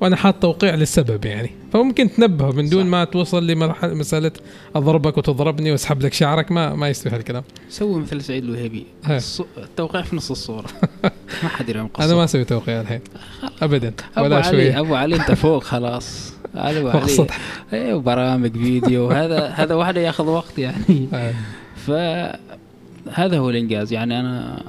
[0.00, 1.50] وأنا حاط توقيع للسبب يعني.
[1.72, 2.88] فممكن تنبهه من دون صح.
[2.88, 4.32] ما توصل لمرحله مسألة
[4.76, 8.86] أضربك وتضربني واسحب لك شعرك ما ما يستوي هالكلام سوي مثل سعيد الوهيبي.
[9.06, 10.66] الص- التوقيع في نص الصورة.
[11.42, 13.00] ما حد يرى أنا ما أسوي توقيع الحين.
[13.62, 14.80] ابدا أبو ولا علي شوية.
[14.80, 16.32] أبو علي أنت فوق خلاص.
[16.54, 17.04] أبو علي.
[17.04, 17.38] السطح.
[17.72, 21.08] أيوه برامج فيديو هذا هذا واحد ياخذ وقت يعني.
[21.14, 21.34] آه.
[21.86, 23.92] فهذا هو الإنجاز.
[23.92, 24.62] يعني أنا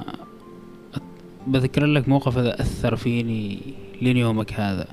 [1.46, 3.58] بذكر لك موقف هذا أثر فيني
[4.02, 4.86] لين يومك هذا.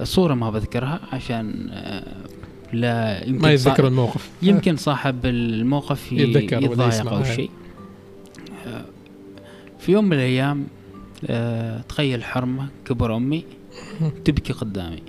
[0.00, 2.16] الصورة ما بذكرها عشان آه،
[2.72, 4.30] لا يمكن ما يتذكر الموقف.
[4.42, 7.36] يمكن صاحب الموقف يتذكر يتضايق أو هاي.
[7.36, 7.50] شيء.
[8.66, 8.84] آه،
[9.78, 10.66] في يوم من الأيام
[11.26, 13.44] آه، تخيل حرمة كبر أمي
[14.24, 15.02] تبكي قدامي.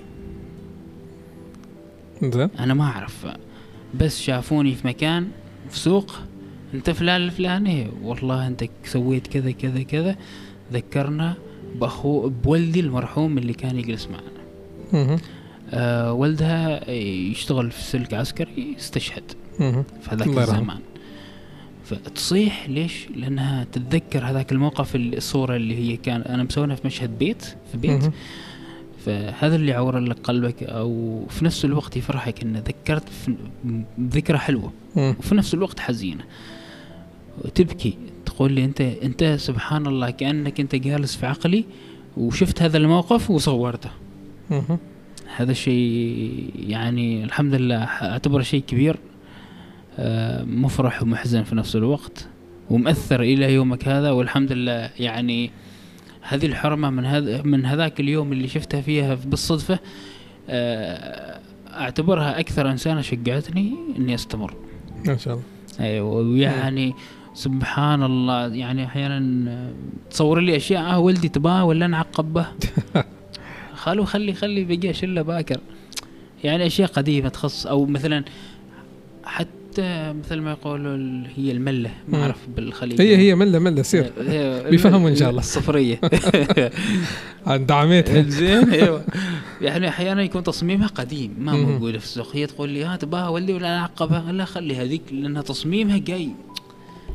[2.24, 2.50] زين.
[2.60, 3.28] أنا ما أعرف
[4.00, 5.28] بس شافوني في مكان
[5.70, 6.12] في سوق
[6.74, 10.16] أنت فلان الفلاني والله أنت سويت كذا كذا كذا.
[10.74, 11.34] ذكرنا
[11.76, 14.37] بأخو بولدي المرحوم اللي كان يجلس معنا.
[15.72, 19.24] آه ولدها يشتغل في سلك عسكري استشهد.
[20.02, 20.28] في هذاك.
[20.54, 20.80] الزمان
[21.86, 27.42] فتصيح ليش؟ لأنها تتذكر هذاك الموقف الصورة اللي هي كان أنا مسوينها في مشهد بيت
[27.72, 28.12] في بيت.
[29.06, 33.04] فهذا اللي يعور لك قلبك أو في نفس الوقت يفرحك ان ذكرت
[34.00, 34.72] ذكرى حلوة.
[34.96, 36.24] وفي نفس الوقت حزينة
[37.46, 41.66] وتبكي تقول لي انت أنت سبحان الله كأنك أنت جالس في عقلي
[42.18, 43.90] وشفت هذا الموقف وصورته.
[45.36, 49.00] هذا الشيء يعني الحمد لله أعتبره شيء كبير
[50.00, 52.28] آه، مفرح ومحزن في نفس الوقت
[52.70, 55.52] ومؤثر إلى يومك هذا والحمد لله يعني
[56.22, 59.80] هذه الحرمة من هذا من هذاك اليوم اللي شفتها فيها بالصدفة
[60.50, 61.40] آه،
[61.74, 64.54] أعتبرها أكثر إنسانة شجعتني إني أستمر.
[65.06, 65.46] ما شاء الله.
[65.80, 66.94] أيوه ويعني
[67.34, 69.74] سبحان الله يعني أحيانا آه،
[70.10, 72.46] تصور لي أشياء آه ولدي تباه ولا نعقب به.
[73.78, 75.60] خلو خلي خلي بقي شلة باكر
[76.44, 78.24] يعني أشياء قديمة تخص أو مثلا
[79.26, 82.22] حتى مثل ما يقولوا هي الملة ما.
[82.22, 84.12] أعرف بالخليج هي هي ملة ملة سير
[84.72, 85.40] بيفهموا إن شاء الله.
[85.40, 86.00] الصفرية
[87.48, 89.04] عن دعمتها زين أيوه
[89.62, 91.52] يعني أحيانا يكون تصميمها قديم ما.
[91.54, 95.42] موجوده في السوق هي تقول لي ها تباها ولدي ولا اعقبها لا خلي هذيك لأنها
[95.42, 96.30] تصميمها جاي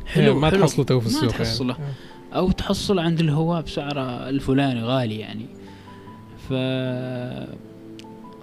[0.05, 0.59] حلو ما حلو.
[0.61, 1.73] تحصله تو في ما السوق تحصله.
[1.79, 1.93] يعني.
[2.35, 5.45] أو تحصل عند الهواة بسعره الفلاني غالي يعني
[6.49, 6.53] ف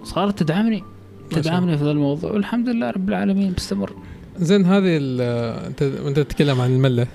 [0.03, 0.83] صارت تدعمني
[1.31, 3.93] تدعمني في هذا الموضوع والحمد لله رب العالمين بستمر
[4.39, 4.97] زين هذه
[5.67, 7.07] أنت وانت تتكلم عن الملة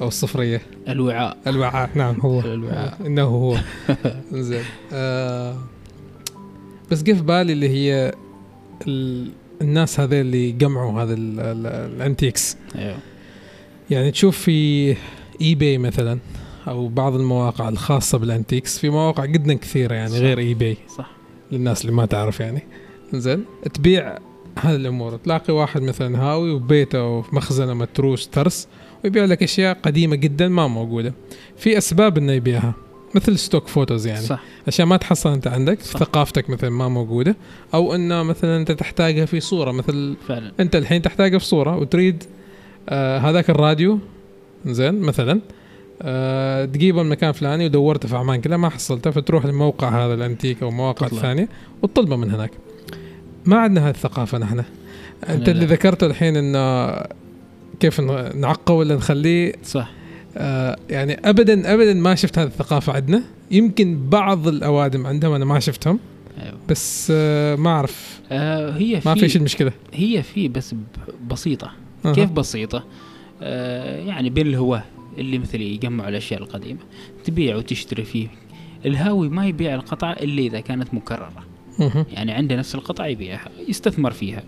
[0.00, 1.36] أو الصفرية؟ الوعاء.
[1.46, 2.40] الوعاء نعم هو.
[2.40, 2.98] الوعاء.
[3.06, 3.56] إنه هو.
[4.32, 4.62] زين.
[4.92, 5.56] آه
[6.90, 8.12] بس جه في بالي اللي هي
[8.88, 9.30] ال-
[9.62, 11.66] الناس هذول اللي جمعوا هذا ال- ال-
[11.96, 12.96] ال antiques أيوه.
[13.90, 14.90] يعني تشوف في
[15.40, 16.18] eBay مثلا
[16.68, 20.16] أو بعض المواقع الخاصة بال antiques في مواقع جدا كثيرة يعني صح.
[20.16, 21.10] غير eBay صح.
[21.52, 22.62] للناس اللي ما تعرف يعني.
[23.12, 24.18] زين تبيع
[24.58, 25.16] هذه الأمور.
[25.16, 28.68] تلاقي واحد مثلا هاوي وبيته وفي مخزنه متروس ترس
[29.04, 31.14] ويبيع لك أشياء قديمة جدا ما موجودة.
[31.56, 32.74] في أسباب إنه يبيعها
[33.14, 34.26] مثل stock photos يعني.
[34.26, 34.42] صح.
[34.68, 36.00] أشياء ما تحصل أنت عندك صح.
[36.00, 37.36] ثقافتك مثلا ما موجودة
[37.74, 39.72] أو إنه مثلا أنت تحتاجها في صورة.
[39.72, 40.52] مثل فعلا.
[40.60, 42.24] أنت الحين تحتاجها في صورة وتريد
[42.88, 43.98] آه هذاك الراديو
[44.66, 45.40] زين مثلا
[46.72, 50.70] تجيبه من مكان فلاني ودورته في عمان كلها ما حصلته فتروح لموقع هذا الأنتيك أو
[50.70, 51.06] مواقع.
[51.06, 51.48] الثانية
[51.82, 52.50] وتطلبه من هناك.
[53.44, 54.64] ما عندنا هذه الثقافة نحن.
[55.28, 55.66] أنت اللي.
[55.66, 56.94] ذكرته الحين إنه
[57.80, 58.00] كيف
[58.34, 59.90] نعقه ولا نخليه؟ صح.
[60.36, 63.22] آه يعني ابدا ابدا ما شفت هذه الثقافة عندنا.
[63.50, 65.98] يمكن بعض الأوادم عندهم أنا ما شفتهم.
[66.42, 66.54] أيوه.
[66.68, 68.20] بس آه ما أعرف.
[68.32, 70.74] آه هي ما في في شيء المشكلة هي في بس
[71.30, 71.70] بسيطة.
[72.04, 72.12] أها.
[72.12, 72.84] كيف بسيطة؟
[73.42, 74.84] آه يعني بين الهواة.
[75.18, 76.80] اللي مثلي يجمعوا الأشياء القديمة
[77.24, 78.28] تبيع وتشتري فيه.
[78.86, 81.44] الهاوي ما يبيع القطعه إلا إذا كانت مكررة.
[81.78, 82.04] مهم.
[82.12, 84.42] يعني عنده نفس القطعة يبيعها يستثمر فيها.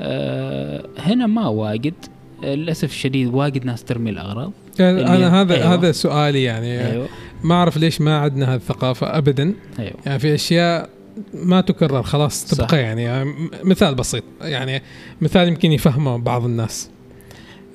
[0.00, 1.94] أه هنا ما واجد
[2.42, 4.52] للأسف الشديد واجد ناس ترمي الأغراض.
[4.78, 5.74] يعني أنا هذا أيوة.
[5.74, 6.90] هذا سؤالي يعني.
[6.90, 7.08] أيوه.
[7.44, 9.54] ما أعرف ليش ما عندنا هذه الثقافه ابدا.
[9.78, 9.94] أيوه.
[10.06, 10.90] يعني في أشياء
[11.34, 12.44] ما تكرر خلاص.
[12.44, 14.24] تبقى يعني, يعني مثال بسيط.
[14.40, 14.82] يعني
[15.20, 16.90] مثال يمكن يفهمه بعض الناس.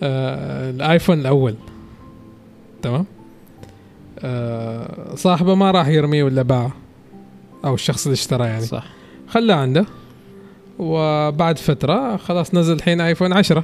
[0.03, 1.55] آه الآيفون الأول.
[2.81, 3.05] تمام؟
[4.19, 6.71] آه صاحبه ما راح يرميه ولا باعه
[7.65, 8.65] أو الشخص اللي اشترى يعني.
[8.65, 8.85] صح.
[9.27, 9.85] خلاه عنده
[10.79, 13.63] وبعد فترة خلاص نزل الحين آيفون 10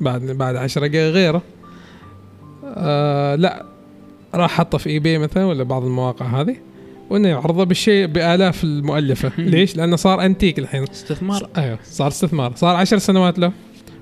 [0.00, 1.42] بعد بعد 10 جا غيره.
[2.64, 3.64] آه لا
[4.34, 6.56] راح حطه في اي بي مثلا ولا بعض المواقع هذه
[7.10, 9.32] وإنه يعرضه بالشيء بآلاف المؤلفة.
[9.38, 10.82] ليش؟ لأنه صار أنتيك الحين.
[10.82, 11.48] استثمار.
[11.56, 12.52] أيوه صار استثمار.
[12.56, 13.52] صار 10 سنوات له.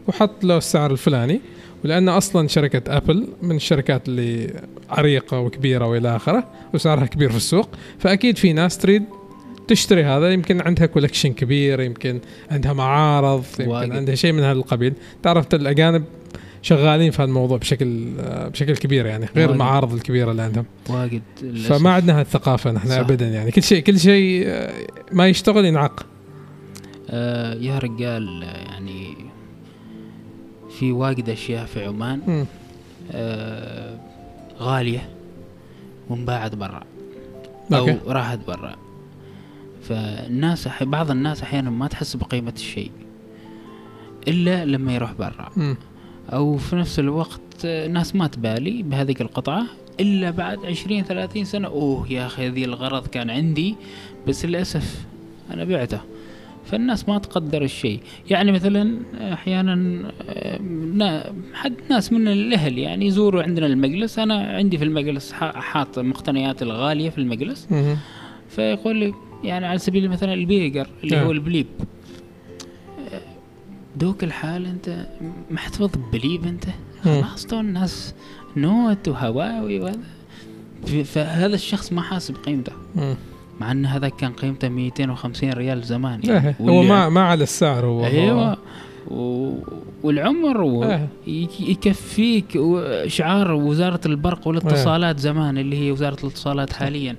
[0.09, 1.41] وحط له السعر الفلاني
[1.85, 4.61] ولأنه أصلا شركة أبل من الشركات اللي
[4.91, 7.69] عريقة وكبيرة وإلى آخره وسعرها كبير في السوق
[7.99, 9.05] فأكيد في ناس تريد
[9.69, 12.21] تشتري هذا يمكن عندها كولكشن كبير يمكن
[12.51, 13.91] عندها معارض يمكن واجد.
[13.93, 14.93] عندها شيء من هذا القبيل
[15.23, 16.05] تعرف الأجانب
[16.63, 19.51] شغالين في هذا الموضوع بشكل بشكل كبير يعني غير واجد.
[19.53, 21.73] المعارض الكبيرة اللي عندهم واجد للأسف.
[21.73, 22.97] فما عندنا هالثقافة نحن صح.
[22.99, 24.73] ابدا يعني كل شيء كل شيء آه،
[25.13, 26.07] ما يشتغل ينعق
[27.11, 29.15] آه يا رجال آه، يعني
[30.79, 32.47] في واجد أشياء في عمان.
[33.13, 33.99] آه
[34.61, 35.09] غالية
[36.09, 36.83] وانباعت برا
[37.73, 37.93] أوكي.
[37.93, 38.77] أو راحت برا
[39.83, 42.91] فالناس أح- بعض الناس أحيانا ما تحس بقيمة الشيء
[44.29, 45.77] إلا لما يروح برا.
[46.33, 49.67] أو في نفس الوقت آه، ناس ما تبالي بهذه القطعة
[50.01, 53.75] إلا بعد 20 30 سنة أوه يا أخي هذه الغرض كان عندي
[54.29, 55.05] بس للأسف
[55.51, 56.01] أنا بعته
[56.67, 58.99] فالناس ما تقدر الشيء يعني مثلا
[59.33, 65.99] أحيانا آه، حد ناس من الأهل يعني يزوروا عندنا المجلس أنا عندي في المجلس حاط
[65.99, 67.69] مقتنيات الغالية في المجلس.
[68.49, 69.15] فيقول لي
[69.45, 71.23] يعني على سبيل المثال البيجر اللي آه.
[71.23, 71.67] هو البليب
[73.97, 75.07] دوك الحال أنت
[75.51, 76.65] محتفظ ببليب أنت.
[77.03, 78.15] خلاص تو الناس
[78.57, 79.99] نوت وهواوي وهذا
[81.05, 82.73] فهذا الشخص ما حاسب قيمته.
[83.61, 87.87] مع إن هذا كان قيمته 250 ريال زمان إيه، هو واللي- ما ما على السعر
[87.87, 88.57] هو أيوه.
[89.11, 89.53] و...
[90.03, 90.85] والعمر و...
[90.85, 91.09] إيه.
[91.27, 92.59] يك- يكفيك
[93.07, 97.17] شعار وزارة البرق والاتصالات زمان اللي هي وزارة الاتصالات حاليا.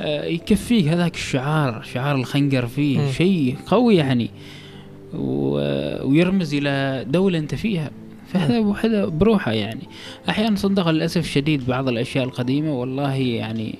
[0.00, 3.10] آه، يكفيك هذاك الشعار شعار الخنجر فيه مم.
[3.12, 4.30] شيء قوي يعني.
[5.14, 5.50] و...
[6.08, 7.90] ويرمز إلى دولة أنت فيها.
[8.32, 9.82] فهذا وحده بروحه يعني.
[10.28, 13.74] أحيانا صدق للأسف الشديد بعض الأشياء القديمة والله يعني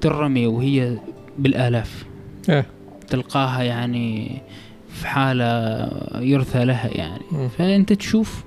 [0.00, 0.98] ترمي وهي
[1.38, 2.04] بالآلاف.
[2.48, 2.66] إيه.
[3.08, 4.40] تلقاها يعني
[4.88, 5.44] في حالة
[6.20, 7.22] يرثى لها يعني.
[7.32, 7.48] مم.
[7.48, 8.44] فأنت تشوف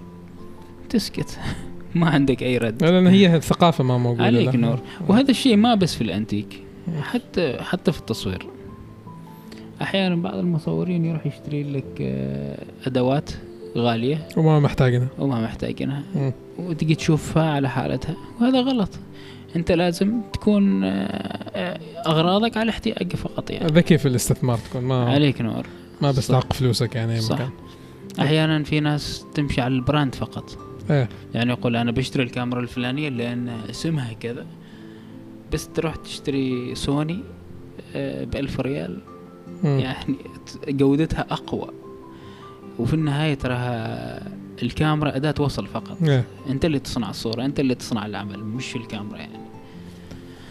[0.89, 1.39] تسكت.
[1.95, 2.83] ما عندك أي رد.
[2.83, 4.55] لأن هي الثقافه ما موجودة عليك.
[4.55, 4.79] نور.
[5.07, 7.01] وهذا الشيء ما بس في الأنتيك مم.
[7.01, 8.47] حتى حتى في التصوير.
[9.81, 13.29] أحيانا بعض المصورين يروح يشتري لك آه، أدوات
[13.77, 14.27] غالية.
[14.37, 16.03] وما محتاجنا وما محتاجينها.
[16.59, 18.15] وتجي تشوفها على حالتها.
[18.41, 18.89] وهذا غلط.
[19.55, 23.67] أنت لازم تكون آه، آه، أغراضك على احتياج فقط يعني.
[23.67, 25.65] ذكي في الاستثمار تكون ما عليك نور.
[26.01, 26.11] ما.
[26.11, 27.35] بستحق فلوسك يعني صح.
[27.35, 27.49] مكان.
[28.19, 30.57] أحيانا في ناس تمشي على ال brand فقط.
[30.89, 31.09] إيه.
[31.33, 34.45] يعني يقول أنا بشتري الكاميرا الفلانية لأن اسمها كذا
[35.53, 37.19] بس تروح تشتري سوني
[37.95, 38.99] ب 1000 ريال
[39.63, 39.79] مم.
[39.79, 40.15] يعني
[40.67, 41.69] جودتها أقوى.
[42.79, 44.27] وفي النهاية تراها
[44.63, 45.97] الكاميرا أداة وصل فقط.
[46.03, 46.23] إيه.
[46.49, 49.42] أنت اللي تصنع الصورة أنت اللي تصنع العمل مش الكاميرا يعني.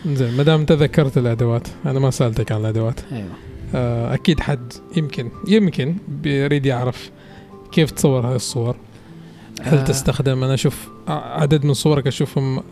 [0.07, 3.29] زين ما دام تذكرت الأدوات أنا ما سألتك عن الأدوات أيوه
[3.75, 7.11] آه، أكيد حد يمكن يمكن بيريد يعرف
[7.73, 8.77] كيف تصور هذه الصور
[9.63, 9.85] هل آه.
[9.85, 12.63] تستخدم أنا أشوف عدد من صورك أشوفهم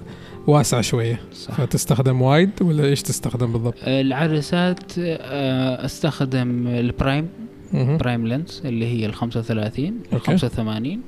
[0.46, 7.28] واسع شوية صح فتستخدم وايد ولا إيش تستخدم بالضبط؟ العدسات آه، أستخدم البرايم.
[7.72, 10.38] prime lens اللي هي ال 35 ال okay.
[10.38, 11.00] 85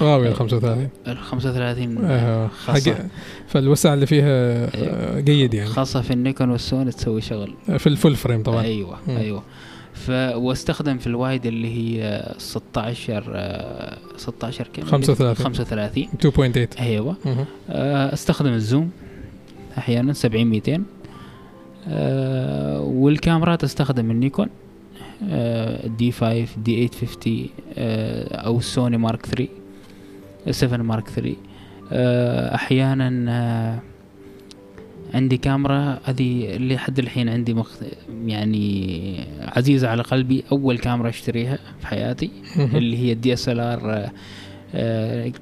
[0.00, 2.94] غاوي ال 35 ال 35 آه، خاصة.
[2.94, 3.00] حق
[3.48, 4.26] فالوسع اللي فيها
[4.74, 5.68] آه، جيد يعني.
[5.70, 7.54] خاصة في ال Nikon وال Sony تسوي شغل.
[7.78, 8.62] في ال full frame طبعا.
[8.62, 9.16] أيوه مم.
[9.16, 9.42] أيوه.
[9.94, 15.34] ف واستخدم في ال wide اللي هي 16 آه، 16 كم 35.
[15.34, 16.08] 35
[16.76, 17.16] 2.8 أيوه.
[17.24, 17.44] مهم.
[17.70, 18.90] آه، استخدم ال zoom
[19.78, 20.82] أحيانا 70 200
[21.88, 24.48] آه، والكاميرات استخدم ال Nikon.
[25.98, 27.48] D 5 D 850
[27.78, 29.48] آه، أو Sony Mark 3
[30.50, 31.36] 7 Mark 3
[31.92, 33.78] آه، أحيانا آه،
[35.14, 37.70] عندي كاميرا هذه اللي حد الحين عندي مخ
[38.26, 42.30] يعني عزيزة على قلبي أول كاميرا أشتريها في حياتي.
[42.58, 44.10] اللي هي ال DSLR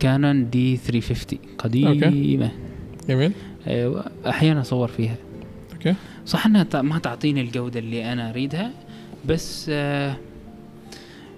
[0.00, 2.50] Canon D 350 قديمة.
[3.08, 3.32] جميل.
[3.66, 5.16] أيوه أحيانا أصور فيها.
[5.72, 5.94] okay.
[6.26, 8.70] صح إنها ت- ما تعطيني الجودة اللي أنا أريدها
[9.24, 10.16] بس آه،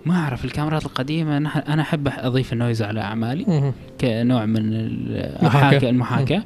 [0.07, 3.73] ما أعرف الكاميرات القديمة أنا أحب أضيف ال noise على أعمالي.
[4.01, 4.61] كنوع من.
[4.73, 5.91] المحاكاة.
[5.91, 6.43] المحاكاة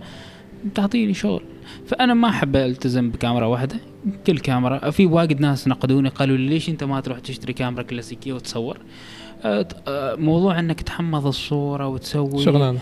[0.74, 1.42] تعطيني شغل.
[1.86, 3.76] فأنا ما أحب ألتزم بكاميرا واحدة
[4.26, 4.90] كل كاميرا.
[4.90, 8.78] في واجد ناس نقدوني قالوا لي ليش أنت ما تروح تشتري كاميرا كلاسيكية وتصور؟
[9.96, 12.78] موضوع إنك تحمض الصورة وتسوي شغلانة.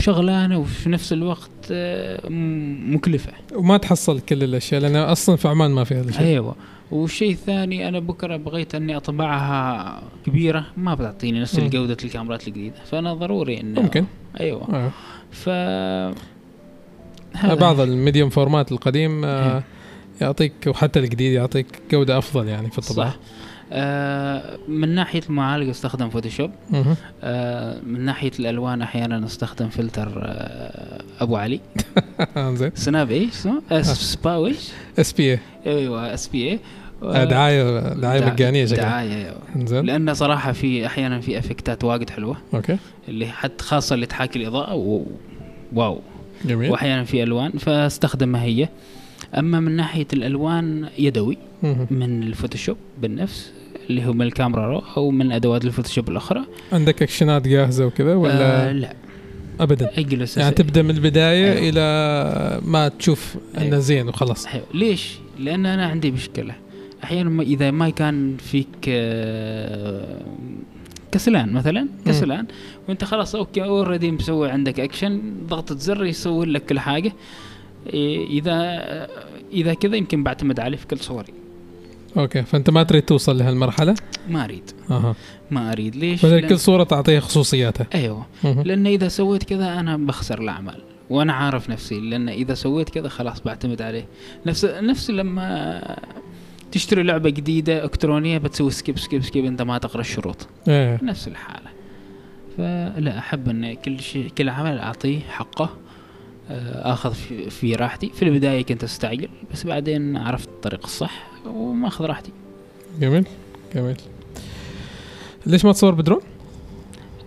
[0.00, 2.28] شغلانة وفي نفس الوقت آه،
[2.88, 3.32] مكلفة.
[3.54, 6.54] وما تحصل كل الأشياء لأن أصلا في عمان ما في هذا الشيء أيوه.
[6.90, 11.64] والشيء الثاني أنا بكرة بغيت أني أطبعها كبيرة ما بتعطيني نفس مم.
[11.64, 12.76] الجودة الكاميرات الجديدة.
[12.84, 14.04] فأنا ضروري انه ممكن.
[14.40, 14.74] أيوه.
[14.74, 14.90] آه.
[15.30, 15.48] ف
[17.60, 19.64] بعض ال medium format القديم آه، إيه.
[20.20, 23.10] يعطيك وحتى الجديد يعطيك جودة أفضل يعني في الطباعة.
[23.10, 23.16] صح.
[23.16, 23.37] آه
[24.68, 26.50] من ناحية المعالج استخدم فوتوشوب.
[27.22, 31.60] آه من ناحية الألوان أحيانا استخدم فلتر آه أبو علي.
[32.36, 32.70] زين.
[32.74, 34.46] سناب إيش اسمه؟ آه.
[34.46, 36.58] إيش؟ اس بي اي أيوه اس بي اي
[37.26, 38.82] دعايه دعاية دع- مجانية شكلها.
[38.84, 39.66] دعاية أيوه.
[39.66, 39.84] زين.
[39.84, 42.36] لأن صراحة في أحيانا في إفكتات واجد حلوة.
[42.54, 42.78] أوكي.
[43.08, 45.02] اللي حتى خاصة اللي تحاكي الإضاءة و...
[45.72, 46.00] واو.
[46.44, 46.70] جميل.
[46.70, 48.68] وأحيانا في ألوان فاستخدمها هي.
[49.38, 51.38] أما من ناحية الألوان يدوي.
[51.90, 53.52] من الفوتوشوب بالنفس
[53.90, 56.44] اللي هو من الكاميرا raw أو من أدوات ال Photoshop الأخرى.
[56.72, 58.94] عندك اكشنات جاهزة وكذا ولا؟ آه لا.
[59.60, 59.90] ابدا.
[59.98, 61.68] اجلس يعني تبدأ من البداية أيوة.
[61.68, 63.78] إلى ما تشوف إنه أيوة.
[63.78, 64.46] زين وخلاص.
[64.46, 64.66] أيوة.
[64.74, 66.54] ليش؟ لأن أنا عندي مشكلة.
[67.04, 70.22] أحيانا إذا ما كان فيك آه،
[71.12, 72.46] كسلان مثلا كسلان
[72.88, 77.12] وأنت خلاص okay already مسوي عندك اكشن ضغطة زر يسوي لك كل حاجة.
[77.92, 78.82] إيه، إذا
[79.52, 81.32] إذا كذا يمكن بعتمد عليه في كل صوري.
[82.18, 82.42] Okay.
[82.42, 83.94] فأنت ما تريد توصل لهالمرحلة؟
[84.28, 84.70] ما أريد.
[84.90, 85.14] أها.
[85.50, 85.96] ما أريد.
[85.96, 87.86] ليش؟ فكل لأن- صورة تعطيها خصوصياتها.
[87.94, 88.26] أيوه.
[88.44, 92.00] لأن إذا سويت كذا أنا بخسر الأعمال وأنا عارف نفسي.
[92.00, 94.06] لأن إذا سويت كذا خلاص بعتمد عليه.
[94.46, 95.80] نفس نفس لما
[96.72, 100.48] تشتري لعبة جديدة إلكترونية بتسوي skip skip skip أنت ما تقرأ الشروط.
[100.68, 100.98] إيه.
[101.02, 101.68] نفس الحالة.
[102.56, 105.70] فلا أحب إن كل شيء كل عمل أعطيه حقه.
[106.50, 107.14] آخذ
[107.50, 108.10] في, راحتي.
[108.14, 112.32] في البداية كنت أستعجل بس بعدين عرفت الطريق الصح وما اخذ راحتي.
[113.00, 113.26] جميل
[113.74, 113.96] جميل.
[115.46, 116.20] ليش ما تصور بدرون؟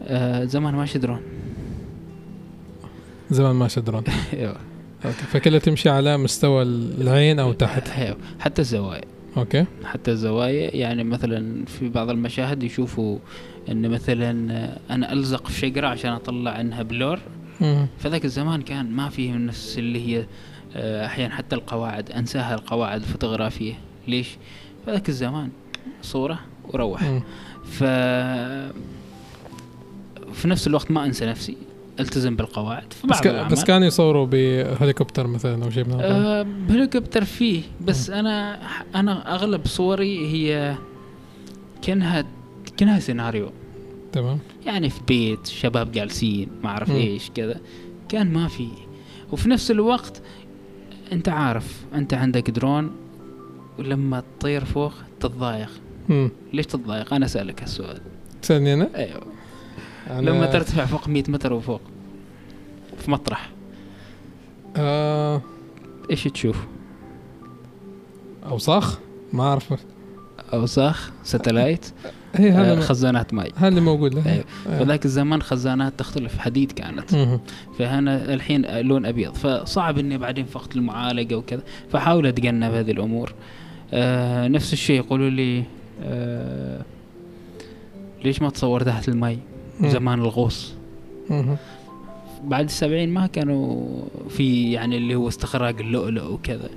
[0.04, 1.22] آه زمان ماشي درون.
[3.32, 4.04] زمان ماشي درون.
[4.34, 4.56] أيوه.
[5.06, 7.90] أوكي فكلها تمشي على مستوى العين أو تحت.
[7.98, 9.02] أيوه حتى الزوايا.
[9.38, 9.66] أوكي.
[9.84, 13.18] حتى الزوايا يعني مثلا في بعض المشاهد يشوفوا
[13.70, 14.32] إن مثلا
[14.90, 17.20] أنا ألزق في شجرة عشان أطلع إنها بلور.
[18.00, 20.26] فذاك الزمان كان ما فيه نفس اللي هي
[20.76, 23.74] آه، أحيانا حتى القواعد أنساها القواعد الفوتوغرافية.
[24.08, 24.28] ليش؟
[24.86, 25.50] فذاك الزمان
[26.02, 27.04] صورة وروح.
[27.04, 27.22] مم.
[27.66, 27.84] ف
[30.34, 31.58] في نفس الوقت ما أنسى نفسي
[32.00, 32.94] ألتزم بالقواعد.
[32.94, 33.52] في بس, بعض الأعمال.
[33.52, 37.62] بس كانوا يصوروا بهليكوبتر مثلا أو شيء من هذا آه بهليكوبتر فيه.
[37.82, 38.60] بس أنا
[38.96, 40.76] أنا أغلب صوري هي
[41.82, 42.26] كأنها
[42.78, 43.52] كأنها سيناريو.
[44.12, 44.40] تمام.
[44.66, 46.92] يعني في بيت شباب جالسين ما أعرف.
[46.92, 47.60] إيش كذا.
[48.10, 48.68] كان ما في.
[49.32, 50.22] وفي نفس الوقت
[51.12, 52.92] أنت عارف أنت عندك درون
[53.80, 55.70] ولما تطير فوق تتضايق.
[56.54, 58.02] ليش تتضايق؟ أنا أسألك هالسؤال.
[58.42, 59.22] تسالني أنا؟ أيوه.
[60.08, 61.82] أنا- لما ترتفع فوق 100 متر وفوق
[62.98, 63.50] في مطرح.
[64.76, 65.42] آه.
[66.10, 66.66] إيش تشوف؟
[68.46, 69.00] أوساخ؟
[69.34, 69.74] ما أعرف.
[70.54, 72.04] أوساخ آه
[72.36, 74.44] هذا خزانات ماء هذا اللي موجود له أيوة.
[74.68, 74.80] آه.
[74.80, 77.16] فذاك الزمان خزانات تختلف حديد كانت.
[77.80, 83.34] فهنا الحين لون أبيض فصعب إني بعدين في وقت المعالجة وكذا فحاول أتجنب هذه الأمور
[83.94, 85.64] آه نفس الشيء يقولوا لي
[86.04, 86.82] آه
[88.24, 89.38] ليش ما تصور تحت الماء.
[89.82, 90.74] زمان الغوص.
[92.44, 93.86] بعد السبعين ما كانوا
[94.30, 96.70] في يعني اللي هو استخراج اللؤلؤ وكذا.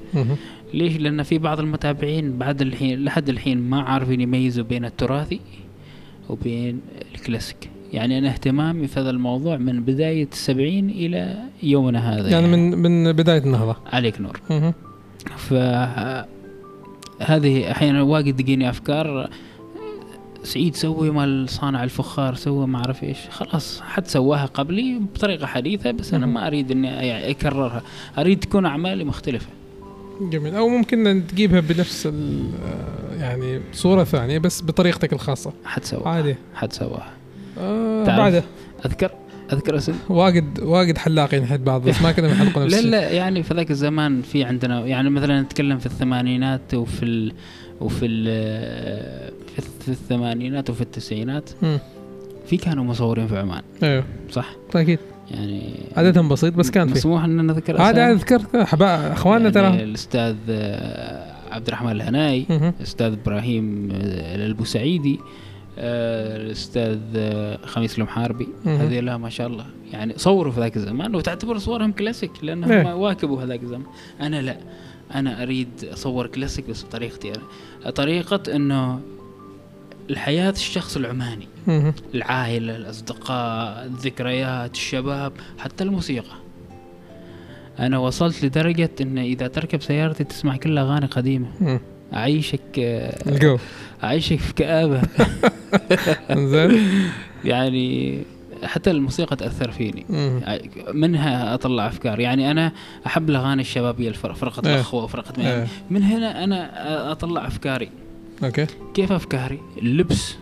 [0.74, 5.40] ليش لأن في بعض المتابعين بعد الحين لحد الحين ما عارفين يميزوا بين التراثي
[6.28, 6.80] وبين
[7.14, 7.70] الكلاسيك.
[7.92, 12.28] يعني أنا اهتمامي في هذا الموضوع من بداية السبعين إلى يومنا هذا.
[12.28, 13.76] يعني من من بداية النهضة.
[13.86, 14.40] عليك نور.
[15.36, 15.55] ف
[17.20, 19.30] هذه أحيانا واجد تجيني أفكار.
[20.42, 23.18] سعيد سوي مال صانع الفخار سوى ما أعرف إيش.
[23.30, 26.26] خلاص حد سواها قبلي بطريقة حديثة بس أنا.
[26.26, 27.82] ما أريد إني يعني أكررها.
[28.18, 29.48] أريد تكون أعمالي مختلفة.
[30.20, 30.55] جميل.
[30.55, 32.51] أو ممكن تجيبها بنفس ال-
[33.20, 35.53] يعني صورة ثانية بس بطريقتك الخاصة.
[35.82, 36.36] سواها عادي.
[36.55, 37.11] حد سواها
[37.61, 38.43] آه؟ بعده.
[38.86, 39.11] اذكر
[39.53, 42.81] أذكر اسم واجد واجد حلاقين حد بعض بس ما كنا بنحلقوا نفس لا.
[42.91, 47.32] لا يعني في ذاك الزمان في عندنا يعني مثلا نتكلم في الثمانينات وفي ال
[47.81, 48.24] وفي ال
[49.57, 51.51] في الث- في الثمانينات وفي التسعينات.
[52.47, 53.62] في كانوا مصورين في عمان.
[53.82, 54.05] أيوه.
[54.31, 54.99] صح؟ أكيد.
[55.30, 60.36] يعني عددهم بسيط بس كان في مسموح إن نذكر؟ عادي ذكرت أخواننا يعني ترى الأستاذ
[60.48, 62.46] آه، عبد الرحمن الهناي.
[62.51, 65.20] الأستاذ إبراهيم آه، البوسعيدي
[65.78, 66.98] آه، الأستاذ
[67.66, 68.76] خميس المحاربي مهم.
[68.76, 72.94] هذيلا ما شاء الله يعني صوروا في ذاك الزمان وتعتبر صورهم كلاسيك لأنهم إيه.
[72.94, 73.86] واكبوا هذاك الزمان
[74.20, 74.56] أنا لا
[75.14, 77.32] أنا أريد أصور كلاسيك بس بطريقتي
[77.82, 79.01] أنا طريقة إنه
[80.10, 81.94] الحياة الشخص العماني مهم.
[82.14, 86.36] العائلة الأصدقاء الذكريات الشباب حتى الموسيقى
[87.78, 91.81] أنا وصلت لدرجة إن إذا تركب سيارتي تسمع كل أغاني قديمة مم.
[92.14, 93.59] أعيشك آه، الجو
[94.05, 95.02] أعيشك في كآبة
[96.52, 96.89] زين
[97.44, 98.18] يعني
[98.64, 100.06] حتى الموسيقى تأثر فيني.
[100.93, 102.72] منها أطلع أفكار يعني أنا
[103.06, 104.74] أحب الأغاني الشبابية الفرق فرقة إيه.
[104.74, 105.66] الأخوة وفرقه إيه.
[105.90, 107.90] من هنا أنا أطلع أفكاري
[108.44, 108.66] أوكي.
[108.94, 110.36] كيف أفكاري؟ اللبس.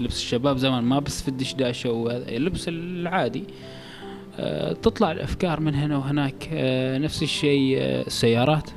[0.00, 3.44] لبس الشباب زمان ما بس في الدشداشه وهذا اللبس العادي.
[4.38, 6.48] آه، تطلع الأفكار من هنا وهناك.
[6.52, 8.70] آه، نفس الشيء آه، السيارات.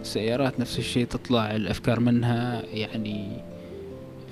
[0.00, 2.62] السيارات نفس الشيء تطلع الأفكار منها.
[2.72, 3.28] يعني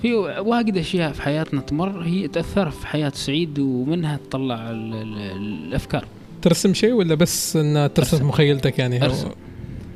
[0.01, 5.17] في واجد أشياء في حياتنا تمر هي تأثر في حياة سعيد ومنها تطلع ال- ال-
[5.67, 6.05] الأفكار.
[6.41, 8.27] ترسم شيء ولا بس ان ترسم.
[8.27, 9.29] مخيلتك يعني؟ أرسم.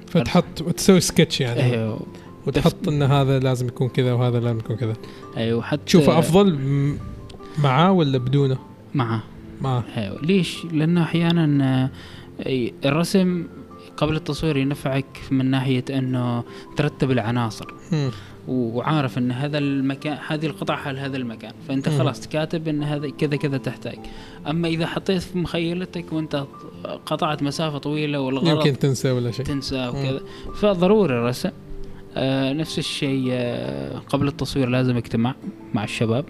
[0.07, 1.99] فتحط وتسوي سكتش يعني؟ أيوه
[2.49, 4.93] وتحط إن هذا لازم يكون كذا وهذا لازم يكون كذا.
[5.37, 6.59] أيوه حتى تشوفه أفضل
[7.63, 8.57] معاه ولا بدونه؟
[8.93, 9.23] معه
[9.61, 9.83] معاه.
[9.97, 10.21] أيوه.
[10.21, 11.89] ليش؟ لأنه أحيانا
[12.85, 13.47] الرسم
[13.97, 16.43] قبل التصوير ينفعك من ناحية إنه
[16.77, 17.65] ترتب العناصر.
[18.47, 21.53] وعارف إن هذا المكان هذه القطعة على هذا المكان.
[21.67, 21.89] فأنت.
[21.89, 23.99] خلاص كاتب إن هذا كذا كذا تحتاج.
[24.47, 26.45] أما إذا حطيت في مخيلتك وأنت
[27.05, 29.45] قطعت مسافة طويلة والغلط يمكن تنسى ولا شيء.
[29.45, 30.19] تنسى وكذا.
[30.55, 31.49] فضروري الرسم.
[32.53, 35.35] نفس الشيء آه قبل التصوير لازم اجتماع
[35.73, 36.25] مع الشباب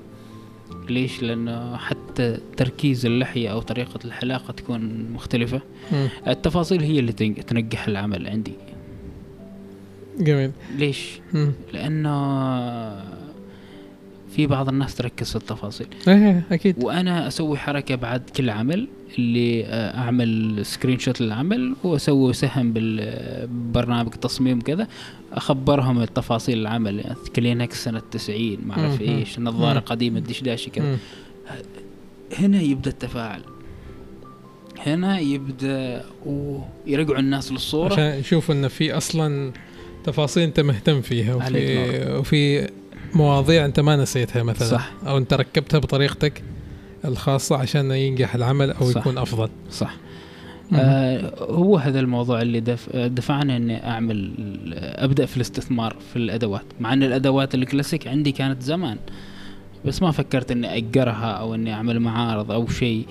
[0.89, 5.61] ليش؟ لأنه حتى تركيز اللحية أو طريقة الحلاقة تكون مختلفة
[5.91, 6.07] مم.
[6.27, 8.53] التفاصيل هي اللي تنج- تنجح العمل عندي
[10.19, 11.51] جميل ليش؟ مم.
[11.73, 12.09] لأنه
[14.35, 18.87] في بعض الناس تركز في التفاصيل إيه أكيد وأنا أسوي حركة بعد كل عمل
[19.17, 24.87] اللي آه، أعمل screenshot للعمل وأسوي سهم بالبرنامج تصميم كذا
[25.33, 29.01] أخبرهم التفاصيل العمل يعني كلينكس سنة 90 ما أعرف.
[29.01, 29.79] إيش نظارة.
[29.79, 30.97] قديمة دشداشي كذا.
[32.37, 33.41] هنا يبدأ التفاعل
[34.79, 39.51] هنا يبدأ ويرجعوا الناس للصورة عشان يشوفوا انه في أصلا
[40.03, 42.69] تفاصيل أنت مهتم فيها وفي وفي
[43.13, 44.91] مواضيع أنت ما نسيتها مثلا صح.
[45.07, 46.43] أو أنت ركبتها بطريقتك
[47.05, 49.01] الخاصة عشان ينجح العمل أو صح.
[49.01, 49.95] يكون أفضل صح.
[50.73, 54.31] آه هو هذا الموضوع اللي دف دفعني إني أعمل
[54.75, 58.97] أبدأ في الاستثمار في الأدوات مع إن الأدوات الكلاسيك عندي كانت زمان
[59.85, 63.05] بس ما فكرت إني أجرها أو إني أعمل معارض أو شيء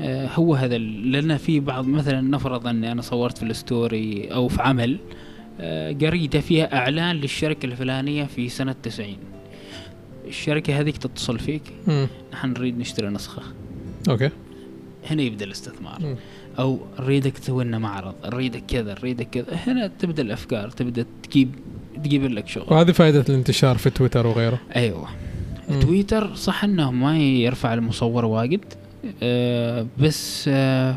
[0.00, 4.62] آه هو هذا لأن في بعض مثلا نفرض إني أنا صورت في الستوري أو في
[4.62, 4.98] عمل
[5.60, 9.16] آه جريده فيها إعلان للشركة الفلانية في سنة 90
[10.28, 11.62] الشركة هذيك تتصل فيك.
[11.86, 12.08] مم.
[12.32, 13.42] نحن نريد نشتري نسخة.
[14.08, 14.30] أوكي.
[15.10, 15.98] هنا يبدأ الاستثمار.
[16.00, 16.16] مم.
[16.58, 19.54] أو نريدك تسوي لنا معرض نريدك كذا نريدك كذا.
[19.54, 21.50] هنا تبدأ الأفكار تبدأ تجيب
[22.04, 22.66] تجيب لك شغل.
[22.68, 24.58] وهذه فائدة الانتشار في تويتر وغيره.
[24.76, 25.08] أيوه
[25.68, 25.80] مم.
[25.80, 28.64] تويتر صح إنه ما يرفع المصور واجد.
[29.22, 30.96] آه بس آه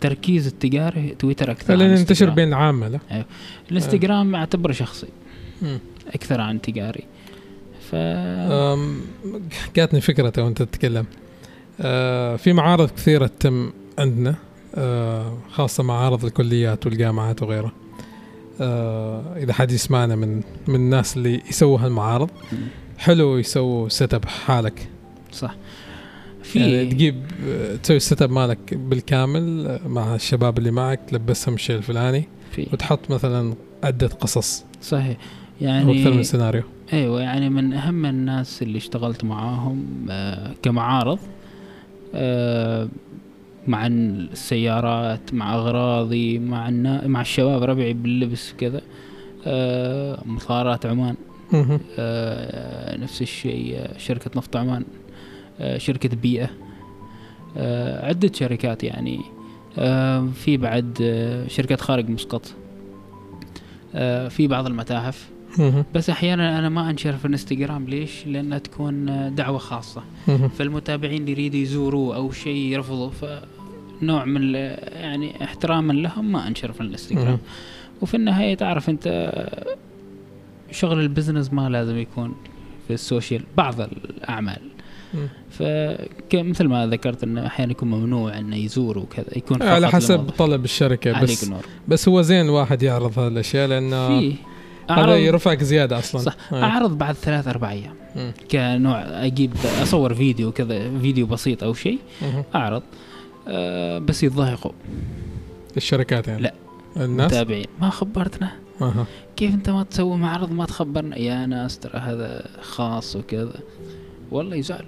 [0.00, 2.30] تركيز التجاري تويتر أكثر لأن عن ينتشر.
[2.30, 3.24] بين العامة لا
[3.70, 5.06] الإنستغرام أعتبره شخصي.
[5.62, 5.78] مم.
[6.14, 7.04] أكثر عن تجاري.
[7.92, 7.96] ف
[9.76, 11.06] جاتني فكرة تو أنت تتكلم.
[11.80, 14.34] أه، في معارض كثيرة تتم عندنا
[14.74, 17.72] أه، خاصة معارض الكليات والجامعات وغيرها
[18.60, 22.30] أه، إذا حد يسمعنا من من الناس اللي يسووا هالمعارض.
[22.98, 24.88] حلو يسووا setup مالك.
[25.32, 25.54] صح.
[26.42, 27.22] في يعني تجيب
[27.82, 32.66] تسوي ال setup مالك بالكامل مع الشباب اللي معك تلبسهم الشيء الفلاني في.
[32.72, 33.54] وتحط مثلا
[33.84, 34.64] عدة قصص.
[34.82, 35.16] صحيح.
[35.62, 36.62] يعني أكثر من سيناريو
[36.92, 41.18] أيوه يعني من أهم الناس اللي اشتغلت معاهم آه كمعارض
[42.14, 42.88] آه
[43.66, 47.06] مع السيارات مع أغراضي مع النا...
[47.06, 48.80] مع الشباب ربعي باللبس كذا
[49.46, 51.14] آه مطارات عمان
[53.02, 54.84] نفس الشيء شركة نفط عمان
[55.76, 56.50] شركة بيئة
[57.56, 59.20] آه عدة شركات يعني
[60.34, 60.98] في بعد
[61.48, 62.54] شركة خارج مسقط
[64.28, 65.28] في بعض المتاحف.
[65.94, 70.02] بس أحيانا أنا ما أنشر في الإنستغرام ليش؟ لأنها تكون دعوة خاصة.
[70.58, 76.80] فالمتابعين اللي يريدوا يزوروه أو شيء يرفضوا فنوع من يعني احتراما لهم ما أنشر في
[76.80, 77.38] الإنستغرام.
[78.02, 79.32] وفي النهاية تعرف أنت
[80.70, 82.34] شغل ال business ما لازم يكون
[82.88, 84.60] في ال social بعض الأعمال.
[85.50, 90.30] فمثل ما ذكرت إنه أحيانا يكون ممنوع إنه يزور وكذا يكون على حسب.
[90.38, 94.34] طلب الشركة عليك بس نور بس هو زين الواحد يعرض هذه الأشياء لأنه في
[94.90, 96.20] هذا يرفعك زيادة أصلا.
[96.20, 96.36] صح.
[96.52, 96.62] آه.
[96.64, 97.94] أعرض بعد ثلاث أربع أيام.
[98.50, 99.52] كنوع أجيب
[99.82, 101.98] أصور فيديو كذا فيديو بسيط أو شيء.
[102.54, 102.82] أعرض.
[103.48, 104.72] أه بس يتضايقوا
[105.76, 106.54] الشركات يعني؟ لا.
[106.96, 107.66] الناس؟ متابعين.
[107.80, 108.50] ما خبرتنا.
[108.82, 109.06] أها.
[109.36, 113.60] كيف أنت ما تسوي معرض ما تخبرنا؟ يا ناس ترى هذا خاص وكذا.
[114.30, 114.84] والله يزعل.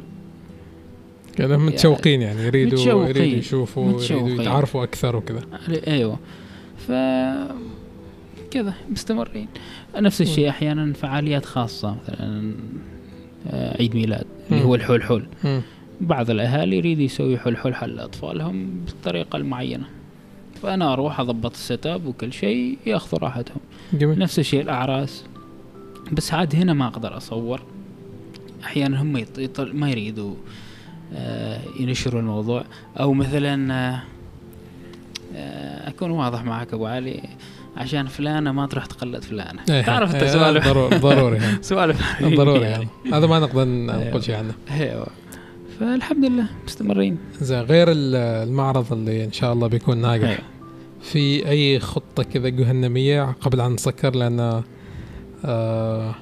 [1.37, 2.79] كانهم متشوقين يعني يريدوا.
[2.79, 4.43] يريدوا يشوفوا يريدوا.
[4.43, 5.43] يتعرفوا أكثر وكذا.
[5.87, 6.19] أيوه.
[6.87, 6.93] ف
[8.55, 9.49] كذا مستمرين.
[9.97, 12.55] نفس الشيء أحيانا فعاليات خاصة مثلا
[13.47, 14.65] آه، عيد ميلاد اللي.
[14.65, 15.27] هو الحول حول.
[16.01, 19.85] بعض الأهالي يريد يسوي حل حل حل لاطفالهم بالطريقة المعينه
[20.63, 23.57] فأنا أروح أضبط ال setup وكل شيء يأخذوا راحتهم.
[23.93, 24.19] جميل.
[24.19, 25.25] نفس الشيء الأعراس.
[26.13, 27.63] بس عاد هنا ما أقدر أصور.
[28.65, 29.39] أحيانا هم يط...
[29.39, 29.61] يط...
[29.61, 30.35] ما يريدوا
[31.15, 32.65] آه ينشروا الموضوع.
[33.01, 33.75] أو مثلا
[35.37, 37.23] آه أكون واضح معك أبو علي.
[37.77, 39.61] عشان فلانة ما تروح تقلد فلانة.
[39.71, 40.69] إيه، تعرف أنت إيه، سوالف
[41.03, 41.63] ضروري يعني.
[41.71, 42.89] سوالف ضروري يعني.
[43.13, 44.09] هذا ما نقدر أيوه.
[44.09, 44.55] نقول شيء عنه.
[44.71, 45.07] أيوه
[45.81, 47.19] فالحمد لله مستمرين.
[47.41, 48.15] زين غير ال-
[48.49, 50.39] المعرض اللي إن شاء الله بيكون ناجح أيوه.
[51.03, 54.63] في أي خطة كذا جهنمية قبل ان نسكر لأن
[55.45, 56.15] آه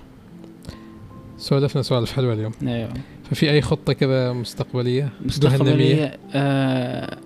[1.39, 2.53] سولفنا سوالف حلوة اليوم.
[2.63, 2.89] أيوه
[3.31, 7.17] ففي أي خطة كذا مستقبلية؟ جهنمية؟ مستقبلية آه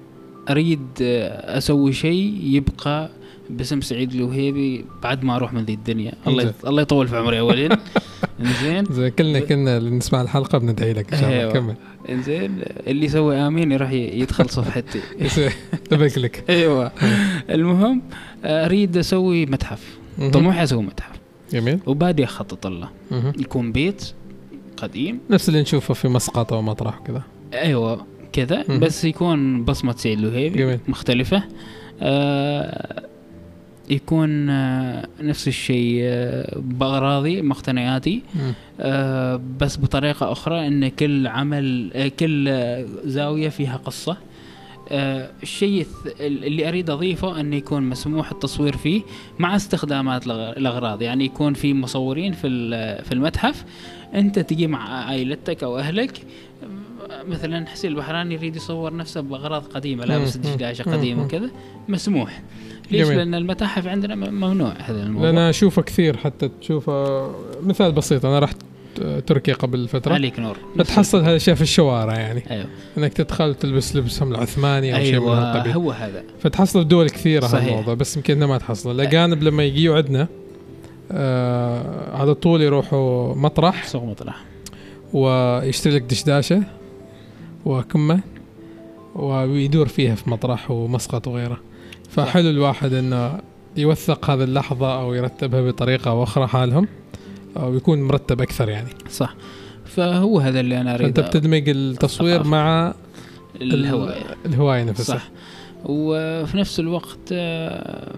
[0.50, 3.10] أريد آه أسوي شيء يبقى
[3.50, 6.12] باسم سعيد الوهيبي بعد ما أروح من ذي الدنيا.
[6.26, 7.70] الله الله يطول في عمري أولين.
[8.40, 8.84] إنزين.
[8.90, 11.40] زين كلنا كنا اللي نسمع الحلقة بندعي لك إن شاء الله.
[11.40, 11.52] أيوة.
[11.52, 11.74] كمل.
[12.08, 12.58] إنزين.
[12.86, 15.00] اللي يسوي آمين ي- يدخل صفحتي.
[15.90, 16.44] تبك لك.
[16.50, 16.92] أيوه.
[17.50, 18.02] المهم
[18.44, 19.98] آه، أريد أسوي متحف.
[20.32, 21.16] طموحي أسوي متحف.
[21.52, 21.78] جميل.
[21.86, 22.88] وبادي أخطط له.
[23.38, 24.12] يكون بيت
[24.76, 25.18] قديم.
[25.30, 27.22] نفس اللي نشوفه في مسقط أو مطرح كذا
[27.54, 28.62] أيوه كذا.
[28.68, 30.78] بس يكون بصمة سعيد الوهيبي.
[30.88, 31.42] مختلفة.
[32.02, 33.02] آه
[33.90, 38.22] يكون آه، نفس الشيء آه، باغراضي مقتنياتي.
[38.80, 41.90] آه، بس بطريقة أخرى إن كل عمل
[42.20, 42.50] كل
[43.04, 44.16] زاوية فيها قصة
[45.42, 45.86] الشيء
[46.20, 49.02] اللي أريد أضيفه انه يكون مسموح التصوير فيه
[49.38, 52.48] مع استخدامات الأغراض يعني يكون في مصورين في
[53.04, 53.64] في المتحف
[54.14, 56.22] أنت تجي مع عائلتك أو أهلك
[57.28, 60.36] مثلا حسين البحراني يريد يصور نفسه بأغراض قديمة لابس.
[60.36, 60.82] دشداشة.
[60.82, 61.24] قديمة.
[61.24, 61.50] وكذا
[61.88, 62.42] مسموح
[62.90, 63.18] ليش؟ جميل.
[63.18, 65.30] لأن المتاحف عندنا ممنوع هذا الموضوع.
[65.30, 67.30] لأن أشوفه كثير حتى تشوفه
[67.62, 68.56] مثال بسيط أنا رحت
[69.26, 70.14] تركيا قبل فترة.
[70.14, 70.56] عليك نور.
[70.76, 72.42] بتحصل هذا الشيء في الشوارع يعني.
[72.50, 72.66] أيوه.
[72.98, 76.24] إنك تدخل تلبس لبسهم العثماني أو شيء من هالقبيل هو هذا.
[76.40, 77.64] فتحصل في دول كثيرة صحيح.
[77.64, 78.90] هالموضوع بس يمكن ما تحصل.
[78.90, 80.28] الأجانب لما يجيوا عندنا
[81.12, 84.44] آه على طول يروحوا مطرح سوق مطرح.
[85.12, 86.62] ويشتري لك دشداشة
[87.64, 88.20] وكمة
[89.14, 91.60] ويدور فيها في مطرح ومسقط وغيره.
[92.16, 93.40] فحلو الواحد إنه
[93.76, 96.88] يوثق هذه اللحظة أو يرتبها بطريقة أو أخرى حالهم
[97.56, 98.88] أو يكون مرتب أكثر يعني.
[99.10, 99.34] صح.
[99.84, 102.44] فهو هذا اللي أنا اريد فانت بتدمج التصوير.
[102.44, 102.94] مع
[103.60, 104.36] الهواية.
[104.46, 105.16] الهواية نفسها.
[105.16, 105.30] صح.
[105.84, 108.14] وفي نفس الوقت آه،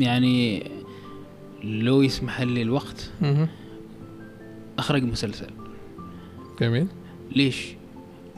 [0.00, 0.70] يعني
[1.64, 3.10] لو يسمح لي الوقت.
[4.78, 5.50] أخرج مسلسل.
[6.60, 6.86] جميل.
[7.36, 7.66] ليش؟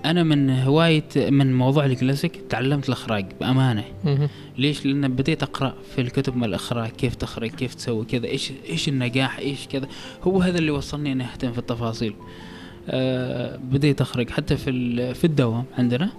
[0.05, 3.85] أنا من هواية من موضوع الكلاسيك تعلمت الإخراج بأمانة.
[4.59, 8.89] ليش؟ لأن بديت أقرأ في الكتب من الإخراج كيف تخرج كيف تسوي كذا إيش إيش
[8.89, 9.89] النجاح إيش كذا.
[10.23, 12.15] هو هذا اللي وصلني إني أهتم في التفاصيل.
[12.89, 16.11] آه بديت أخرج حتى في في الدوام عندنا.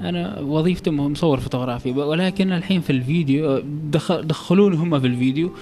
[0.00, 1.90] أنا وظيفتي مصور فوتوغرافي.
[1.90, 5.52] ولكن الحين في الفيديو آه، دخل دخلوني هم في الفيديو.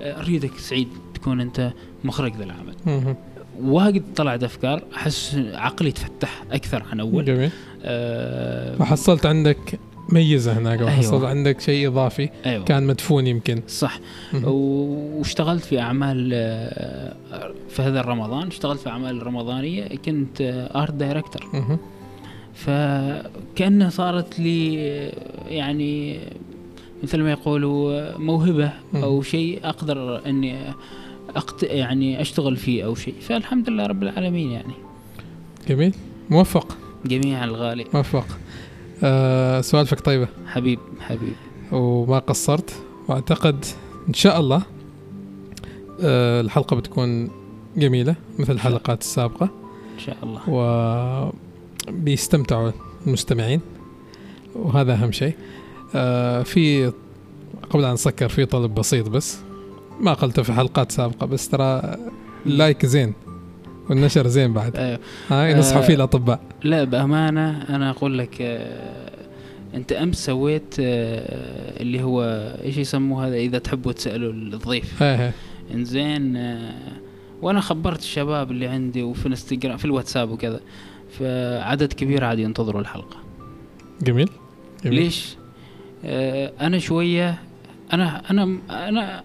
[0.00, 1.72] آه، أريدك سعيد تكون أنت
[2.04, 2.32] مخرج
[2.86, 3.16] مهم.
[3.62, 4.82] واجد طلعت أفكار.
[4.96, 7.24] أحس عقلي تفتح أكثر عن أول.
[7.24, 7.50] جميل.
[7.84, 9.78] آه فحصلت عندك
[10.12, 10.90] ميزة هناك أيوة.
[10.90, 12.64] وحصلت عندك شيء إضافي أيوه.
[12.64, 13.62] كان مدفون يمكن.
[13.68, 14.00] صح.
[14.44, 17.14] واشتغلت في أعمال آه،
[17.68, 18.46] في هذا رمضان.
[18.46, 19.88] اشتغلت في أعمال رمضانية.
[20.04, 21.78] كنت art director مهم.
[22.54, 24.74] فكانها صارت لي
[25.48, 26.20] يعني
[27.02, 30.56] مثل ما يقولوا موهبة أو شيء أقدر إني
[31.36, 31.62] أقت...
[31.62, 33.14] يعني أشتغل فيه أو شيء.
[33.20, 34.74] فالحمد لله رب العالمين يعني.
[35.68, 35.94] جميل.
[36.30, 36.76] موفق.
[37.06, 37.84] جميع الغالي.
[37.94, 38.26] موفق.
[39.02, 40.28] آه سوالفك طيبة.
[40.46, 41.32] حبيب حبيب.
[41.72, 42.82] وما قصرت.
[43.08, 43.64] وأعتقد
[44.08, 44.62] إن شاء الله
[46.02, 47.30] آه الحلقة بتكون
[47.76, 49.48] جميلة مثل الحلقات السابقة.
[49.94, 51.32] إن شاء الله.
[51.88, 52.72] وبيستمتعوا
[53.06, 53.60] المستمعين.
[54.54, 55.34] وهذا أهم شيء.
[55.94, 56.92] آه في
[57.70, 59.38] قبل أن نسكر في طلب بسيط بس.
[60.00, 61.96] ما قلته في حلقات سابقة بس ترى
[62.46, 63.14] اللايك زين
[63.90, 64.76] والنشر زين بعد.
[64.76, 64.98] أيوه.
[65.28, 66.40] ها ينصحوا آه، فيه الأطباء.
[66.64, 69.10] لا بأمانة أنا أقول لك آه،
[69.74, 72.22] أنت أمس سويت آه، اللي هو
[72.64, 75.02] إيش يسموه هذا؟ إذا تحبوا تسألوا الضيف.
[75.02, 75.32] إيه.
[75.74, 76.74] إنزين آه،
[77.42, 80.60] وأنا خبرت الشباب اللي عندي وفي الإنستغرام في الواتساب وكذا
[81.18, 83.16] فعدد كبير عاد ينتظروا الحلقة.
[84.02, 84.28] جميل.
[84.84, 85.02] جميل.
[85.02, 85.36] ليش؟
[86.04, 87.38] آه، أنا شوية
[87.92, 89.22] أنا أنا أنا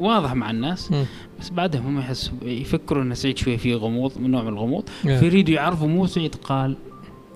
[0.00, 1.04] واضح مع الناس مم.
[1.40, 4.84] بس بعدهم هم يحسوا يفكروا ان سعيد شوي فيه غموض من نوع من الغموض.
[5.06, 5.16] إيه.
[5.16, 6.76] فيريدوا يعرفوا مو سعيد قال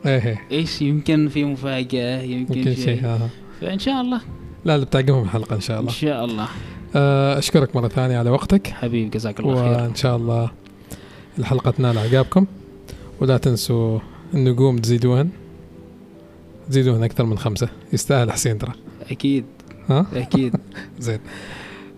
[0.07, 0.41] إيه إيه.
[0.51, 3.29] إيش يمكن في مفاجأة يمكن, يمكن شيء, شيء ها
[3.61, 4.21] فإن شاء الله.
[4.65, 5.91] لا لا بتعقبهم الحلقة إن شاء الله.
[5.93, 6.49] شاء الله.
[6.97, 8.67] آه، أشكرك مرة ثانية على وقتك.
[8.67, 9.83] حبيبي جزاك الله خير.
[9.83, 10.51] وإن شاء الله
[11.39, 12.47] الحلقة تنال أعجابكم.
[13.21, 13.99] ولا تنسوا
[14.35, 15.29] النجوم تزيدوهن
[16.69, 17.69] تزيدوهن أكثر من خمسة.
[17.93, 18.73] يستاهل حسين ترى.
[19.11, 19.45] أكيد.
[19.91, 20.55] ها؟ أكيد.
[20.99, 21.19] زين.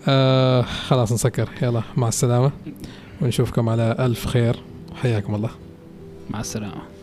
[0.09, 1.49] آه خلاص نسكر.
[1.63, 2.53] يلا مع السلامة.
[3.23, 4.57] ونشوفكم على ألف خير.
[5.03, 5.51] حياكم الله.
[6.31, 6.94] مع السلامة.